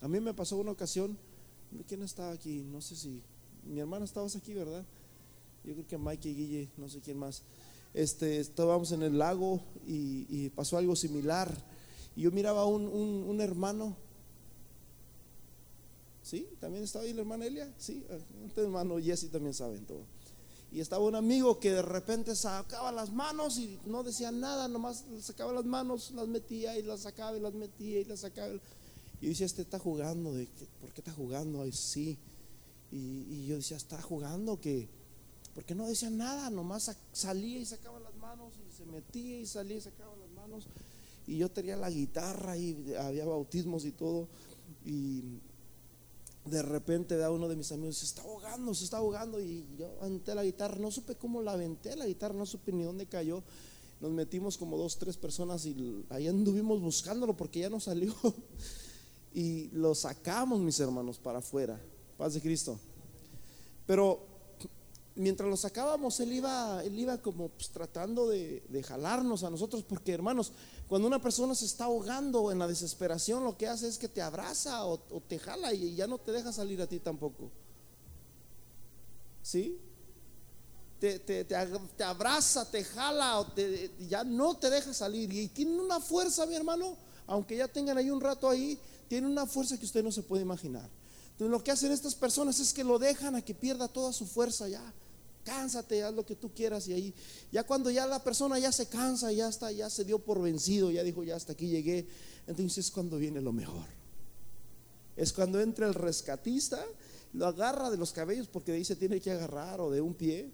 a 0.01 0.09
mí 0.09 0.20
me 0.20 0.35
pasó 0.35 0.57
una 0.57 0.73
ocasión, 0.73 1.16
¿quién 1.88 2.03
estaba 2.03 2.33
aquí? 2.33 2.62
No 2.62 2.83
sé 2.83 2.97
si, 2.97 3.23
mi 3.64 3.81
hermana 3.81 4.05
estabas 4.05 4.37
aquí, 4.37 4.53
¿verdad? 4.53 4.85
Yo 5.64 5.73
creo 5.73 5.87
que 5.87 5.97
Mike 5.97 6.29
y 6.29 6.35
Guille, 6.35 6.68
no 6.77 6.90
sé 6.90 7.01
quién 7.01 7.18
más 7.18 7.42
este, 7.94 8.40
estábamos 8.40 8.90
en 8.90 9.04
el 9.04 9.18
lago 9.18 9.61
y, 9.87 10.50
pasó 10.50 10.76
algo 10.76 10.96
similar. 10.96 11.50
Y 12.16 12.22
yo 12.22 12.33
miraba 12.33 12.62
a 12.62 12.66
un, 12.66 13.40
hermano. 13.40 13.96
¿Sí? 16.22 16.48
¿También 16.61 16.85
estaba 16.85 17.04
ahí 17.04 17.12
la 17.12 17.20
hermana 17.20 17.46
Elia? 17.46 17.72
Sí, 17.78 18.04
este 18.46 18.62
hermano 18.62 18.98
Jesse 18.98 19.30
también 19.30 19.54
saben 19.54 19.85
todo. 19.85 20.02
Y 20.72 20.80
estaba 20.80 21.04
un 21.04 21.14
amigo 21.14 21.61
que 21.61 21.70
de 21.70 21.83
repente 21.83 22.35
sacaba 22.35 22.90
las 22.90 23.12
manos 23.12 23.59
y 23.59 23.78
no 23.85 24.02
decía 24.02 24.33
nada, 24.33 24.66
nomás 24.66 25.04
sacaba 25.20 25.52
las 25.52 25.64
manos, 25.64 26.11
las 26.12 26.26
metía 26.26 26.76
y 26.76 26.83
las 26.83 27.00
sacaba 27.02 27.37
y 27.37 27.40
las 27.40 27.54
metía 27.54 28.00
y 28.00 28.04
las 28.04 28.20
sacaba. 28.20 28.48
Y 29.20 29.26
yo 29.26 29.28
decía, 29.28 29.46
este 29.46 29.62
está 29.62 29.78
jugando, 29.78 30.33
¿de 30.33 30.48
¿por 30.80 30.92
qué 30.92 31.00
está 31.00 31.12
jugando? 31.12 31.62
Ay, 31.62 31.70
sí. 31.70 32.18
Y, 32.90 32.96
y 33.29 33.46
yo 33.46 33.56
decía, 33.56 33.77
está 33.77 34.02
jugando 34.02 34.60
que 34.60 34.88
porque 35.55 35.75
no 35.75 35.87
decía 35.87 36.11
nada, 36.11 36.50
nomás 36.50 36.90
salía 37.13 37.59
y 37.59 37.65
sacaba 37.65 38.00
las 38.00 38.15
manos 38.17 38.52
y 38.69 38.77
se 38.77 38.85
metía 38.87 39.38
y 39.38 39.46
salía 39.46 39.77
y 39.77 39.81
sacaba 39.81 40.17
las 40.17 40.31
manos. 40.31 40.67
Y 41.27 41.38
yo 41.38 41.50
tenía 41.50 41.77
la 41.77 41.90
guitarra 41.90 42.57
y 42.57 42.94
había 42.98 43.25
bautismos 43.25 43.85
y 43.85 43.92
todo. 43.92 44.29
Y 44.85 45.23
de 46.44 46.63
repente 46.63 47.17
da 47.17 47.31
uno 47.31 47.48
de 47.48 47.57
mis 47.57 47.71
amigos, 47.73 47.98
se 47.98 48.05
está 48.05 48.23
ahogando, 48.23 48.75
se 48.75 48.85
está 48.85 48.96
ahogando. 48.98 49.40
Y 49.40 49.65
yo 49.79 49.88
aventé 50.00 50.35
la 50.35 50.44
guitarra, 50.44 50.77
no 50.79 50.90
supe 50.90 51.15
cómo 51.15 51.40
la 51.40 51.52
aventé 51.52 51.94
la 51.94 52.07
guitarra, 52.07 52.35
no 52.35 52.46
supe 52.46 52.73
ni 52.73 52.83
dónde 52.83 53.07
cayó. 53.07 53.42
Nos 54.00 54.11
metimos 54.11 54.59
como 54.59 54.77
dos, 54.77 54.98
tres 54.98 55.17
personas 55.17 55.65
y 55.67 56.05
ahí 56.11 56.27
anduvimos 56.27 56.81
buscándolo 56.81 57.37
porque 57.37 57.61
ya 57.61 57.71
no 57.71 57.79
salió. 57.79 58.13
y 59.35 59.69
lo 59.69 59.94
sacamos, 59.94 60.61
mis 60.61 60.81
hermanos, 60.81 61.19
para 61.19 61.38
afuera. 61.38 61.81
Paz 62.19 62.35
de 62.35 62.40
Cristo. 62.40 62.79
Pero 63.87 64.33
mientras 65.17 65.48
lo 65.48 65.56
sacábamos, 65.56 66.19
él 66.21 66.33
iba, 66.33 66.83
él 66.85 66.98
iba 66.98 67.19
como 67.19 67.48
pues, 67.48 67.71
tratando 67.71 68.29
de, 68.29 68.62
jalarnos 68.87 69.44
a 69.44 69.50
nosotros, 69.50 69.85
porque 69.85 70.12
hermanos, 70.12 70.52
cuando 70.88 71.06
una 71.08 71.21
persona 71.21 71.54
se 71.54 71.67
está 71.67 71.85
ahogando 71.85 72.50
en 72.50 72.58
la 72.58 72.67
desesperación, 72.67 73.44
lo 73.44 73.56
que 73.56 73.69
hace 73.69 73.88
es 73.88 73.98
que 73.98 74.08
te 74.08 74.23
abraza 74.23 74.85
o, 74.85 74.98
te 74.98 75.38
jala 75.38 75.73
y 75.73 75.94
ya 75.94 76.06
no 76.06 76.19
te 76.19 76.33
deja 76.33 76.52
salir 76.52 76.81
a 76.83 76.87
ti 76.87 77.00
tampoco. 77.00 77.50
¿Sí? 79.42 79.79
te, 81.00 81.19
te, 81.19 81.44
te, 81.44 82.04
abraza, 82.04 82.71
te 82.71 82.83
jala, 82.83 83.40
o 83.40 83.46
ya 84.08 84.25
no 84.25 84.56
te 84.56 84.71
deja 84.71 84.94
salir. 84.94 85.31
Y 85.33 85.48
tienen 85.48 85.79
una 85.79 86.00
fuerza, 86.00 86.46
mi 86.46 86.54
hermano, 86.54 86.96
aunque 87.27 87.56
ya 87.56 87.69
tengan 87.69 87.98
ahí 87.98 88.10
un 88.10 88.21
rato 88.21 88.48
ahí, 88.48 88.79
tienen 89.08 89.31
una 89.31 89.46
fuerza 89.46 89.77
que 89.77 89.85
usted 89.85 90.02
no 90.02 90.10
se 90.10 90.23
puede 90.23 90.42
imaginar. 90.42 90.88
Entonces 91.33 91.50
lo 91.50 91.62
que 91.62 91.73
hacen 91.73 91.92
estas 91.92 92.15
personas 92.15 92.58
es 92.60 92.73
que 92.73 92.85
lo 92.85 92.98
dejan 92.98 93.35
a 93.35 93.42
que 93.42 93.54
pierda 93.54 93.88
toda 93.88 94.12
su 94.12 94.25
fuerza 94.25 94.69
ya. 94.69 94.94
Cánsate, 95.45 96.03
haz 96.03 96.15
lo 96.15 96.25
que 96.25 96.35
tú 96.35 96.53
quieras 96.53 96.88
y 96.88 96.95
ahí 96.95 97.15
ya 97.53 97.65
cuando 97.65 97.90
ya 97.90 98.07
la 98.07 98.25
persona 98.25 98.59
ya 98.59 98.73
se 98.73 98.87
cansa, 98.87 99.31
ya 99.31 99.49
está, 99.49 99.71
ya 99.71 99.90
se 99.90 100.05
dio 100.05 100.19
por 100.19 100.40
vencido, 100.40 100.90
ya 100.90 101.03
dijo, 101.03 101.23
ya 101.23 101.37
hasta 101.37 101.53
aquí 101.53 101.69
llegué, 101.69 102.07
entonces 102.47 102.87
es 102.87 102.90
cuando 102.90 103.19
viene 103.19 103.40
lo 103.40 103.53
mejor. 103.53 103.87
Es 105.17 105.33
cuando 105.33 105.61
entra 105.61 105.87
el 105.87 105.95
rescatista, 105.95 106.85
lo 107.35 107.47
agarra 107.47 107.90
de 107.90 107.97
los 107.97 108.13
cabellos 108.13 108.49
porque 108.49 108.73
de 108.73 108.79
ahí 108.79 108.85
se 108.85 108.97
tiene 108.97 109.21
que 109.21 109.31
agarrar 109.31 109.81
o 109.81 109.90
de 109.90 110.01
un 110.01 110.15
pie, 110.15 110.51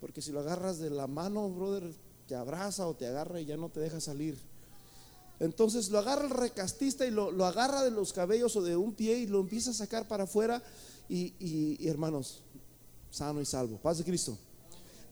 porque 0.00 0.20
si 0.20 0.32
lo 0.32 0.40
agarras 0.40 0.78
de 0.78 0.90
la 0.90 1.06
mano, 1.06 1.48
brother, 1.48 1.90
te 2.28 2.34
abraza 2.34 2.86
o 2.86 2.94
te 2.94 3.06
agarra 3.06 3.40
y 3.40 3.46
ya 3.46 3.56
no 3.56 3.70
te 3.70 3.80
deja 3.80 4.00
salir. 4.00 4.36
Entonces 5.40 5.90
lo 5.90 5.98
agarra 5.98 6.24
el 6.24 6.30
recastista 6.30 7.06
y 7.06 7.10
lo, 7.10 7.44
agarra 7.44 7.82
de 7.82 7.90
los 7.90 8.12
cabellos 8.12 8.54
o 8.56 8.62
de 8.62 8.76
un 8.76 8.92
pie 8.92 9.18
y 9.18 9.26
lo 9.26 9.40
empieza 9.40 9.70
a 9.70 9.74
sacar 9.74 10.06
para 10.06 10.24
afuera 10.24 10.62
y, 11.08 11.34
y 11.38 11.88
hermanos, 11.88 12.42
sano 13.14 13.40
y 13.40 13.46
salvo. 13.46 13.76
Paz 13.78 13.98
de 13.98 14.04
Cristo. 14.04 14.36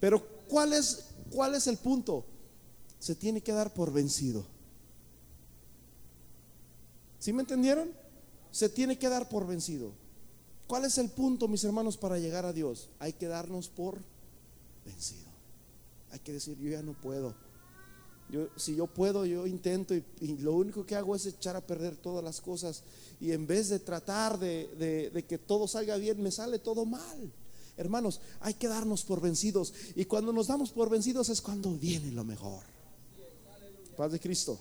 Pero 0.01 0.21
¿cuál 0.49 0.73
es, 0.73 1.05
¿cuál 1.31 1.55
es 1.55 1.69
el 1.69 1.77
punto? 1.77 2.25
Se 2.99 3.15
tiene 3.15 3.41
que 3.41 3.53
dar 3.53 3.73
por 3.73 3.93
vencido. 3.93 4.45
¿Sí 7.21 7.33
me 7.33 7.43
entendieron? 7.43 7.91
Se 8.51 8.69
tiene 8.69 8.99
que 8.99 9.09
dar 9.09 9.29
por 9.29 9.47
vencido. 9.47 9.93
¿Cuál 10.67 10.85
es 10.85 10.99
el 10.99 11.11
punto, 11.11 11.47
mis 11.47 11.63
hermanos, 11.63 11.97
para 11.97 12.19
llegar 12.19 12.45
a 12.45 12.53
Dios? 12.53 12.89
Hay 12.99 13.13
que 13.13 13.29
darnos 13.29 13.69
por 13.69 13.99
vencido. 14.85 15.31
Hay 16.11 16.19
que 16.19 16.33
decir, 16.33 16.59
yo 16.59 16.71
ya 16.71 16.83
no 16.83 16.95
puedo. 16.95 17.35
Yo, 18.29 18.49
si 18.57 18.75
yo 18.75 18.89
puedo, 18.89 19.25
yo 19.25 19.47
intento 19.47 19.95
y, 19.95 20.03
lo 20.39 20.55
único 20.55 20.85
que 20.85 20.97
hago 20.97 21.15
es 21.15 21.27
echar 21.27 21.55
a 21.55 21.61
perder 21.61 21.97
todas 21.97 22.25
las 22.25 22.41
cosas. 22.41 22.83
Y 23.21 23.31
en 23.31 23.47
vez 23.47 23.69
de 23.69 23.79
tratar 23.79 24.39
de, 24.39 25.11
de 25.13 25.25
que 25.25 25.39
todo 25.39 25.69
salga 25.69 25.97
bien, 25.97 26.21
me 26.21 26.33
sale 26.33 26.59
todo 26.59 26.85
mal. 26.85 27.33
Hermanos, 27.77 28.21
hay 28.41 28.55
que 28.55 28.69
darnos 28.69 29.05
por 29.05 29.21
vencidos. 29.21 29.73
Y 29.97 30.05
cuando 30.05 30.33
nos 30.33 30.49
damos 30.49 30.71
por 30.71 30.91
vencidos 30.91 31.29
es 31.29 31.41
cuando 31.41 31.73
viene 31.73 32.11
lo 32.13 32.25
mejor. 32.25 32.63
Paz 33.97 34.13
de 34.13 34.21
Cristo. 34.21 34.59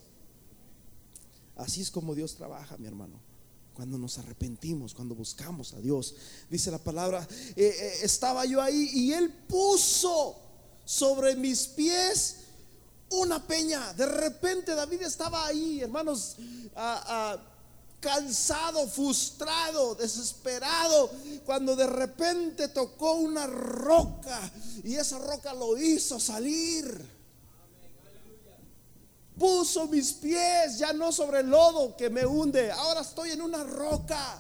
Así 1.56 1.82
es 1.82 1.92
como 1.92 2.16
Dios 2.16 2.36
trabaja, 2.36 2.78
mi 2.78 2.88
hermano. 2.88 3.20
Cuando 3.74 3.98
nos 3.98 4.18
arrepentimos, 4.18 4.94
cuando 4.94 5.16
buscamos 5.16 5.74
a 5.74 5.80
Dios. 5.80 6.16
Dice 6.50 6.72
la 6.72 6.78
palabra, 6.78 7.28
eh, 7.56 7.66
eh, 7.66 7.94
estaba 8.04 8.46
yo 8.46 8.62
ahí 8.62 8.90
y 8.94 9.14
Él 9.14 9.32
puso 9.48 10.38
sobre 10.86 11.36
mis 11.36 11.68
pies 11.68 12.38
una 13.12 13.46
peña. 13.46 13.94
De 13.94 14.06
repente 14.06 14.74
David 14.74 15.02
estaba 15.04 15.46
ahí, 15.46 15.82
hermanos, 15.82 16.38
cansado, 18.02 18.86
frustrado, 18.88 19.96
desesperado, 19.96 21.10
cuando 21.46 21.78
de 21.78 21.88
repente 21.88 22.68
tocó 22.68 23.14
una 23.14 23.48
roca 23.48 24.52
y 24.84 24.96
esa 24.96 25.18
roca 25.20 25.54
lo 25.54 25.78
hizo 25.78 26.20
salir 26.20 27.22
puso 29.42 29.88
mis 29.88 30.14
pies 30.14 30.78
ya 30.78 30.94
no 30.94 31.12
sobre 31.12 31.40
el 31.40 31.50
lodo 31.50 31.98
que 31.98 32.12
me 32.12 32.28
hunde, 32.28 32.72
ahora 32.72 33.02
estoy 33.02 33.32
en 33.32 33.42
una 33.42 33.64
roca. 33.64 34.40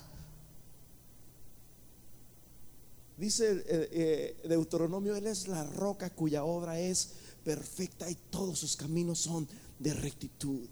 Dice 3.17 3.63
eh, 3.65 3.89
eh, 3.91 4.47
Deuteronomio, 4.47 5.15
Él 5.15 5.25
es 5.25 5.47
la 5.47 5.63
roca 5.63 6.11
cuya 6.11 6.43
obra 6.43 6.79
es 6.79 7.09
perfecta 7.43 8.09
y 8.11 8.15
todos 8.29 8.59
sus 8.59 8.75
caminos 8.75 9.17
son 9.19 9.47
de 9.79 9.93
rectitud. 9.95 10.67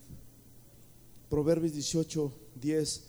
Proverbios 1.28 1.74
18, 1.74 2.34
10, 2.60 3.02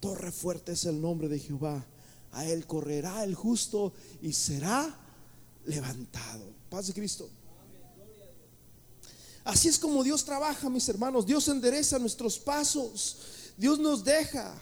torre 0.00 0.32
fuerte 0.32 0.72
es 0.72 0.84
el 0.84 1.00
nombre 1.00 1.28
de 1.28 1.38
Jehová, 1.38 1.84
a 2.32 2.44
Él 2.46 2.66
correrá 2.66 3.24
el 3.24 3.34
justo 3.34 3.92
y 4.20 4.32
será 4.32 4.98
levantado. 5.66 6.44
Paz 6.68 6.88
de 6.88 6.94
Cristo. 6.94 7.28
Así 9.44 9.68
es 9.68 9.78
como 9.78 10.02
Dios 10.02 10.24
trabaja, 10.24 10.70
mis 10.70 10.88
hermanos. 10.88 11.26
Dios 11.26 11.46
endereza 11.48 11.98
nuestros 11.98 12.38
pasos. 12.38 13.18
Dios 13.56 13.78
nos 13.78 14.02
deja. 14.02 14.54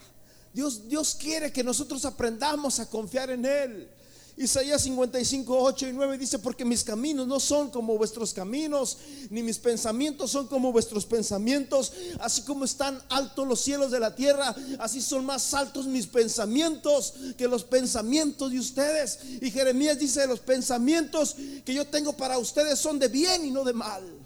Dios, 0.53 0.87
Dios 0.87 1.15
quiere 1.15 1.51
que 1.51 1.63
nosotros 1.63 2.05
aprendamos 2.05 2.79
a 2.79 2.89
confiar 2.89 3.31
en 3.31 3.45
Él. 3.45 3.89
Isaías 4.35 4.81
55, 4.81 5.55
8 5.55 5.87
y 5.89 5.93
9 5.93 6.17
dice, 6.17 6.39
porque 6.39 6.65
mis 6.65 6.83
caminos 6.83 7.27
no 7.27 7.39
son 7.39 7.69
como 7.69 7.97
vuestros 7.97 8.33
caminos, 8.33 8.97
ni 9.29 9.43
mis 9.43 9.59
pensamientos 9.59 10.31
son 10.31 10.47
como 10.47 10.71
vuestros 10.71 11.05
pensamientos, 11.05 11.93
así 12.19 12.41
como 12.41 12.65
están 12.65 12.99
altos 13.09 13.47
los 13.47 13.61
cielos 13.61 13.91
de 13.91 13.99
la 13.99 14.15
tierra, 14.15 14.55
así 14.79 15.01
son 15.01 15.25
más 15.25 15.53
altos 15.53 15.85
mis 15.85 16.07
pensamientos 16.07 17.13
que 17.37 17.47
los 17.47 17.63
pensamientos 17.63 18.51
de 18.51 18.59
ustedes. 18.59 19.19
Y 19.39 19.51
Jeremías 19.51 19.99
dice, 19.99 20.25
los 20.25 20.39
pensamientos 20.39 21.35
que 21.63 21.73
yo 21.73 21.85
tengo 21.85 22.13
para 22.13 22.39
ustedes 22.39 22.79
son 22.79 22.97
de 22.97 23.09
bien 23.09 23.45
y 23.45 23.51
no 23.51 23.63
de 23.63 23.73
mal. 23.73 24.22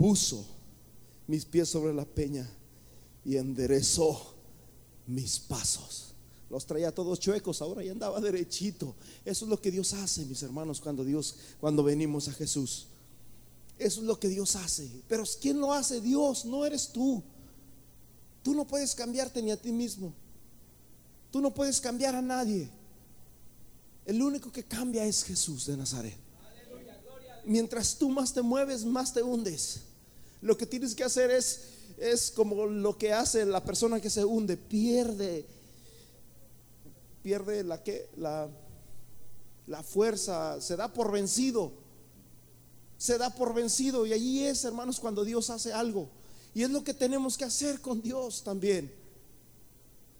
Puso 0.00 0.46
mis 1.26 1.44
pies 1.44 1.68
sobre 1.68 1.92
la 1.92 2.06
peña 2.06 2.48
y 3.22 3.36
enderezó 3.36 4.34
mis 5.06 5.38
pasos. 5.38 6.14
Los 6.48 6.64
traía 6.64 6.90
todos 6.90 7.20
chuecos, 7.20 7.60
ahora 7.60 7.84
ya 7.84 7.92
andaba 7.92 8.18
derechito. 8.18 8.94
Eso 9.26 9.44
es 9.44 9.50
lo 9.50 9.60
que 9.60 9.70
Dios 9.70 9.92
hace, 9.92 10.24
mis 10.24 10.42
hermanos, 10.42 10.80
cuando 10.80 11.04
Dios, 11.04 11.36
cuando 11.60 11.84
venimos 11.84 12.28
a 12.28 12.32
Jesús. 12.32 12.86
Eso 13.78 14.00
es 14.00 14.06
lo 14.06 14.18
que 14.18 14.28
Dios 14.28 14.56
hace. 14.56 14.90
Pero 15.06 15.22
¿quién 15.38 15.60
lo 15.60 15.70
hace? 15.70 16.00
Dios, 16.00 16.46
no 16.46 16.64
eres 16.64 16.88
tú. 16.88 17.22
Tú 18.42 18.54
no 18.54 18.66
puedes 18.66 18.94
cambiarte 18.94 19.42
ni 19.42 19.50
a 19.50 19.60
ti 19.60 19.70
mismo. 19.70 20.14
Tú 21.30 21.42
no 21.42 21.52
puedes 21.52 21.78
cambiar 21.78 22.16
a 22.16 22.22
nadie. 22.22 22.70
El 24.06 24.22
único 24.22 24.50
que 24.50 24.64
cambia 24.64 25.04
es 25.04 25.24
Jesús 25.24 25.66
de 25.66 25.76
Nazaret. 25.76 26.16
Mientras 27.44 27.98
tú 27.98 28.08
más 28.08 28.32
te 28.32 28.40
mueves, 28.40 28.86
más 28.86 29.12
te 29.12 29.22
hundes. 29.22 29.89
Lo 30.42 30.56
que 30.56 30.66
tienes 30.66 30.94
que 30.94 31.04
hacer 31.04 31.30
es, 31.30 31.60
es 31.98 32.30
como 32.30 32.66
lo 32.66 32.96
que 32.96 33.12
hace 33.12 33.44
la 33.44 33.62
persona 33.62 34.00
que 34.00 34.10
se 34.10 34.24
hunde, 34.24 34.56
pierde, 34.56 35.46
pierde 37.22 37.62
la 37.62 37.82
que, 37.82 38.08
la, 38.16 38.48
la 39.66 39.82
fuerza, 39.82 40.60
se 40.60 40.76
da 40.76 40.92
por 40.92 41.12
vencido, 41.12 41.72
se 42.96 43.18
da 43.18 43.30
por 43.34 43.54
vencido. 43.54 44.06
Y 44.06 44.12
allí 44.12 44.44
es, 44.44 44.64
hermanos, 44.64 44.98
cuando 44.98 45.24
Dios 45.24 45.50
hace 45.50 45.72
algo. 45.72 46.08
Y 46.54 46.62
es 46.62 46.70
lo 46.70 46.82
que 46.82 46.94
tenemos 46.94 47.36
que 47.36 47.44
hacer 47.44 47.80
con 47.80 48.02
Dios 48.02 48.42
también. 48.42 48.92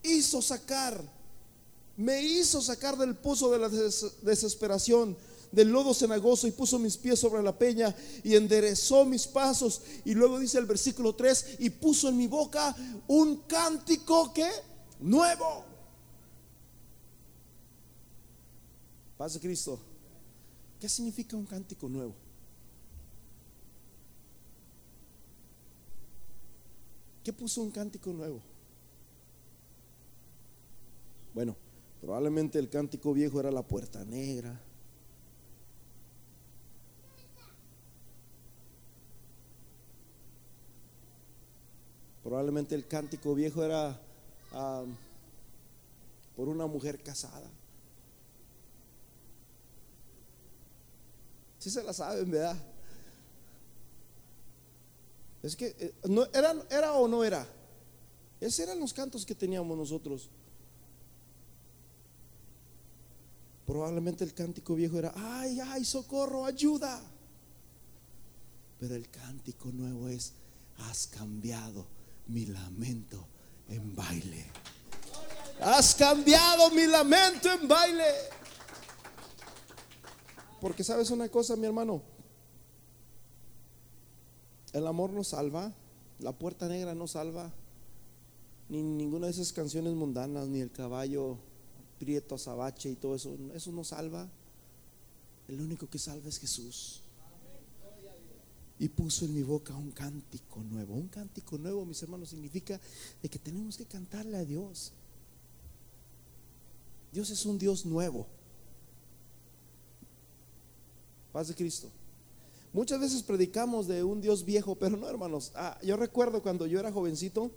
Hizo 0.03 0.41
sacar, 0.41 1.03
me 1.97 2.23
hizo 2.23 2.61
sacar 2.62 2.97
del 2.97 3.16
pozo 3.16 3.51
de 3.51 3.59
la 3.59 3.68
desesperación 3.68 5.16
del 5.53 5.68
lodo 5.68 5.94
cenagoso 5.94 6.46
y 6.46 6.53
puso 6.53 6.78
mis 6.78 6.96
pies 6.96 7.18
sobre 7.18 7.42
la 7.42 7.57
peña 7.57 7.94
y 8.22 8.34
enderezó 8.34 9.05
mis 9.05 9.26
pasos. 9.26 9.82
Y 10.05 10.14
luego 10.14 10.38
dice 10.38 10.59
el 10.59 10.66
versículo 10.66 11.14
3, 11.14 11.57
y 11.61 11.70
puso 11.70 12.09
en 12.09 12.16
mi 12.16 12.26
boca 12.26 12.74
un 13.09 13.42
cántico 13.42 14.32
que 14.32 14.48
nuevo. 15.01 15.64
Paz 19.16 19.34
de 19.34 19.40
Cristo. 19.40 19.78
¿Qué 20.78 20.88
significa 20.88 21.36
un 21.36 21.44
cántico 21.44 21.88
nuevo? 21.88 22.14
¿Qué 27.22 27.32
puso 27.32 27.61
un 27.61 27.70
cántico 27.70 28.12
nuevo? 28.12 28.40
Bueno, 31.34 31.55
probablemente 32.01 32.59
el 32.59 32.70
cántico 32.70 33.12
viejo 33.12 33.38
era 33.38 33.51
la 33.51 33.62
puerta 33.62 34.05
negra, 34.05 34.59
Probablemente 42.31 42.76
el 42.76 42.87
cántico 42.87 43.35
viejo 43.35 43.64
era 43.64 44.01
ah, 44.53 44.85
por 46.37 46.49
una 46.49 46.64
mujer 46.68 47.03
casada. 47.03 47.51
Si 51.59 51.70
se 51.70 51.83
la 51.83 51.93
saben, 51.93 52.31
¿verdad? 52.31 52.57
Es 55.43 55.57
que, 55.57 55.74
eh, 55.76 55.93
no, 56.09 56.24
era, 56.26 56.55
¿era 56.70 56.93
o 56.93 57.09
no 57.09 57.24
era? 57.24 57.45
Esos 58.41 58.61
eran 58.61 58.78
los 58.78 58.95
cantos 58.95 59.26
que 59.26 59.35
teníamos 59.35 59.76
nosotros. 59.76 60.31
Probablemente 63.66 64.22
el 64.22 64.35
cántico 64.35 64.76
viejo 64.76 65.01
era, 65.01 65.12
ay, 65.16 65.59
ay, 65.59 65.85
socorro, 65.85 66.45
ayuda. 66.45 67.03
Pero 68.78 68.95
el 68.95 69.11
cántico 69.11 69.72
nuevo 69.72 70.09
es, 70.09 70.33
has 70.78 71.09
cambiado 71.09 71.99
mi 72.29 72.47
lamento 72.47 73.27
en 73.68 73.95
baile. 73.95 74.47
Has 75.61 75.95
cambiado 75.95 76.71
mi 76.71 76.87
lamento 76.87 77.51
en 77.53 77.68
baile. 77.68 78.05
Porque 80.61 80.85
sabes 80.85 81.11
una 81.11 81.29
cosa, 81.29 81.57
mi 81.57 81.66
hermano. 81.66 82.03
El 84.73 84.87
amor 84.87 85.11
no 85.11 85.25
salva, 85.25 85.73
la 86.21 86.33
puerta 86.33 86.68
negra 86.68 86.95
no 86.95 87.07
salva, 87.09 87.51
ni 88.68 88.83
ninguna 88.83 89.27
de 89.27 89.33
esas 89.33 89.53
canciones 89.53 89.95
mundanas, 89.95 90.47
ni 90.47 90.61
el 90.61 90.71
caballo 90.71 91.39
prieto, 91.99 92.37
azabache 92.37 92.91
y 92.91 92.95
todo 92.95 93.16
eso, 93.16 93.37
eso 93.53 93.73
no 93.73 93.83
salva. 93.83 94.29
El 95.49 95.61
único 95.61 95.89
que 95.89 95.99
salva 95.99 96.29
es 96.29 96.39
Jesús. 96.39 97.03
Y 98.81 98.89
puso 98.89 99.26
en 99.26 99.35
mi 99.35 99.43
boca 99.43 99.76
un 99.76 99.93
cántico 99.93 100.61
nuevo. 100.64 100.95
Un 100.95 101.07
cántico 101.07 101.57
nuevo, 101.57 101.85
mis 101.85 102.03
hermanos, 102.03 102.31
significa 102.31 102.81
de 103.22 103.28
que 103.28 103.39
tenemos 103.39 103.76
que 103.76 103.85
cantarle 103.85 104.37
a 104.37 104.45
Dios. 104.45 104.93
Dios 107.12 107.31
es 107.31 107.47
un 107.47 107.59
Dios 107.59 107.87
nuevo. 107.87 108.26
Paz 111.33 111.49
de 111.49 111.55
Cristo. 111.55 111.91
Muchas 112.72 113.01
veces 113.01 113.22
predicamos 113.22 113.87
de 113.87 114.03
un 114.03 114.20
Dios 114.20 114.45
viejo, 114.45 114.74
pero 114.74 114.97
no, 114.97 115.09
hermanos. 115.09 115.53
Ah, 115.55 115.78
yo 115.83 115.97
recuerdo 115.97 116.43
cuando 116.43 116.66
yo 116.66 116.81
era 116.81 116.91
jovencito, 116.91 117.51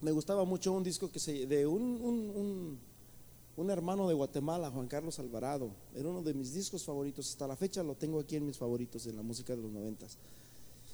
me 0.00 0.12
gustaba 0.12 0.44
mucho 0.44 0.72
un 0.72 0.84
disco 0.84 1.10
que 1.10 1.18
se 1.18 1.46
de 1.46 1.66
un, 1.66 1.82
un, 1.82 2.30
un, 2.30 2.78
hermano 3.70 4.08
de 4.08 4.14
Guatemala, 4.14 4.70
Juan 4.70 4.86
Carlos 4.86 5.18
Alvarado. 5.18 5.70
Era 5.94 6.08
uno 6.08 6.22
de 6.22 6.34
mis 6.34 6.54
discos 6.54 6.84
favoritos. 6.84 7.28
Hasta 7.28 7.46
la 7.46 7.56
fecha 7.56 7.82
lo 7.82 7.94
tengo 7.94 8.20
aquí 8.20 8.36
en 8.36 8.46
mis 8.46 8.56
favoritos 8.56 9.06
en 9.06 9.16
la 9.16 9.22
música 9.22 9.54
de 9.54 9.62
los 9.62 9.70
noventas. 9.70 10.16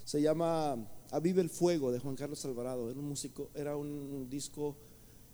Se 0.03 0.21
llama 0.21 0.77
Avive 1.11 1.41
el 1.41 1.49
Fuego 1.49 1.91
de 1.91 1.99
Juan 1.99 2.15
Carlos 2.15 2.43
Alvarado. 2.45 2.89
Era 2.89 2.99
un 2.99 3.07
músico, 3.07 3.49
era 3.53 3.77
un 3.77 4.27
disco, 4.29 4.75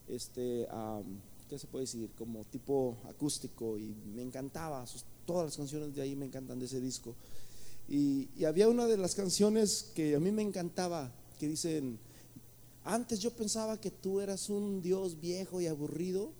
este, 0.07 0.67
¿qué 1.49 1.57
se 1.59 1.67
puede 1.67 1.83
decir? 1.83 2.09
Como 2.17 2.45
tipo 2.45 2.97
acústico 3.09 3.77
y 3.77 3.93
me 4.15 4.21
encantaba. 4.21 4.85
todas 5.25 5.45
las 5.45 5.57
canciones 5.57 5.93
de 5.95 6.01
ahí 6.01 6.15
me 6.15 6.25
encantan 6.25 6.59
de 6.59 6.65
ese 6.65 6.79
disco. 6.79 7.15
Y, 7.89 8.45
había 8.45 8.69
una 8.69 8.87
de 8.87 8.95
las 8.95 9.15
canciones 9.15 9.91
que 9.93 10.15
a 10.15 10.19
mí 10.21 10.31
me 10.31 10.41
encantaba, 10.41 11.11
que 11.37 11.49
dicen, 11.49 11.99
antes 12.85 13.19
yo 13.19 13.31
pensaba 13.31 13.81
que 13.81 13.91
tú 13.91 14.21
eras 14.21 14.49
un 14.49 14.81
Dios 14.81 15.19
viejo 15.19 15.59
y 15.59 15.67
aburrido, 15.67 16.31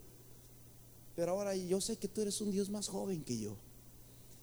pero 1.14 1.32
ahora 1.32 1.54
yo 1.54 1.80
sé 1.80 1.96
que 1.96 2.08
tú 2.08 2.20
eres 2.22 2.40
un 2.40 2.50
Dios 2.50 2.70
más 2.70 2.88
joven 2.88 3.22
que 3.22 3.38
yo. 3.38 3.56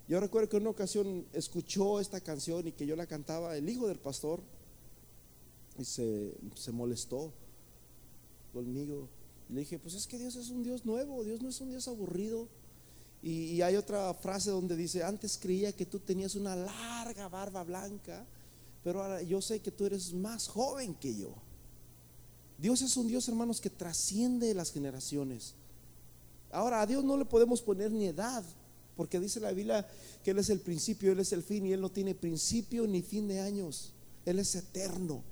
Yo 0.07 0.19
recuerdo 0.19 0.49
que 0.49 0.57
en 0.57 0.63
una 0.63 0.71
ocasión 0.71 1.25
escuchó 1.33 1.99
esta 1.99 2.19
canción 2.19 2.67
y 2.67 2.71
que 2.71 2.87
yo 2.87 2.95
la 2.95 3.05
cantaba 3.05 3.55
el 3.55 3.69
hijo 3.69 3.87
del 3.87 3.99
pastor 3.99 4.41
y 5.77 5.85
se, 5.85 6.33
se 6.55 6.71
molestó 6.71 7.31
conmigo. 8.51 9.07
Le 9.49 9.61
dije, 9.61 9.79
pues 9.79 9.93
es 9.95 10.07
que 10.07 10.17
Dios 10.17 10.35
es 10.35 10.49
un 10.49 10.63
Dios 10.63 10.85
nuevo, 10.85 11.23
Dios 11.23 11.41
no 11.41 11.49
es 11.49 11.61
un 11.61 11.69
Dios 11.69 11.87
aburrido. 11.87 12.47
Y, 13.21 13.61
hay 13.61 13.75
otra 13.75 14.13
frase 14.13 14.49
donde 14.49 14.75
dice, 14.75 15.03
antes 15.03 15.37
creía 15.37 15.73
que 15.73 15.85
tú 15.85 15.99
tenías 15.99 16.35
una 16.35 16.55
larga 16.55 17.27
barba 17.27 17.63
blanca, 17.63 18.25
pero 18.83 19.03
ahora 19.03 19.21
yo 19.21 19.41
sé 19.41 19.59
que 19.59 19.71
tú 19.71 19.85
eres 19.85 20.13
más 20.13 20.47
joven 20.47 20.95
que 20.95 21.15
yo. 21.15 21.33
Dios 22.57 22.81
es 22.81 22.95
un 22.95 23.07
Dios, 23.07 23.27
hermanos, 23.27 23.59
que 23.59 23.69
trasciende 23.69 24.53
las 24.53 24.71
generaciones. 24.71 25.55
Ahora, 26.51 26.81
a 26.81 26.85
Dios 26.85 27.03
no 27.03 27.17
le 27.17 27.25
podemos 27.25 27.61
poner 27.61 27.91
ni 27.91 28.05
edad, 28.05 28.43
porque 28.95 29.19
dice 29.19 29.39
la 29.39 29.51
Biblia 29.51 29.87
que 30.23 30.31
Él 30.31 30.39
es 30.39 30.49
el 30.49 30.59
principio, 30.59 31.11
Él 31.11 31.19
es 31.19 31.31
el 31.31 31.43
fin, 31.43 31.65
y 31.65 31.73
Él 31.73 31.81
no 31.81 31.89
tiene 31.89 32.15
principio 32.15 32.87
ni 32.87 33.01
fin 33.01 33.27
de 33.27 33.39
años. 33.39 33.93
Él 34.25 34.39
es 34.39 34.55
eterno. 34.55 35.23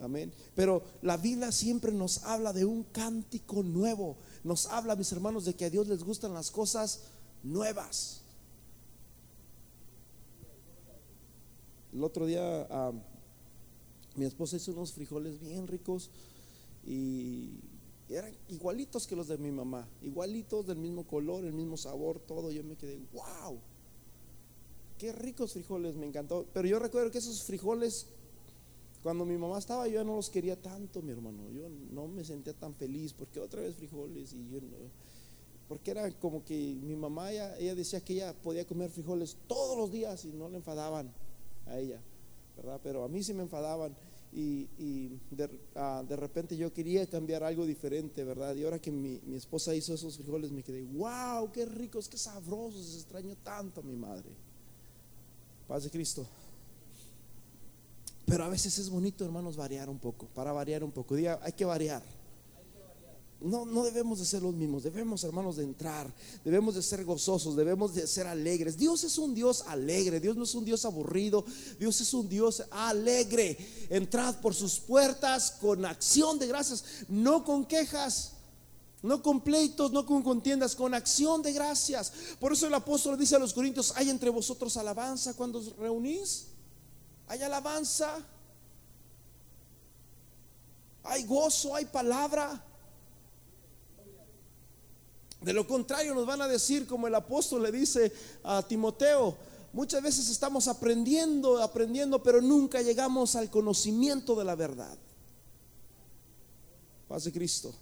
Amén. 0.00 0.32
Pero 0.54 0.82
la 1.02 1.16
Biblia 1.16 1.50
siempre 1.50 1.92
nos 1.92 2.24
habla 2.24 2.52
de 2.52 2.64
un 2.64 2.84
cántico 2.84 3.62
nuevo. 3.62 4.16
Nos 4.44 4.66
habla, 4.66 4.96
mis 4.96 5.10
hermanos, 5.12 5.44
de 5.44 5.54
que 5.54 5.64
a 5.64 5.70
Dios 5.70 5.88
les 5.88 6.02
gustan 6.04 6.34
las 6.34 6.50
cosas 6.50 7.00
nuevas. 7.42 8.20
El 11.92 12.04
otro 12.04 12.26
día 12.26 12.66
mi 14.14 14.24
esposa 14.24 14.56
hizo 14.56 14.72
unos 14.72 14.92
frijoles 14.92 15.40
bien 15.40 15.66
ricos 15.66 16.10
y 16.84 17.60
eran 18.08 18.34
igualitos 18.48 19.06
que 19.06 19.16
los 19.16 19.28
de 19.28 19.38
mi 19.38 19.50
mamá, 19.50 19.88
igualitos 20.02 20.66
del 20.66 20.78
mismo 20.78 21.06
color, 21.06 21.44
el 21.44 21.52
mismo 21.52 21.76
sabor, 21.76 22.18
todo. 22.20 22.50
Yo 22.50 22.64
me 22.64 22.76
quedé, 22.76 22.98
wow, 23.12 23.58
qué 24.98 25.12
ricos 25.12 25.52
frijoles, 25.52 25.96
me 25.96 26.06
encantó. 26.06 26.46
Pero 26.52 26.66
yo 26.66 26.78
recuerdo 26.78 27.10
que 27.10 27.18
esos 27.18 27.42
frijoles 27.42 28.06
cuando 29.02 29.24
mi 29.24 29.36
mamá 29.36 29.58
estaba, 29.58 29.86
yo 29.88 30.02
no 30.04 30.16
los 30.16 30.28
quería 30.28 30.60
tanto, 30.60 31.02
mi 31.02 31.12
hermano. 31.12 31.48
Yo 31.50 31.68
no 31.92 32.08
me 32.08 32.24
sentía 32.24 32.52
tan 32.52 32.74
feliz 32.74 33.12
porque 33.12 33.40
otra 33.40 33.62
vez 33.62 33.76
frijoles 33.76 34.32
y 34.32 34.48
yo 34.48 34.58
porque 35.68 35.90
era 35.90 36.10
como 36.12 36.42
que 36.44 36.54
mi 36.54 36.96
mamá 36.96 37.30
ella, 37.30 37.74
decía 37.74 38.00
que 38.00 38.14
ella 38.14 38.32
podía 38.32 38.66
comer 38.66 38.90
frijoles 38.90 39.36
todos 39.46 39.76
los 39.76 39.92
días 39.92 40.24
y 40.24 40.28
no 40.28 40.48
le 40.48 40.56
enfadaban 40.56 41.12
a 41.66 41.78
ella, 41.78 42.00
¿verdad? 42.56 42.80
Pero 42.82 43.04
a 43.04 43.08
mí 43.08 43.22
sí 43.22 43.34
me 43.34 43.42
enfadaban 43.42 43.94
y, 44.32 44.68
ah, 45.74 46.04
de, 46.06 46.16
repente 46.16 46.56
yo 46.56 46.72
quería 46.72 47.06
cambiar 47.06 47.42
algo 47.42 47.64
diferente, 47.66 48.24
¿verdad? 48.24 48.54
Y 48.54 48.64
ahora 48.64 48.78
que 48.78 48.90
mi, 48.90 49.20
mi, 49.26 49.36
esposa 49.36 49.74
hizo 49.74 49.94
esos 49.94 50.16
frijoles 50.16 50.50
me 50.50 50.62
quedé, 50.62 50.84
wow, 50.84 51.50
qué 51.50 51.64
ricos, 51.64 52.08
qué 52.08 52.18
sabrosos, 52.18 52.94
extraño 52.94 53.34
tanto 53.42 53.80
a 53.80 53.84
mi 53.84 53.96
madre. 53.96 54.28
Paz 55.66 55.84
de 55.84 55.90
Cristo. 55.90 56.26
Pero 58.26 58.44
a 58.44 58.48
veces 58.48 58.78
es 58.78 58.90
bonito, 58.90 59.24
hermanos, 59.24 59.56
variar 59.56 59.88
un 59.88 59.98
poco, 59.98 60.26
para 60.34 60.52
variar 60.52 60.84
un 60.84 60.92
poco. 60.92 61.14
Diga, 61.14 61.38
hay 61.42 61.52
que 61.52 61.64
variar. 61.64 62.02
No, 63.40 63.64
no 63.64 63.84
debemos 63.84 64.18
de 64.18 64.24
ser 64.24 64.42
los 64.42 64.54
mismos, 64.54 64.82
debemos, 64.82 65.22
hermanos, 65.22 65.56
de 65.56 65.64
entrar, 65.64 66.12
debemos 66.44 66.74
de 66.74 66.82
ser 66.82 67.04
gozosos, 67.04 67.54
debemos 67.54 67.94
de 67.94 68.06
ser 68.06 68.26
alegres. 68.26 68.76
Dios 68.76 69.04
es 69.04 69.16
un 69.16 69.34
Dios 69.34 69.62
alegre, 69.68 70.18
Dios 70.18 70.36
no 70.36 70.42
es 70.42 70.54
un 70.54 70.64
Dios 70.64 70.84
aburrido, 70.84 71.44
Dios 71.78 72.00
es 72.00 72.12
un 72.14 72.28
Dios 72.28 72.64
alegre. 72.70 73.56
Entrad 73.90 74.40
por 74.40 74.54
sus 74.54 74.80
puertas 74.80 75.52
con 75.60 75.84
acción 75.84 76.38
de 76.38 76.48
gracias, 76.48 76.84
no 77.08 77.44
con 77.44 77.64
quejas. 77.64 78.32
No 79.00 79.22
con 79.22 79.40
pleitos, 79.42 79.92
no 79.92 80.04
con 80.04 80.24
contiendas, 80.24 80.74
con 80.74 80.92
acción 80.92 81.40
de 81.40 81.52
gracias. 81.52 82.12
Por 82.40 82.52
eso 82.52 82.66
el 82.66 82.74
apóstol 82.74 83.16
dice 83.16 83.36
a 83.36 83.38
los 83.38 83.54
corintios, 83.54 83.92
hay 83.94 84.10
entre 84.10 84.28
vosotros 84.28 84.76
alabanza 84.76 85.34
cuando 85.34 85.60
os 85.60 85.76
reunís 85.76 86.46
hay 87.28 87.42
alabanza, 87.42 88.24
hay 91.04 91.24
gozo, 91.24 91.74
hay 91.74 91.84
palabra. 91.84 92.64
De 95.40 95.52
lo 95.52 95.66
contrario 95.66 96.14
nos 96.14 96.26
van 96.26 96.42
a 96.42 96.48
decir, 96.48 96.86
como 96.86 97.06
el 97.06 97.14
apóstol 97.14 97.62
le 97.62 97.70
dice 97.70 98.12
a 98.42 98.62
Timoteo, 98.62 99.36
muchas 99.72 100.02
veces 100.02 100.28
estamos 100.28 100.66
aprendiendo, 100.66 101.62
aprendiendo, 101.62 102.22
pero 102.22 102.40
nunca 102.40 102.82
llegamos 102.82 103.36
al 103.36 103.48
conocimiento 103.48 104.34
de 104.34 104.44
la 104.44 104.56
verdad. 104.56 104.96
Paz 107.06 107.24
de 107.24 107.32
Cristo. 107.32 107.72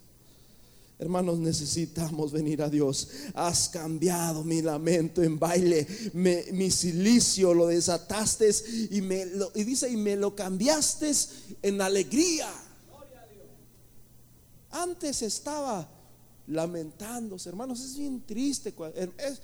Hermanos, 0.99 1.37
necesitamos 1.37 2.31
venir 2.31 2.61
a 2.61 2.69
Dios. 2.69 3.09
Has 3.33 3.69
cambiado 3.69 4.43
mi 4.43 4.61
lamento 4.61 5.21
en 5.21 5.37
baile, 5.37 5.85
mi 6.13 6.71
silicio 6.71 7.53
lo 7.53 7.67
desataste 7.67 8.49
y 8.91 9.01
me 9.01 9.25
lo, 9.25 9.51
y 9.53 9.63
dice 9.63 9.89
y 9.89 9.97
me 9.97 10.15
lo 10.15 10.35
cambiaste 10.35 11.11
en 11.61 11.81
alegría. 11.81 12.51
Antes 14.71 15.21
estaba 15.21 15.87
lamentándose, 16.47 17.49
hermanos, 17.49 17.79
es 17.81 17.97
bien 17.97 18.21
triste. 18.25 18.73
Es 19.17 19.41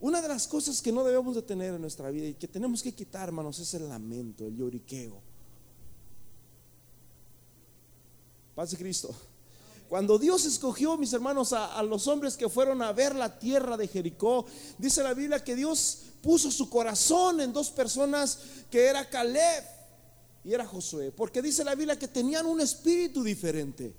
una 0.00 0.20
de 0.20 0.28
las 0.28 0.46
cosas 0.46 0.80
que 0.80 0.92
no 0.92 1.04
debemos 1.04 1.34
de 1.34 1.42
tener 1.42 1.74
en 1.74 1.80
nuestra 1.80 2.10
vida 2.10 2.28
y 2.28 2.34
que 2.34 2.48
tenemos 2.48 2.82
que 2.82 2.92
quitar, 2.92 3.28
hermanos, 3.28 3.58
es 3.58 3.72
el 3.74 3.88
lamento, 3.88 4.46
el 4.46 4.56
lloriqueo. 4.56 5.20
Paz 8.54 8.72
de 8.72 8.76
Cristo. 8.76 9.14
Cuando 9.88 10.18
Dios 10.18 10.44
escogió, 10.46 10.96
mis 10.96 11.12
hermanos, 11.12 11.52
a, 11.52 11.82
los 11.82 12.06
hombres 12.06 12.36
que 12.36 12.48
fueron 12.48 12.80
a 12.80 12.92
ver 12.92 13.14
la 13.14 13.38
tierra 13.38 13.76
de 13.76 13.88
Jericó, 13.88 14.46
dice 14.78 15.02
la 15.02 15.12
Biblia 15.12 15.44
que 15.44 15.54
Dios 15.54 15.98
puso 16.22 16.50
su 16.50 16.70
corazón 16.70 17.40
en 17.40 17.52
dos 17.52 17.70
personas 17.70 18.38
que 18.70 18.86
era 18.86 19.08
Caleb 19.08 19.64
y 20.44 20.52
era 20.52 20.66
Josué, 20.66 21.12
porque 21.12 21.42
dice 21.42 21.62
la 21.62 21.74
Biblia 21.74 21.98
que 21.98 22.08
tenían 22.08 22.46
un 22.46 22.60
espíritu 22.60 23.22
diferente. 23.22 23.94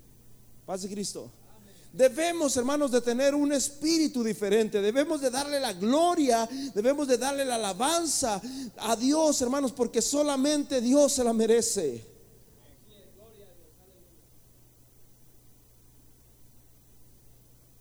Paz 0.66 0.82
de 0.82 0.88
Cristo. 0.88 1.30
Debemos, 1.94 2.56
hermanos, 2.56 2.90
de 2.90 3.00
tener 3.00 3.36
un 3.36 3.52
espíritu 3.52 4.24
diferente. 4.24 4.82
Debemos 4.82 5.20
de 5.20 5.30
darle 5.30 5.60
la 5.60 5.72
gloria, 5.72 6.48
debemos 6.74 7.06
de 7.06 7.16
darle 7.16 7.44
la 7.44 7.54
alabanza 7.54 8.42
a 8.78 8.96
Dios, 8.96 9.40
hermanos, 9.40 9.70
porque 9.70 10.02
solamente 10.02 10.80
Dios 10.80 11.12
se 11.12 11.22
la 11.22 11.32
merece. 11.32 12.14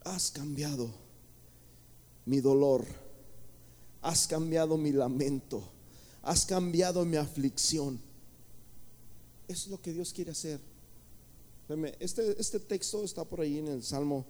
has 0.06 0.30
cambiado 0.30 0.94
mi 2.26 2.40
dolor, 2.40 2.86
has 4.04 4.28
cambiado 4.28 4.78
mi 4.78 4.92
lamento, 4.92 5.64
has 6.22 6.46
cambiado 6.46 7.04
mi 7.04 7.18
aflicción. 7.18 8.00
Es 9.48 9.68
lo 9.68 9.82
que 9.82 9.92
Dios 9.92 10.14
quiere 10.14 10.32
hacer. 10.32 10.60
Este, 12.00 12.40
este 12.40 12.60
texto 12.60 13.04
está 13.04 13.24
por 13.24 13.40
ahí 13.40 13.58
en 13.58 13.68
el 13.68 13.84
Salmo, 13.84 14.26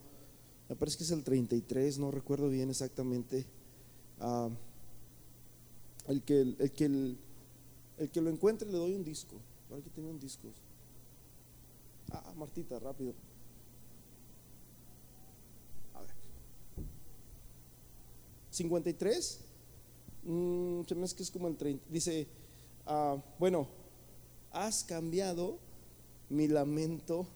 me 0.69 0.75
parece 0.75 0.97
que 0.97 1.03
es 1.03 1.11
el 1.11 1.23
33, 1.23 1.97
no 1.99 2.11
recuerdo 2.11 2.49
bien 2.49 2.69
exactamente. 2.69 3.45
Ah, 4.19 4.49
el, 6.07 6.21
que, 6.21 6.41
el, 6.41 6.71
que 6.71 6.85
el, 6.85 7.17
que 8.11 8.21
lo 8.21 8.29
encuentre 8.29 8.69
le 8.69 8.77
doy 8.77 8.93
un 8.93 9.03
disco. 9.03 9.35
Por 9.67 9.79
aquí 9.79 9.89
tenía 9.89 10.11
un 10.11 10.19
disco. 10.19 10.47
Ah, 12.11 12.33
Martita, 12.35 12.79
rápido. 12.79 13.13
A 15.95 16.01
ver. 16.01 16.09
53. 18.51 19.39
Mm, 20.23 20.81
se 20.87 20.95
me 20.95 21.03
hace 21.03 21.15
que 21.15 21.23
es 21.23 21.31
como 21.31 21.47
el 21.47 21.57
30. 21.57 21.85
Dice, 21.89 22.27
ah, 22.85 23.17
bueno, 23.39 23.67
has 24.51 24.83
cambiado 24.83 25.57
mi 26.33 26.47
lamento 26.47 27.27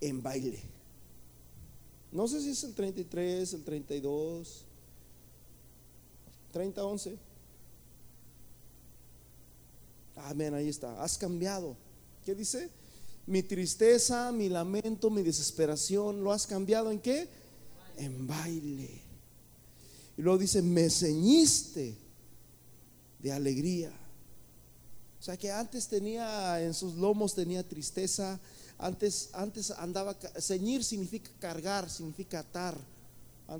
en 0.00 0.22
baile. 0.22 0.60
No 2.12 2.28
sé 2.28 2.40
si 2.40 2.50
es 2.50 2.64
el 2.64 2.74
33, 2.74 3.54
el 3.54 3.64
32, 3.64 4.64
30, 6.52 6.84
11. 6.84 7.18
Amén, 10.16 10.54
ahí 10.54 10.68
está. 10.68 11.02
Has 11.02 11.18
cambiado. 11.18 11.76
¿Qué 12.24 12.34
dice? 12.34 12.70
Mi 13.26 13.42
tristeza, 13.42 14.30
mi 14.30 14.48
lamento, 14.48 15.10
mi 15.10 15.22
desesperación, 15.22 16.22
¿lo 16.22 16.32
has 16.32 16.46
cambiado 16.46 16.90
en 16.90 17.00
qué? 17.00 17.28
En 17.96 18.26
baile. 18.26 18.90
Y 20.16 20.22
luego 20.22 20.38
dice, 20.38 20.60
me 20.60 20.90
ceñiste 20.90 21.96
de 23.18 23.32
alegría. 23.32 23.92
O 25.22 25.24
sea 25.24 25.36
que 25.36 25.52
antes 25.52 25.86
tenía 25.86 26.60
en 26.60 26.74
sus 26.74 26.94
lomos 26.96 27.32
tenía 27.32 27.62
tristeza, 27.62 28.40
antes, 28.76 29.30
antes 29.34 29.70
andaba, 29.70 30.16
ceñir 30.40 30.82
significa 30.82 31.30
cargar, 31.38 31.88
significa 31.88 32.40
atar. 32.40 32.76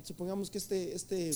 Supongamos 0.03 0.49
que 0.49 0.57
este, 0.57 0.93
este, 0.93 1.29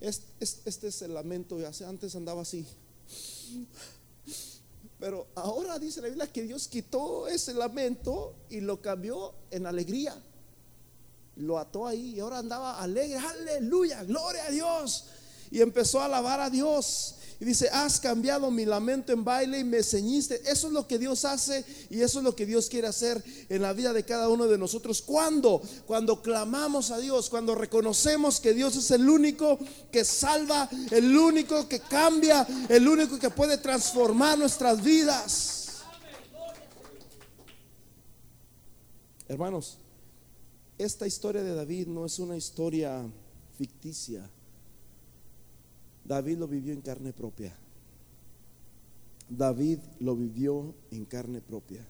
este, 0.00 0.24
este 0.64 0.88
es 0.88 1.02
el 1.02 1.12
lamento, 1.12 1.58
antes 1.86 2.16
andaba 2.16 2.40
así. 2.40 2.64
Pero 4.98 5.26
ahora 5.34 5.78
dice 5.78 6.00
la 6.00 6.08
Biblia 6.08 6.32
que 6.32 6.44
Dios 6.44 6.66
quitó 6.66 7.28
ese 7.28 7.52
lamento 7.52 8.34
y 8.48 8.60
lo 8.60 8.80
cambió 8.80 9.34
en 9.50 9.66
alegría. 9.66 10.16
Lo 11.36 11.58
ató 11.58 11.86
ahí 11.86 12.14
y 12.14 12.20
ahora 12.20 12.38
andaba 12.38 12.80
alegre. 12.80 13.18
Aleluya, 13.18 14.02
gloria 14.04 14.46
a 14.46 14.50
Dios. 14.50 15.04
Y 15.50 15.60
empezó 15.60 16.00
a 16.00 16.06
alabar 16.06 16.40
a 16.40 16.48
Dios. 16.48 17.16
Y 17.42 17.44
dice, 17.44 17.68
has 17.72 17.98
cambiado 17.98 18.52
mi 18.52 18.64
lamento 18.64 19.12
en 19.12 19.24
baile 19.24 19.58
y 19.58 19.64
me 19.64 19.82
ceñiste. 19.82 20.40
Eso 20.48 20.68
es 20.68 20.72
lo 20.72 20.86
que 20.86 20.96
Dios 20.96 21.24
hace 21.24 21.64
y 21.90 22.00
eso 22.00 22.20
es 22.20 22.24
lo 22.24 22.36
que 22.36 22.46
Dios 22.46 22.68
quiere 22.68 22.86
hacer 22.86 23.20
en 23.48 23.62
la 23.62 23.72
vida 23.72 23.92
de 23.92 24.04
cada 24.04 24.28
uno 24.28 24.46
de 24.46 24.56
nosotros. 24.56 25.02
¿Cuándo? 25.02 25.60
Cuando 25.84 26.22
clamamos 26.22 26.92
a 26.92 26.98
Dios, 26.98 27.28
cuando 27.28 27.56
reconocemos 27.56 28.38
que 28.38 28.54
Dios 28.54 28.76
es 28.76 28.92
el 28.92 29.08
único 29.08 29.58
que 29.90 30.04
salva, 30.04 30.70
el 30.92 31.16
único 31.16 31.66
que 31.68 31.80
cambia, 31.80 32.46
el 32.68 32.86
único 32.86 33.18
que 33.18 33.30
puede 33.30 33.58
transformar 33.58 34.38
nuestras 34.38 34.80
vidas. 34.80 35.82
Hermanos, 39.26 39.78
esta 40.78 41.08
historia 41.08 41.42
de 41.42 41.56
David 41.56 41.88
no 41.88 42.06
es 42.06 42.20
una 42.20 42.36
historia 42.36 43.04
ficticia. 43.58 44.30
David 46.04 46.38
lo 46.38 46.48
vivió 46.48 46.72
en 46.72 46.80
carne 46.80 47.12
propia. 47.12 47.56
David 49.28 49.78
lo 50.00 50.16
vivió 50.16 50.74
en 50.90 51.04
carne 51.04 51.40
propia. 51.40 51.86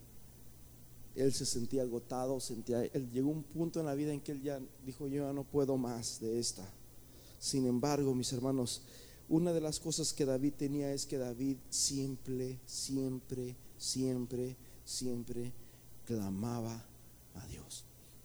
Él 1.14 1.32
se 1.32 1.44
sentía 1.44 1.82
agotado, 1.82 2.40
sentía, 2.40 2.84
él 2.84 3.10
llegó 3.10 3.30
un 3.30 3.42
punto 3.42 3.80
en 3.80 3.86
la 3.86 3.94
vida 3.94 4.12
en 4.12 4.20
que 4.20 4.32
él 4.32 4.42
ya 4.42 4.60
dijo, 4.86 5.08
yo 5.08 5.26
ya 5.26 5.32
no 5.32 5.44
puedo 5.44 5.76
más 5.76 6.20
de 6.20 6.38
esta. 6.38 6.66
Sin 7.38 7.66
embargo, 7.66 8.14
mis 8.14 8.32
hermanos, 8.32 8.82
una 9.28 9.52
de 9.52 9.60
las 9.60 9.80
cosas 9.80 10.12
que 10.12 10.24
David 10.24 10.54
tenía 10.56 10.92
es 10.92 11.04
que 11.06 11.18
David 11.18 11.56
siempre, 11.68 12.58
siempre, 12.64 13.56
siempre, 13.76 14.56
siempre 14.84 15.52
clamaba 16.06 16.84
a 17.34 17.46
Dios. 17.46 17.84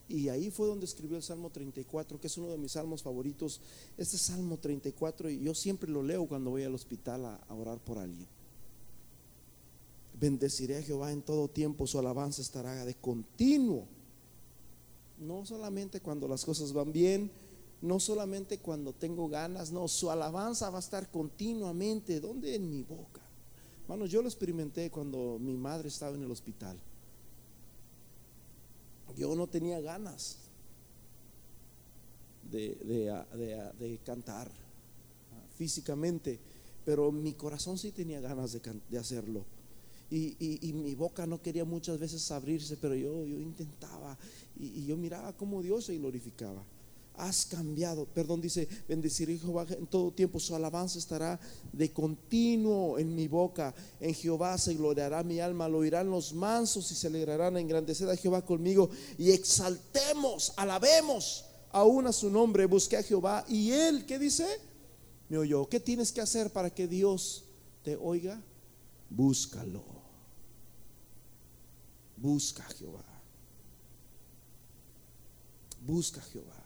Y 0.10 0.30
ahí 0.30 0.50
fue 0.52 0.68
donde 0.68 0.86
escribió 0.86 1.18
el 1.18 1.24
Salmo 1.24 1.50
34, 1.50 2.20
que 2.20 2.28
es 2.28 2.38
uno 2.38 2.50
de 2.50 2.58
mis 2.58 2.74
salmos 2.74 3.04
favoritos. 3.04 3.60
Este 3.98 4.18
Salmo 4.18 4.58
34, 4.58 5.30
y 5.30 5.40
yo 5.40 5.54
siempre 5.54 5.90
lo 5.90 6.02
leo 6.02 6.26
cuando 6.28 6.52
voy 6.52 6.64
al 6.64 6.76
hospital 6.76 7.26
a, 7.26 7.54
orar 7.54 7.80
por 7.80 7.98
alguien. 7.98 8.28
Bendeciré 10.20 10.78
a 10.78 10.82
Jehová 10.82 11.12
en 11.12 11.22
todo 11.22 11.50
tiempo, 11.50 11.86
su 11.88 12.00
alabanza 12.00 12.42
estará 12.42 12.86
de 12.86 12.96
continuo. 12.96 13.86
No 15.20 15.46
solamente 15.46 16.00
cuando 16.00 16.28
las 16.28 16.46
cosas 16.46 16.72
van 16.72 16.92
bien, 16.94 17.30
no 17.82 18.00
solamente 18.00 18.60
cuando 18.60 18.94
tengo 18.94 19.28
ganas, 19.28 19.72
no, 19.72 19.88
su 19.88 20.10
alabanza 20.10 20.70
va 20.70 20.78
a 20.78 20.82
estar 20.82 21.12
continuamente. 21.12 22.22
¿Dónde? 22.22 22.56
En 22.56 22.70
mi 22.70 22.84
boca. 22.84 23.22
Hermanos, 23.84 24.10
yo 24.10 24.22
lo 24.22 24.30
experimenté 24.30 24.90
cuando 24.90 25.38
mi 25.40 25.58
madre 25.58 25.90
estaba 25.90 26.16
en 26.16 26.24
el 26.24 26.32
hospital 26.32 26.80
yo 29.16 29.36
no 29.36 29.48
tenía 29.48 29.80
ganas 29.80 30.38
de, 32.52 34.00
cantar 34.06 34.50
físicamente, 35.56 36.40
pero 36.86 37.12
mi 37.12 37.34
corazón 37.34 37.78
sí 37.78 37.92
tenía 37.92 38.20
ganas 38.20 38.58
de, 38.90 38.98
hacerlo. 38.98 39.46
Y, 40.10 40.72
mi 40.74 40.96
boca 40.96 41.26
no 41.28 41.42
quería 41.42 41.66
muchas 41.66 42.00
veces 42.00 42.32
abrirse, 42.32 42.78
pero 42.78 42.96
yo, 42.96 43.26
yo 43.26 43.40
intentaba 43.40 44.18
y, 44.60 44.86
yo 44.86 44.98
miraba 44.98 45.36
cómo 45.36 45.62
Dios 45.62 45.86
se 45.86 45.98
glorificaba 45.98 46.64
has 47.18 47.46
cambiado. 47.46 48.06
Perdón, 48.06 48.42
dice, 48.42 48.68
bendeciré 48.88 49.38
Jehová 49.38 49.66
en 49.70 49.88
todo 49.88 50.12
tiempo, 50.12 50.40
su 50.40 50.56
alabanza 50.56 51.00
estará 51.00 51.40
de 51.74 51.92
continuo 51.92 52.98
en 53.00 53.16
mi 53.16 53.28
boca. 53.28 53.74
En 54.00 54.14
Jehová 54.14 54.58
se 54.58 54.76
gloriará 54.76 55.24
mi 55.24 55.40
alma, 55.40 55.68
lo 55.68 55.80
oirán 55.80 56.10
los 56.10 56.34
mansos 56.34 56.92
y 56.92 56.96
se 56.96 57.08
alegrarán, 57.08 57.58
engrandecer 57.58 58.10
a 58.10 58.16
Jehová 58.16 58.46
conmigo 58.46 58.90
y 59.18 59.32
exaltemos, 59.32 60.54
alabemos 60.56 61.46
aún 61.72 62.08
a 62.08 62.14
su 62.14 62.30
nombre. 62.30 62.66
Busqué 62.66 62.98
a 62.98 63.04
Jehová 63.04 63.46
y 63.48 63.72
él, 63.72 64.06
¿qué 64.06 64.20
dice? 64.20 64.46
Me 65.30 65.38
oyó. 65.38 65.68
¿Qué 65.68 65.80
tienes 65.80 66.12
que 66.12 66.22
hacer 66.22 66.52
para 66.52 66.70
que 66.70 66.88
Dios 66.88 67.44
te 67.84 67.96
oiga? 67.96 68.42
Búscalo. 69.10 69.84
Busca 72.18 72.66
a 72.66 72.70
Jehová. 72.74 73.06
Busca 75.82 76.20
a 76.20 76.24
Jehová. 76.24 76.57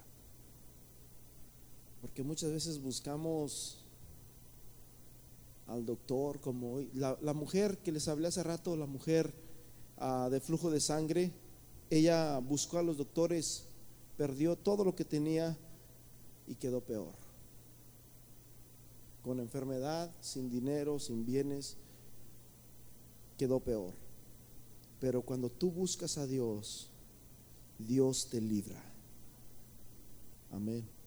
Porque 2.02 2.24
muchas 2.24 2.52
veces 2.52 2.82
buscamos 2.82 3.82
al 5.68 5.86
doctor 5.86 6.40
como 6.40 6.74
hoy. 6.74 6.90
La, 6.94 7.34
mujer 7.34 7.78
que 7.78 7.92
les 7.92 8.08
hablé 8.08 8.28
hace 8.28 8.44
rato, 8.44 8.76
la 8.76 8.88
mujer 8.88 9.34
ah, 9.98 10.28
de 10.30 10.42
flujo 10.42 10.70
de 10.70 10.80
sangre, 10.80 11.32
ella 11.90 12.40
buscó 12.40 12.80
a 12.80 12.84
los 12.84 12.98
doctores, 12.98 13.66
perdió 14.18 14.58
todo 14.58 14.84
lo 14.84 14.96
que 14.96 15.06
tenía 15.06 15.58
y 16.48 16.56
quedó 16.56 16.82
peor. 16.82 17.14
Con 19.24 19.40
enfermedad, 19.40 20.12
sin 20.20 20.50
dinero, 20.50 21.00
sin 21.00 21.26
bienes, 21.26 21.78
quedó 23.38 23.60
peor. 23.60 23.94
Pero 25.00 25.22
cuando 25.22 25.50
tú 25.50 25.72
buscas 25.72 26.18
a 26.18 26.26
Dios, 26.26 26.90
Dios 27.78 28.28
te 28.30 28.42
libra. 28.42 28.84
Amén. 30.52 31.01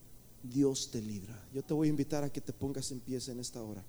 Dios 0.49 0.89
te 0.91 1.01
libra. 1.01 1.47
Yo 1.53 1.63
te 1.63 1.73
voy 1.73 1.87
a 1.87 1.89
invitar 1.89 2.23
a 2.23 2.31
que 2.31 2.41
te 2.41 2.53
pongas 2.53 2.91
en 2.91 2.99
pie 2.99 3.19
en 3.27 3.39
esta 3.39 3.61
hora. 3.61 3.83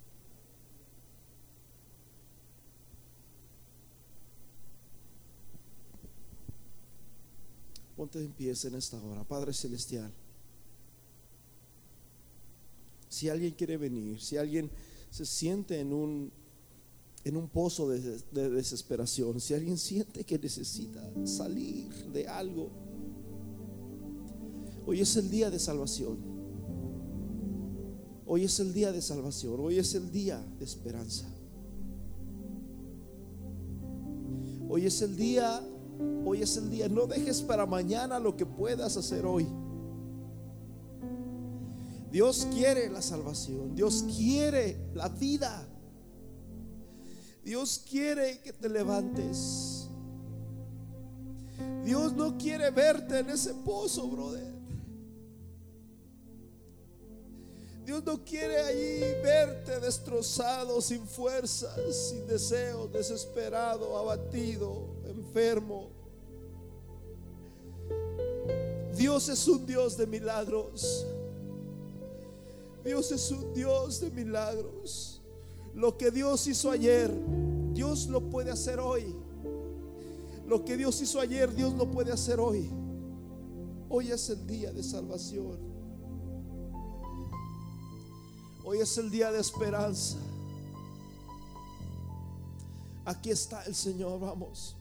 Ponte 7.96 8.20
en 8.20 8.32
pie 8.32 8.52
en 8.64 8.74
esta 8.74 9.02
hora, 9.02 9.24
Padre 9.24 9.52
Celestial. 9.52 10.12
Si 13.08 13.28
alguien 13.30 13.52
quiere 13.52 13.78
venir, 13.78 14.20
si 14.20 14.36
alguien 14.36 14.70
se 15.10 15.24
siente 15.24 15.80
en 15.80 15.92
un, 15.94 16.30
en 17.24 17.36
un 17.36 17.48
pozo 17.48 17.88
de 17.88 18.50
desesperación, 18.50 19.40
si 19.40 19.54
alguien 19.54 19.78
siente 19.78 20.24
que 20.24 20.38
necesita 20.38 21.10
salir 21.24 21.88
de 22.12 22.28
algo, 22.28 22.70
hoy 24.84 25.00
es 25.00 25.16
el 25.16 25.30
día 25.30 25.50
de 25.50 25.58
salvación. 25.58 26.35
Hoy 28.28 28.42
es 28.42 28.58
el 28.58 28.72
día 28.72 28.90
de 28.90 29.00
salvación, 29.00 29.60
hoy 29.60 29.78
es 29.78 29.94
el 29.94 30.10
día 30.10 30.44
de 30.58 30.64
esperanza. 30.64 31.26
Hoy 34.68 34.84
es 34.84 35.00
el 35.00 35.16
día, 35.16 35.62
hoy 36.24 36.42
es 36.42 36.56
el 36.56 36.68
día. 36.68 36.88
No 36.88 37.06
dejes 37.06 37.40
para 37.40 37.66
mañana 37.66 38.18
lo 38.18 38.36
que 38.36 38.44
puedas 38.44 38.96
hacer 38.96 39.24
hoy. 39.24 39.46
Dios 42.10 42.48
quiere 42.52 42.90
la 42.90 43.00
salvación, 43.00 43.76
Dios 43.76 44.04
quiere 44.16 44.76
la 44.94 45.08
vida. 45.08 45.68
Dios 47.44 47.84
quiere 47.88 48.40
que 48.40 48.52
te 48.52 48.68
levantes. 48.68 49.88
Dios 51.84 52.12
no 52.12 52.36
quiere 52.36 52.70
verte 52.70 53.20
en 53.20 53.30
ese 53.30 53.54
pozo, 53.54 54.08
brother. 54.08 54.55
Dios 57.86 58.04
no 58.04 58.24
quiere 58.24 58.58
allí 58.58 58.98
verte 59.22 59.78
destrozado, 59.78 60.80
sin 60.80 61.06
fuerzas, 61.06 61.78
sin 61.94 62.26
deseos, 62.26 62.90
desesperado, 62.92 63.96
abatido, 63.96 64.88
enfermo. 65.04 65.90
Dios 68.96 69.28
es 69.28 69.46
un 69.46 69.64
Dios 69.64 69.96
de 69.96 70.04
milagros. 70.04 71.06
Dios 72.84 73.12
es 73.12 73.30
un 73.30 73.54
Dios 73.54 74.00
de 74.00 74.10
milagros. 74.10 75.22
Lo 75.72 75.96
que 75.96 76.10
Dios 76.10 76.44
hizo 76.48 76.72
ayer, 76.72 77.08
Dios 77.72 78.08
lo 78.08 78.20
puede 78.20 78.50
hacer 78.50 78.80
hoy. 78.80 79.14
Lo 80.44 80.64
que 80.64 80.76
Dios 80.76 81.00
hizo 81.00 81.20
ayer, 81.20 81.54
Dios 81.54 81.72
lo 81.74 81.88
puede 81.88 82.10
hacer 82.10 82.40
hoy. 82.40 82.68
Hoy 83.88 84.10
es 84.10 84.28
el 84.28 84.44
día 84.44 84.72
de 84.72 84.82
salvación. 84.82 85.65
Hoy 88.68 88.80
es 88.80 88.98
el 88.98 89.12
día 89.12 89.30
de 89.30 89.38
esperanza. 89.38 90.18
Aquí 93.04 93.30
está 93.30 93.62
el 93.62 93.76
Señor, 93.76 94.18
vamos. 94.18 94.74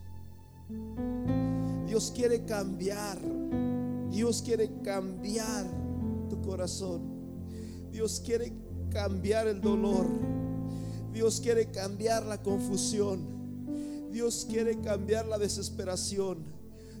Dios 1.86 2.12
quiere 2.12 2.44
cambiar. 2.44 3.16
Dios 4.10 4.42
quiere 4.42 4.72
cambiar 4.82 5.66
tu 6.28 6.42
corazón. 6.42 7.00
Dios 7.92 8.20
quiere 8.26 8.52
cambiar 8.90 9.46
el 9.46 9.60
dolor. 9.60 10.08
Dios 11.12 11.40
quiere 11.40 11.70
cambiar 11.70 12.26
la 12.26 12.42
confusión. 12.42 13.20
Dios 14.10 14.48
quiere 14.50 14.80
cambiar 14.80 15.28
la 15.28 15.38
desesperación. 15.38 16.38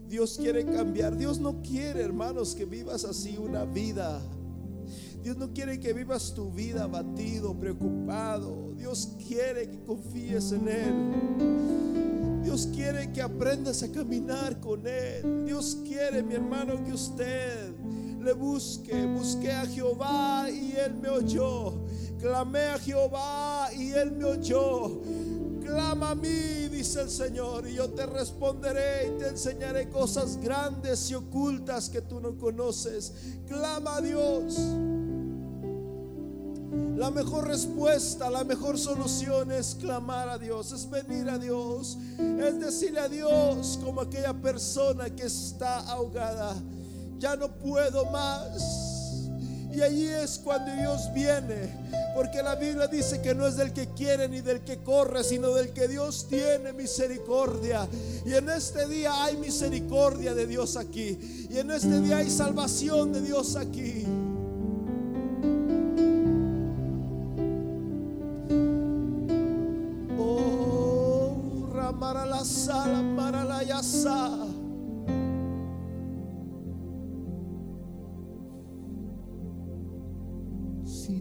Dios 0.08 0.38
quiere 0.38 0.64
cambiar. 0.64 1.16
Dios 1.16 1.40
no 1.40 1.62
quiere, 1.62 2.02
hermanos, 2.02 2.54
que 2.54 2.64
vivas 2.64 3.04
así 3.04 3.36
una 3.38 3.64
vida. 3.64 4.22
Dios 5.26 5.38
no 5.38 5.52
quiere 5.52 5.80
que 5.80 5.92
vivas 5.92 6.32
tu 6.34 6.52
vida 6.52 6.84
abatido, 6.84 7.52
preocupado. 7.52 8.72
Dios 8.76 9.16
quiere 9.26 9.68
que 9.68 9.82
confíes 9.82 10.52
en 10.52 10.68
Él. 10.68 12.44
Dios 12.44 12.68
quiere 12.72 13.12
que 13.12 13.22
aprendas 13.22 13.82
a 13.82 13.90
caminar 13.90 14.60
con 14.60 14.86
Él. 14.86 15.44
Dios 15.44 15.78
quiere, 15.82 16.22
mi 16.22 16.34
hermano, 16.34 16.80
que 16.84 16.92
usted 16.92 17.74
le 18.22 18.32
busque. 18.34 19.04
Busqué 19.06 19.50
a 19.50 19.66
Jehová 19.66 20.48
y 20.48 20.76
él 20.76 20.94
me 20.94 21.08
oyó. 21.08 21.74
Clamé 22.20 22.66
a 22.66 22.78
Jehová 22.78 23.70
y 23.76 23.90
él 23.94 24.12
me 24.12 24.26
oyó. 24.26 25.00
Clama 25.60 26.10
a 26.10 26.14
mí, 26.14 26.68
dice 26.70 27.00
el 27.00 27.10
Señor, 27.10 27.68
y 27.68 27.74
yo 27.74 27.90
te 27.90 28.06
responderé 28.06 29.08
y 29.08 29.18
te 29.18 29.26
enseñaré 29.30 29.88
cosas 29.88 30.36
grandes 30.36 31.10
y 31.10 31.14
ocultas 31.16 31.90
que 31.90 32.00
tú 32.00 32.20
no 32.20 32.38
conoces. 32.38 33.12
Clama 33.48 33.96
a 33.96 34.00
Dios. 34.00 34.56
La 36.96 37.10
mejor 37.10 37.46
respuesta, 37.46 38.30
la 38.30 38.42
mejor 38.42 38.78
solución 38.78 39.52
es 39.52 39.74
clamar 39.74 40.28
a 40.30 40.38
Dios, 40.38 40.72
es 40.72 40.88
venir 40.88 41.28
a 41.28 41.38
Dios, 41.38 41.98
es 42.18 42.58
decirle 42.58 43.00
a 43.00 43.08
Dios 43.08 43.78
como 43.84 44.00
aquella 44.00 44.32
persona 44.32 45.10
que 45.10 45.24
está 45.24 45.80
ahogada 45.80 46.54
ya 47.18 47.36
no 47.36 47.48
puedo 47.48 48.06
más. 48.06 49.26
Y 49.72 49.82
allí 49.82 50.06
es 50.06 50.38
cuando 50.38 50.72
Dios 50.72 51.12
viene, 51.12 51.70
porque 52.14 52.42
la 52.42 52.54
Biblia 52.54 52.86
dice 52.86 53.20
que 53.20 53.34
no 53.34 53.46
es 53.46 53.56
del 53.56 53.74
que 53.74 53.88
quiere 53.88 54.26
ni 54.26 54.40
del 54.40 54.62
que 54.62 54.78
corre, 54.78 55.22
sino 55.22 55.50
del 55.50 55.74
que 55.74 55.86
Dios 55.86 56.26
tiene 56.28 56.72
misericordia. 56.72 57.86
Y 58.24 58.32
en 58.32 58.48
este 58.48 58.88
día 58.88 59.24
hay 59.24 59.36
misericordia 59.36 60.34
de 60.34 60.46
Dios 60.46 60.76
aquí. 60.76 61.46
Y 61.50 61.58
en 61.58 61.70
este 61.70 62.00
día 62.00 62.18
hay 62.18 62.30
salvación 62.30 63.12
de 63.12 63.20
Dios 63.20 63.54
aquí. 63.54 64.06
Sala, 72.66 73.00
para 73.16 73.44
la 73.44 73.62
yasa. 73.62 74.46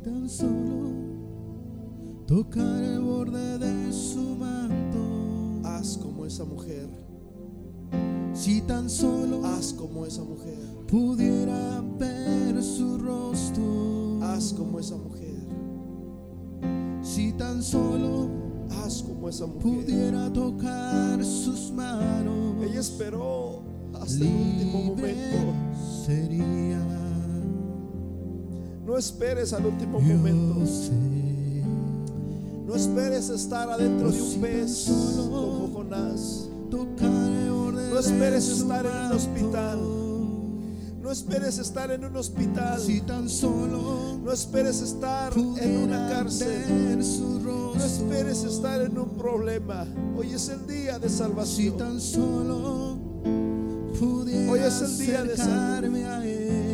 tan 0.04 0.30
solo 0.30 0.92
tocar 2.28 2.84
el 2.84 3.00
borde 3.00 3.58
de 3.60 3.94
su 3.94 4.36
manto. 4.36 5.68
Haz 5.68 5.98
como 5.98 6.26
esa 6.26 6.46
mujer. 6.46 6.90
Si 8.34 8.62
tan 8.62 8.90
solo 8.90 9.46
haz 9.46 9.74
como 9.74 10.06
esa 10.06 10.24
mujer. 10.24 10.86
Pudiera 10.88 11.82
ver 12.00 12.62
su 12.62 12.98
rostro. 12.98 14.20
Haz 14.24 14.54
como 14.54 14.80
esa 14.80 14.96
mujer. 14.96 15.48
Si 17.02 17.32
tan 17.34 17.64
solo 17.64 18.45
haz 18.72 19.04
como 19.04 19.30
esa 19.30 19.46
mujer. 19.46 19.62
Pudiera 19.62 20.32
tocar 20.32 21.24
sus 21.24 21.72
manos. 21.72 22.64
Ella 22.64 22.80
esperó 22.80 23.62
hasta 23.94 24.24
el 24.24 24.32
último 24.32 24.84
momento. 24.84 25.54
Sería 26.06 26.86
no 28.86 29.00
esperes 29.00 29.52
al 29.52 29.66
último 29.66 30.00
momento. 30.00 30.62
No 32.68 32.76
esperes 32.76 33.30
estar 33.30 33.70
adentro 33.70 34.12
de 34.12 34.22
un 34.22 34.42
pez 34.42 34.92
como 35.18 35.70
Jonás. 35.74 36.48
No 36.72 38.00
esperes 38.00 38.48
estar 38.48 38.86
en 38.86 39.06
un 39.08 39.12
hospital. 39.12 39.95
No 41.06 41.12
esperes 41.12 41.60
estar 41.60 41.92
en 41.92 42.04
un 42.04 42.16
hospital. 42.18 42.82
Si 42.82 43.00
tan 43.02 43.30
solo 43.30 44.18
no 44.24 44.32
esperes 44.32 44.82
estar 44.82 45.32
en 45.38 45.78
una 45.78 46.10
cárcel. 46.10 46.98
No 46.98 47.86
esperes 47.86 48.44
estar 48.44 48.82
en 48.82 48.98
un 48.98 49.10
problema. 49.10 49.86
Hoy 50.18 50.34
es 50.34 50.50
el 50.50 50.66
día 50.66 50.98
de 50.98 51.08
salvación. 51.08 51.74
Si 51.74 51.78
tan 51.78 52.02
solo 52.02 52.98
Hoy 54.50 54.60
es 54.60 54.82
el 54.82 54.98
día 54.98 55.24
de 55.24 55.38
salvación 55.38 56.66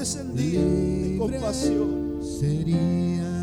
es 0.00 0.16
el 0.16 0.34
día 0.34 0.60
de 0.60 1.16
compasión. 1.18 2.20
Sería, 2.22 3.35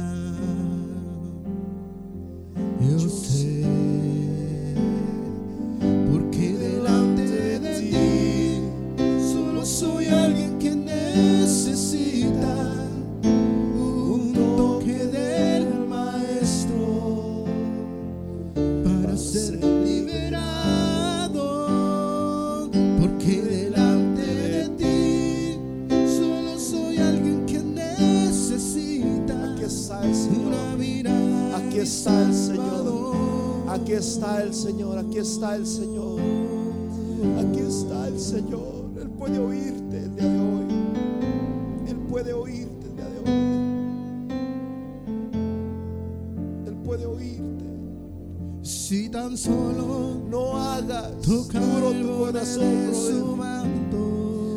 tan 49.34 49.38
solo 49.38 50.22
no 50.30 50.58
hagas 50.58 51.10
duro 51.26 51.92
tu 51.92 52.18
corazón, 52.20 52.94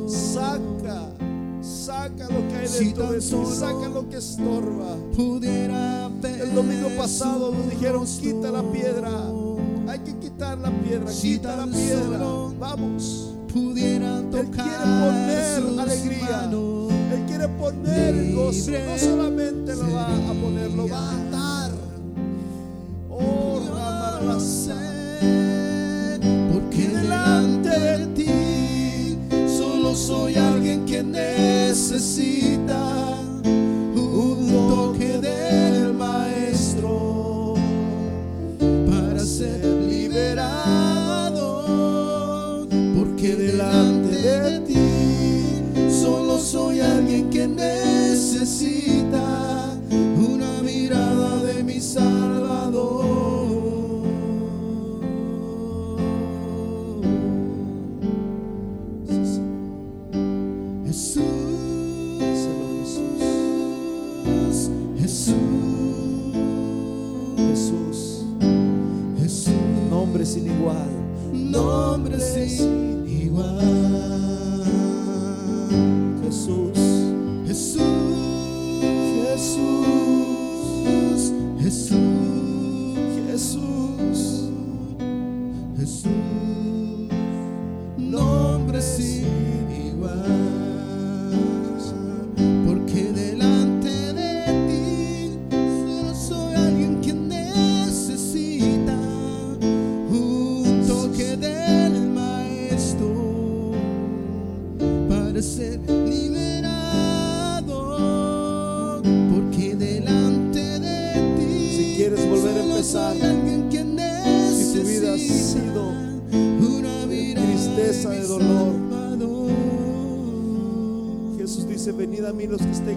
Saca 0.09 1.09
saca 1.62 2.29
lo 2.29 2.49
que 2.49 2.57
hay 2.57 2.68
dentro 2.68 3.12
de 3.12 3.20
ti, 3.20 3.37
saca 3.59 3.89
lo 3.89 4.09
que 4.09 4.16
estorba. 4.18 4.97
Pudiera 5.16 6.11
El 6.22 6.55
domingo 6.55 6.91
pasado 6.97 7.53
nos 7.53 7.70
dijeron 7.70 8.07
quita 8.07 8.51
la 8.51 8.62
piedra. 8.62 9.11
Hay 9.89 9.99
que 10.01 10.16
quitar 10.18 10.59
la 10.59 10.70
piedra, 10.70 11.11
quita 11.11 11.57
la 11.57 11.66
piedra. 11.66 12.27
Vamos. 12.59 13.33
Pudiera 13.53 14.18
Él 14.18 14.51
quiere 14.51 14.79
poner 15.01 15.81
alegría. 15.81 16.51
Él 17.12 17.24
quiere 17.27 17.49
poner 17.49 18.35
gozo. 18.35 18.70
No 18.70 18.99
solamente 18.99 19.74
lo 19.74 19.93
va 19.93 20.07
a 20.07 20.35
poner, 20.35 20.70
lo 20.70 20.89
va 20.89 21.11
a 21.11 21.24
dar. 21.31 21.55
necesita 31.97 33.16
un 33.42 34.68
toque 34.68 35.16
del 35.18 35.94
maestro 35.94 37.55
para 38.86 39.18
ser 39.20 39.64
liberado, 39.64 41.49
porque 42.94 43.34
de 43.34 43.53
la 43.55 43.76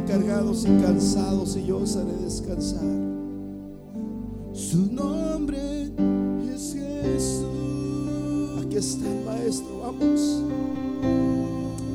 cargados 0.10 0.66
y 0.66 0.82
cansados 0.82 1.56
y 1.56 1.68
yo 1.68 1.78
os 1.78 1.96
haré 1.96 2.14
descansar. 2.24 2.82
Su 4.54 4.92
nombre 4.92 5.84
es 6.52 6.74
Jesús. 6.74 7.46
Aquí 8.66 8.78
está 8.78 9.06
el 9.06 9.24
maestro, 9.24 9.82
vamos. 9.84 10.44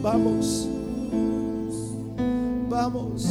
Vamos. 0.01 0.69
Vamos. 2.71 3.27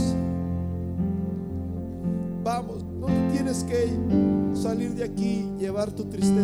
Vamos. 2.44 2.84
No 3.00 3.08
tienes 3.32 3.64
que 3.64 3.90
salir 4.54 4.96
de 4.96 5.06
aquí 5.06 5.50
llevar 5.58 5.94
tu 5.94 6.04
tristeza, 6.04 6.43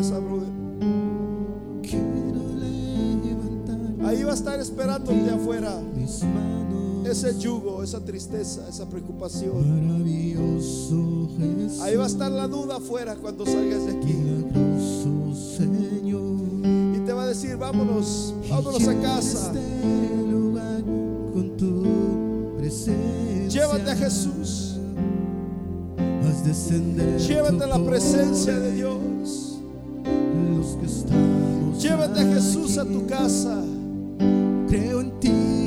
ese 7.20 7.38
yugo, 7.38 7.84
esa 7.84 8.00
tristeza, 8.00 8.66
esa 8.70 8.88
preocupación. 8.88 9.52
Ahí 11.82 11.96
va 11.98 12.06
a 12.06 12.08
estar 12.08 12.32
la 12.32 12.48
duda 12.48 12.78
afuera 12.78 13.16
cuando 13.16 13.46
salgas 13.46 13.86
de 13.86 13.92
aquí. 13.92 14.16
Y 16.96 17.00
te 17.06 17.12
va 17.14 17.24
a 17.24 17.28
decir, 17.28 17.58
vámonos, 17.58 18.34
vámonos 18.50 18.88
a 18.88 19.02
casa. 19.02 19.52
Este. 22.64 23.50
Llévate 23.50 23.92
a 23.92 23.96
Jesús. 23.96 24.78
Llévate 27.28 27.64
a 27.64 27.68
la 27.68 27.84
presencia 27.84 28.58
de. 28.60 28.72
Dios. 28.72 29.60
Llévate 31.82 32.20
a 32.20 32.34
Jesús 32.34 32.78
a 32.78 32.86
tu 32.86 33.06
casa. 33.08 33.62
Creo 34.70 35.02
en 35.02 35.20
ti. 35.20 35.59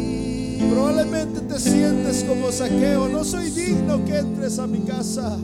Probablemente 0.72 1.40
te 1.40 1.58
sientes 1.58 2.24
como 2.24 2.50
saqueo. 2.50 3.06
No 3.06 3.24
soy 3.24 3.50
digno 3.50 4.02
que 4.06 4.18
entres 4.18 4.58
a 4.58 4.66
mi 4.66 4.78
casa. 4.80 5.36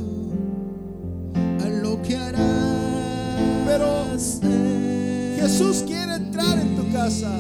a 1.35 1.69
lo 1.69 2.01
que 2.01 2.17
harás. 2.17 2.41
Pero 3.67 4.05
Jesús 5.37 5.85
quiere 5.87 6.15
entrar 6.15 6.59
en 6.59 6.77
tu 6.77 6.91
casa. 6.93 7.31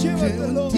Llévatelo. 0.00 0.70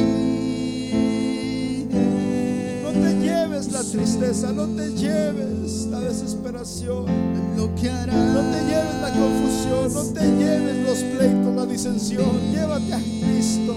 No 2.82 2.90
te 3.02 3.14
lleves 3.20 3.70
la 3.70 3.82
tristeza. 3.82 4.50
No 4.52 4.66
te 4.68 4.88
lleves 4.94 5.88
la 5.90 6.00
desesperación. 6.00 7.06
A 7.06 7.56
lo 7.58 7.74
que 7.74 7.90
harás. 7.90 8.16
No 8.16 8.40
te 8.50 8.64
lleves 8.64 9.02
la 9.02 9.12
confusión. 9.12 9.92
No 9.92 10.04
te 10.04 10.26
lleves 10.26 10.88
los 10.88 10.98
pleitos, 11.14 11.54
la 11.54 11.66
disensión. 11.66 12.30
Llévate 12.50 12.94
a 12.94 12.98
Cristo. 12.98 13.74